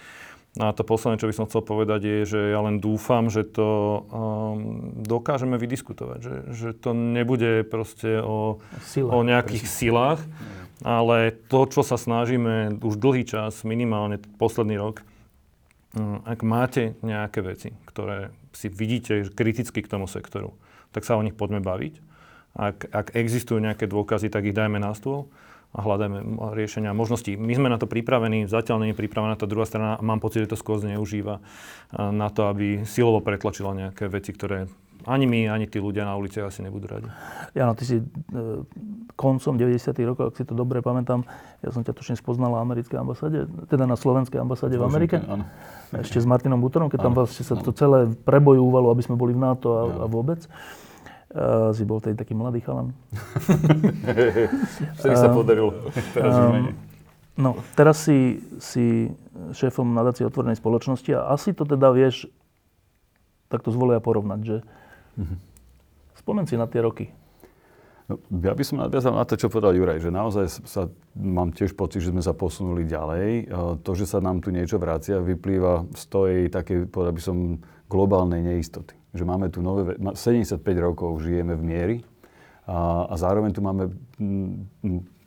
[0.58, 3.46] No a to posledné, čo by som chcel povedať, je, že ja len dúfam, že
[3.46, 4.02] to um,
[5.06, 6.18] dokážeme vydiskutovať.
[6.18, 9.78] Že, že to nebude proste o, Sila, o nejakých presne.
[9.78, 10.20] silách,
[10.82, 15.04] ale to, čo sa snažíme už dlhý čas, minimálne posledný rok,
[16.24, 20.52] ak máte nejaké veci, ktoré si vidíte kriticky k tomu sektoru,
[20.92, 22.08] tak sa o nich poďme baviť
[22.58, 25.30] ak, ak existujú nejaké dôkazy, tak ich dajme na stôl
[25.70, 27.38] a hľadajme riešenia možností.
[27.38, 30.48] My sme na to pripravení, zatiaľ nie je pripravená tá druhá strana a mám pocit,
[30.48, 31.38] že to skôr zneužíva
[31.94, 34.66] na to, aby silovo pretlačila nejaké veci, ktoré
[35.06, 37.06] ani my, ani tí ľudia na ulici asi nebudú radi.
[37.54, 38.04] Jano, ty si e,
[39.14, 39.94] koncom 90.
[40.02, 41.22] rokov, ak si to dobre pamätám,
[41.62, 45.22] ja som ťa tuším spoznal na americkej ambasáde, teda na slovenskej ambasáde v Amerike.
[45.22, 45.46] Áno.
[45.94, 49.36] Ešte s Martinom Butorom, keď áno, tam vlastne sa to celé prebojúvalo, aby sme boli
[49.36, 50.42] v NATO a, a vôbec.
[51.28, 52.96] Uh, si bol tedy taký mladý chalan.
[54.96, 55.76] Vtedy sa podarilo.
[56.16, 56.72] Teraz um,
[57.38, 59.14] No, teraz si, si
[59.54, 62.26] šéfom nadácie otvorenej spoločnosti a asi to teda vieš
[63.46, 64.56] takto zvolia porovnať, že
[65.18, 65.38] mm-hmm.
[66.22, 67.10] spomen si na tie roky.
[68.08, 71.76] No, ja by som nadviazal na to, čo povedal Juraj, že naozaj sa, mám tiež
[71.76, 73.52] pocit, že sme sa posunuli ďalej.
[73.84, 77.36] To, že sa nám tu niečo vracia, vyplýva z tej takej, povedal by som,
[77.88, 81.96] globálnej neistoty že máme tu nové, 75 rokov žijeme v miery
[82.68, 83.88] a, a zároveň tu máme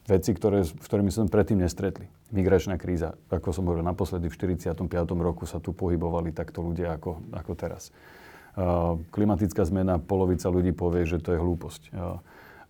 [0.05, 2.05] veci, ktoré, s ktorými sme predtým nestretli.
[2.31, 4.87] Migračná kríza, ako som hovoril, naposledy v 45.
[5.17, 7.89] roku sa tu pohybovali takto ľudia ako, ako teraz.
[8.55, 11.81] A, klimatická zmena, polovica ľudí povie, že to je hlúposť.
[11.91, 12.19] A,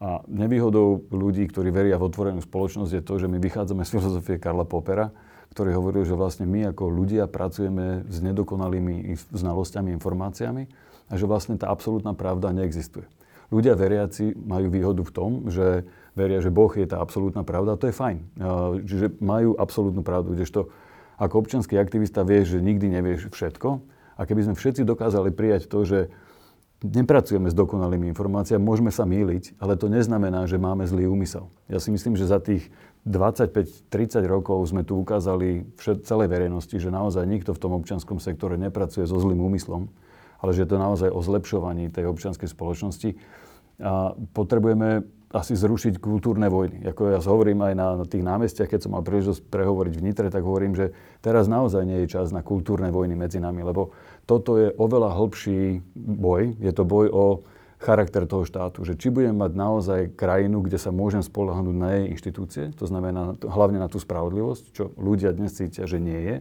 [0.02, 4.36] a nevýhodou ľudí, ktorí veria v otvorenú spoločnosť, je to, že my vychádzame z filozofie
[4.42, 5.14] Karla Popera,
[5.52, 10.64] ktorý hovoril, že vlastne my ako ľudia pracujeme s nedokonalými znalosťami, informáciami
[11.12, 13.04] a že vlastne tá absolútna pravda neexistuje.
[13.52, 15.84] Ľudia veriaci majú výhodu v tom, že
[16.16, 18.18] veria, že Boh je tá absolútna pravda to je fajn.
[18.88, 20.72] Čiže majú absolútnu pravdu, kdežto
[21.20, 23.91] ako občanský aktivista vieš, že nikdy nevieš všetko
[24.22, 26.00] a keby sme všetci dokázali prijať to, že
[26.86, 31.50] nepracujeme s dokonalými informáciami, môžeme sa míliť, ale to neznamená, že máme zlý úmysel.
[31.66, 32.70] Ja si myslím, že za tých
[33.10, 38.62] 25-30 rokov sme tu ukázali všet, celej verejnosti, že naozaj nikto v tom občianskom sektore
[38.62, 39.90] nepracuje so zlým úmyslom
[40.42, 43.10] ale že je to naozaj o zlepšovaní tej občianskej spoločnosti.
[43.82, 46.92] A potrebujeme asi zrušiť kultúrne vojny.
[46.92, 50.28] Ako ja hovorím aj na, na tých námestiach, keď som mal príležitosť prehovoriť v Nitre,
[50.28, 50.92] tak hovorím, že
[51.24, 53.96] teraz naozaj nie je čas na kultúrne vojny medzi nami, lebo
[54.32, 56.56] toto je oveľa hlbší boj.
[56.64, 57.26] Je to boj o
[57.84, 58.88] charakter toho štátu.
[58.88, 63.36] Že či budeme mať naozaj krajinu, kde sa môžem spolahnúť na jej inštitúcie, to znamená
[63.44, 66.36] hlavne na tú spravodlivosť, čo ľudia dnes cítia, že nie je,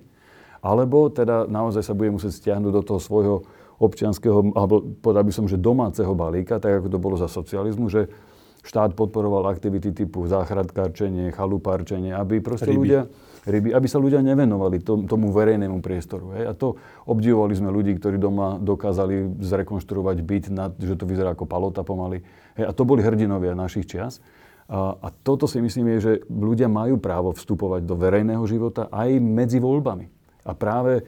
[0.63, 3.37] alebo teda naozaj sa bude musieť stiahnuť do toho svojho
[3.81, 8.13] občianského, alebo povedal by som, že domáceho balíka, tak ako to bolo za socializmu, že
[8.61, 12.77] štát podporoval aktivity typu záchratkárčenie, chalupárčenie, aby proste ryby.
[12.77, 13.03] ľudia,
[13.51, 16.39] ryby, aby sa ľudia nevenovali tom, tomu verejnému priestoru.
[16.39, 16.45] Hej.
[16.49, 21.51] A to obdivovali sme ľudí, ktorí doma dokázali zrekonštruovať byt, na, že to vyzerá ako
[21.51, 22.23] palota pomaly.
[22.55, 22.71] Hej.
[22.71, 24.23] A to boli hrdinovia našich čias.
[24.71, 29.19] A, a toto si myslím je, že ľudia majú právo vstupovať do verejného života aj
[29.19, 30.07] medzi voľbami.
[30.47, 31.03] A práve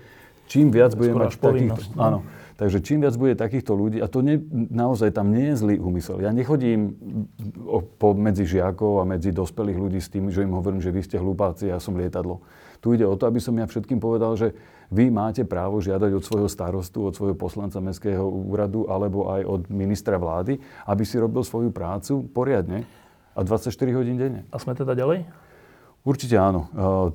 [0.50, 1.94] čím viac budeme mať takýchto...
[1.94, 2.02] No.
[2.02, 2.18] Áno,
[2.60, 4.38] Takže čím viac bude takýchto ľudí, a to ne,
[4.70, 6.20] naozaj tam nie je zlý úmysel.
[6.20, 6.96] Ja nechodím
[7.96, 11.16] po, medzi žiakov a medzi dospelých ľudí s tým, že im hovorím, že vy ste
[11.16, 12.44] hlupáci, ja som lietadlo.
[12.82, 14.52] Tu ide o to, aby som ja všetkým povedal, že
[14.92, 19.60] vy máte právo žiadať od svojho starostu, od svojho poslanca Mestského úradu alebo aj od
[19.72, 22.84] ministra vlády, aby si robil svoju prácu poriadne
[23.32, 24.44] a 24 hodín denne.
[24.52, 25.24] A sme teda ďalej?
[26.02, 26.66] Určite áno.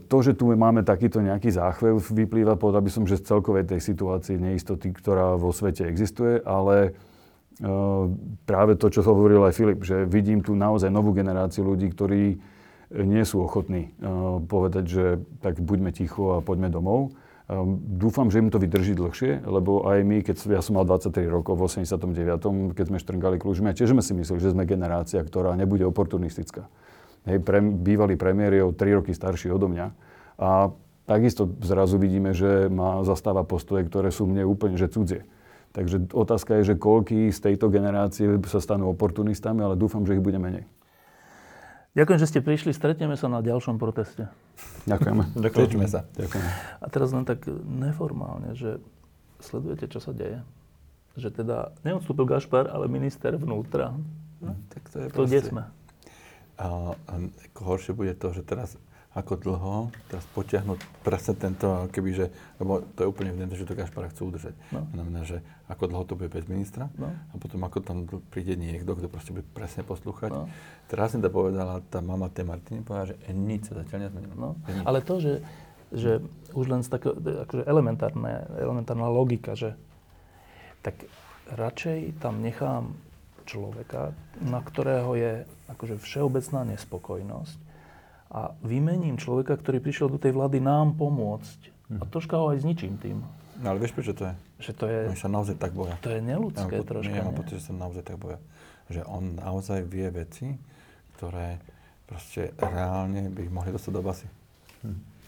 [0.07, 3.84] To, že tu máme takýto nejaký záchvev, vyplýva, povedal by som, že z celkovej tej
[3.84, 6.95] situácie neistoty, ktorá vo svete existuje, ale
[8.47, 12.39] práve to, čo hovoril aj Filip, že vidím tu naozaj novú generáciu ľudí, ktorí
[12.95, 13.91] nie sú ochotní
[14.47, 15.05] povedať, že
[15.43, 17.11] tak buďme ticho a poďme domov.
[17.91, 21.59] Dúfam, že im to vydrží dlhšie, lebo aj my, keď ja som mal 23 rokov
[21.59, 25.84] v 89., keď sme štrngali kľúčmi, tiež sme si mysleli, že sme generácia, ktorá nebude
[25.84, 26.72] oportunistická.
[27.28, 29.91] Hej, pre, bývalý premiér je o 3 roky starší odo mňa.
[30.40, 30.72] A
[31.04, 35.28] takisto zrazu vidíme, že má zastáva postoje, ktoré sú mne úplne že cudzie.
[35.76, 40.24] Takže otázka je, že koľký z tejto generácie sa stanú oportunistami, ale dúfam, že ich
[40.24, 40.64] bude menej.
[41.98, 42.72] Ďakujem, že ste prišli.
[42.78, 44.30] Stretneme sa na ďalšom proteste.
[44.86, 45.34] Ďakujeme.
[45.45, 46.06] Ďakujeme sa.
[46.14, 46.49] Ďakujeme.
[46.80, 48.80] A teraz len tak neformálne, že
[49.41, 50.45] sledujete, čo sa deje.
[51.18, 53.98] Že teda neodstúpil Gašpar, ale minister vnútra.
[54.38, 55.64] No, tak to je To kde sme?
[56.57, 57.13] A, a
[57.57, 58.77] horšie bude to, že teraz
[59.17, 59.75] ako dlho
[60.13, 62.25] teraz potiahnuť presne tento, keby, že,
[62.61, 64.53] lebo to je úplne evidentné, že to Gašpara chcú udržať.
[64.69, 64.85] No.
[64.93, 67.09] Znamená, že ako dlho to bude bez ministra No.
[67.09, 70.29] a potom ako tam príde niekto, kto proste bude presne poslúchať.
[70.29, 70.45] No.
[70.85, 74.35] Teraz mi to povedala tá mama tej Martiny, povedala, že e, nič sa zatiaľ nezmenilo.
[74.38, 74.49] No.
[74.69, 74.85] Že nič.
[74.85, 75.34] Ale to, že,
[75.89, 76.11] že
[76.53, 79.73] už len z takého, akože elementárna logika, že
[80.85, 81.09] tak
[81.49, 82.93] radšej tam nechám
[83.48, 84.11] človeka,
[84.44, 85.34] na ktorého je
[85.72, 87.57] akože všeobecná nespokojnosť
[88.28, 91.72] a vymením človeka, ktorý prišiel do tej vlády nám pomôcť.
[91.98, 93.24] A troška ho aj zničím tým.
[93.64, 94.34] No ale vieš, prečo to je?
[94.60, 95.95] Že to je, Oni sa naozaj tak boja.
[96.03, 98.38] to je neludské Ja troška, Ja mám pocit, že sa naozaj tak boja.
[98.91, 100.60] Že on naozaj vie veci,
[101.15, 101.57] ktoré
[102.03, 104.28] proste reálne by ich mohli dostať do basy.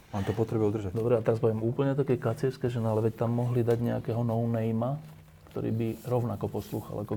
[0.09, 0.91] On to potrebuje udržať.
[0.91, 4.21] Dobre, a teraz poviem úplne také kacierské, že no, ale veď tam mohli dať nejakého
[4.25, 4.97] no-name'a,
[5.53, 7.13] ktorý by rovnako poslúchal ako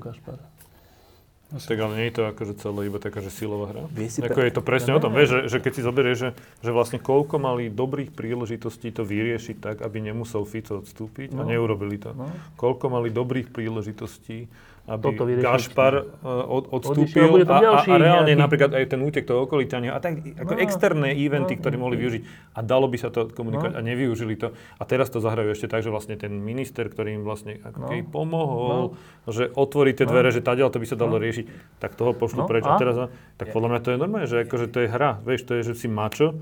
[1.52, 1.68] Gašpar.
[1.68, 3.82] Tak ale nie je to akože celé iba taká, že silová hra.
[3.86, 6.30] Ako pre- je to presne Ja o tom, vieš, že, že keď si zoberieš, že,
[6.58, 11.46] že vlastne koľko mali dobrých príležitostí to vyriešiť tak, aby nemusel Fico odstúpiť a No.
[11.46, 12.10] neurobili to.
[12.10, 12.32] No.
[12.56, 14.48] Koľko mali dobrých príležitostí,
[14.84, 15.22] aby Toto.
[15.30, 15.94] Gašpar
[16.24, 19.98] od, Odišiel, odstúpil a, a, a reálne nejaký- napríklad aj ten útek toho okolitania a
[19.98, 20.58] tak ako No.
[20.58, 21.60] externé eventy, No.
[21.60, 23.78] ktoré mohli využiť a dalo by sa to komunikovať No.
[23.78, 24.50] a nevyužili to.
[24.50, 27.86] A teraz to zahrajú ešte tak, že vlastne ten minister, ktorý im vlastne ako No.
[27.86, 31.22] keby pomohol, že otvorí tie dvere, že tadiaľ to by sa dalo No.
[31.22, 31.46] riešiť,
[31.78, 32.62] tak toho pošlu No, preč.
[32.64, 32.74] a?
[32.74, 32.96] A teraz,
[33.32, 35.74] tak podľa mňa to je normálne, že akože to je hra, vieš, to je, že
[35.76, 36.34] si mačo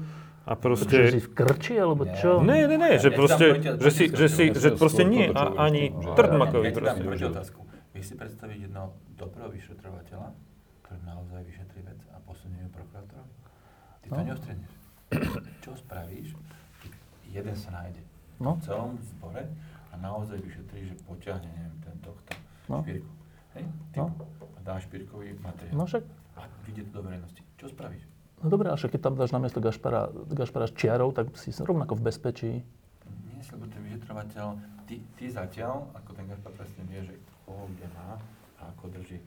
[0.43, 0.97] a Že si proste...
[1.21, 2.41] v krči, alebo čo?
[2.41, 6.17] Ne, ne, ne, že proste, že si, že si, že proste nie, a ani že-
[6.17, 7.69] trd Ja- makový ja ti dám proste.
[8.01, 10.32] Vieš si predstaviť jedno dobrého vyšetrovateľa,
[10.81, 13.28] ktorý naozaj vyšetrí vec a posunie ju prokurátorovi?
[14.01, 14.24] Ty to No.
[14.24, 14.72] neostriedneš.
[15.60, 16.32] Čo spravíš,
[17.28, 18.01] jeden sa nájde
[18.40, 18.56] No.
[18.56, 19.44] v celom zbore
[19.93, 22.32] a naozaj vyšetrí, že poťahne, neviem, ten tohto
[22.72, 22.81] No.
[22.81, 23.12] špírku.
[23.52, 23.64] Hej?
[23.68, 24.09] No.
[24.09, 24.24] Typu.
[24.48, 25.77] A dá špírkový materiál.
[25.77, 26.01] No však,
[26.40, 27.44] A vyjde to do verejnosti.
[27.60, 28.09] Čo spravíš?
[28.40, 31.52] no dobré, ale však keď tam dáš na miesto Gašpara, Gašpara s čiarou, tak si
[31.52, 32.51] rovnako v bezpečí.
[33.28, 34.47] Nie, lebo ten vyšetrovateľ,
[34.89, 37.12] ty, ty zatiaľ, ako ten Gašpar presne vie, že
[37.51, 38.14] koho kde má
[38.56, 39.18] a ako drží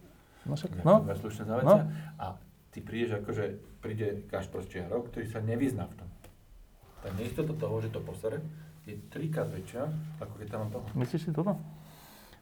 [0.43, 1.03] No však, no.
[1.13, 1.49] slušné No.
[1.49, 1.83] zavecia.
[2.15, 2.25] A
[2.67, 3.43] ty prídeš akože,
[3.79, 6.09] príde Gašpar z Čiarov, ktorý sa nevyzná v tom.
[6.99, 8.39] Tá neistota toho, že to posere,
[8.83, 9.87] je trikrát väčšia,
[10.19, 10.85] ako keď tam mám toho.
[10.93, 11.55] Myslíš si toto?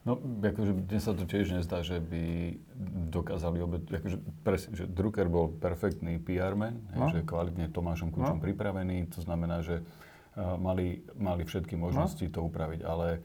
[0.02, 2.58] No, akože mne sa to tiež nezdá, že by
[3.08, 3.78] dokázali obe...
[3.78, 7.06] Akože presne, že Drucker bol perfektný PR man, No.
[7.06, 7.14] no.
[7.14, 8.42] že kvalitne Tomášom Kučom No.
[8.42, 13.22] pripravený, to znamená, že uh, mali, mali všetky možnosti to upraviť, ale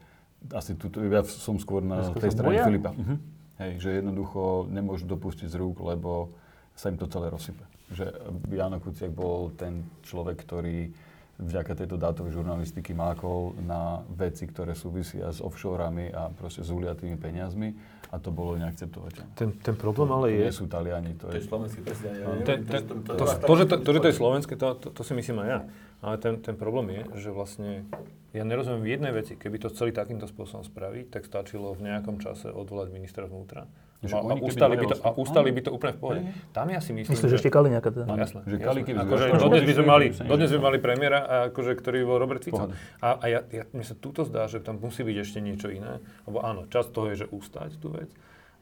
[0.54, 2.64] asi tu, ja som skôr na Dneska tej strane boja?
[2.66, 2.90] Filipa.
[2.94, 3.16] Mhm.
[3.58, 6.30] Hej, že jednoducho nemôžu dopustiť z rúk, lebo
[6.78, 7.66] sa im to celé rozsype.
[7.90, 8.14] Že
[8.54, 10.94] Jano Kuciak bol ten človek, ktorý
[11.38, 17.14] vďaka tejto dátovej žurnalistiky mákol na veci, ktoré súvisia s offshorami a proste s uliatými
[17.14, 17.78] peniazmi
[18.10, 19.38] a to bolo neakceptovateľné.
[19.38, 21.44] Ten, ten problém ale to je, nie sú Taliani, to To je...
[21.46, 22.16] slovenský prezident.
[22.18, 25.02] ja to- to- to, to- to, že to, to, to je slovenské, to, to, to
[25.06, 25.60] si myslím aj ja.
[25.98, 27.82] Ale ten, ten problém je, že vlastne
[28.30, 29.34] ja nerozumiem v jednej veci.
[29.34, 33.66] Keby to chceli takýmto spôsobom spraviť, tak stačilo v nejakom čase odvolať ministra vnútra.
[33.98, 36.20] Že A, a, oni ustali by to, a ustali by to úplne v pohode.
[36.54, 38.06] Tam ja si myslím, Myslíš, že ešte Kaliňaka teda?
[38.06, 38.46] No, jasné.
[38.46, 38.54] Že.
[38.62, 40.62] Kali keby akože, dodnes by sme mali, dodnes by nestalo.
[40.62, 41.18] mali premiéra,
[41.50, 42.62] akože, ktorý bol Robert Fico.
[42.62, 42.78] Pohode.
[43.02, 45.98] A, a ja, ja, mne sa túto zdá, že tam musí byť ešte niečo iné.
[46.24, 48.06] Lebo áno, čas toho je, že ustať tú vec,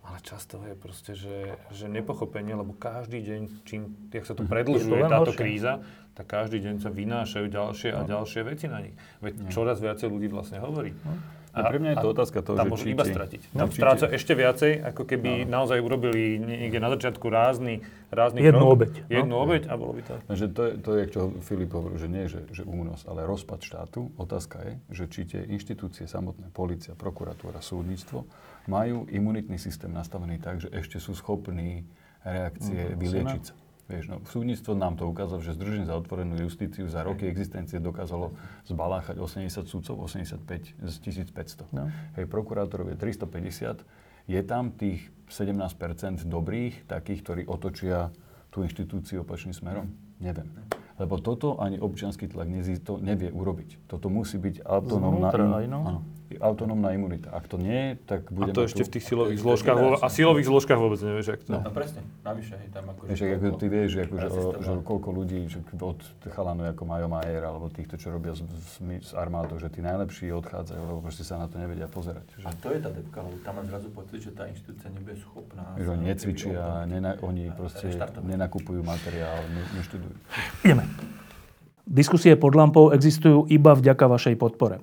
[0.01, 1.37] ale čas toho je proste, že,
[1.69, 4.49] že nepochopenie, lebo každý deň, čím, jak sa to Mhm.
[4.49, 5.37] Je predlžuje táto horšie.
[5.37, 5.73] kríza,
[6.17, 8.97] tak každý deň sa vynášajú ďalšie a ďalšie veci na nich.
[9.21, 10.97] Veď čoraz viacej ľudí vlastne hovorí.
[11.57, 13.41] A pre mňa je to otázka toho, tam že môžu či iba ti- stratiť.
[13.49, 18.39] no, Tam či stráca ešte viacej, ako keby naozaj urobili niekde na začiatku rázny, rázny
[18.43, 18.74] Jednu krok.
[18.77, 19.09] obeť, no.
[19.09, 20.15] Jednu obeť a bolo by to.
[20.28, 23.59] Že to, je, to je, čo Filip hovoril, že nie, že, že únos, ale rozpad
[23.59, 24.12] štátu.
[24.15, 28.28] Otázka je, že či tie inštitúcie samotné, policia, prokuratúra, súdnictvo,
[28.66, 31.89] majú imunitný systém nastavený tak, že ešte sú schopní
[32.20, 33.55] reakcie Mhm, vyliečiť sa.
[33.87, 38.35] Vieš, no, súdnictvo nám to ukázalo, že Združenie za otvorenú justíciu za roky existencie dokázalo
[38.67, 40.95] zbaláchať 80 sudcov, 85 z
[41.31, 41.71] 1500.
[41.71, 41.87] No.
[42.19, 43.87] Hej, prokurátorov je 350.
[44.27, 48.11] Je tam tých 17% dobrých, takých, ktorí otočia
[48.51, 49.87] tú inštitúciu opačným smerom?
[50.19, 50.51] Neviem.
[50.99, 52.49] Lebo toto ani občianský tlak
[52.83, 53.87] to nevie urobiť.
[53.87, 55.81] Toto musí byť autonómna, Zvnútra aj, no.
[55.85, 56.01] áno,
[56.43, 57.31] autonómna imunita.
[57.31, 58.55] Ak to nie, tak A budeme...
[58.59, 61.55] to ešte v tých silových zložkách, vo- a silových zložkách vôbec nevieš, jak to.
[61.55, 63.01] No, presne, navyše, hej, tam ako...
[63.07, 64.82] Vieš, ako ty vieš, ako, že, Rasistov, že no.
[64.82, 66.01] koľko ľudí, že od
[66.35, 70.35] chalanov ako Majo Majer, alebo týchto, čo robia s, s, s armádou, že tí najlepší
[70.35, 72.27] odchádzajú, lebo proste sa na to nevedia pozerať.
[72.43, 75.15] Že, A to je tá depka, lebo tam mám zrazu pocit, že tá inštitúcia nebude
[75.23, 75.62] schopná...
[75.78, 78.27] že oni necvičia, nena, oni a proste reštartovať.
[78.27, 80.15] nenakupujú materiál, ne, neštudujú.
[80.66, 80.82] Ideme.
[81.86, 84.82] Diskusie pod lampou existujú iba vďaka vašej podpore.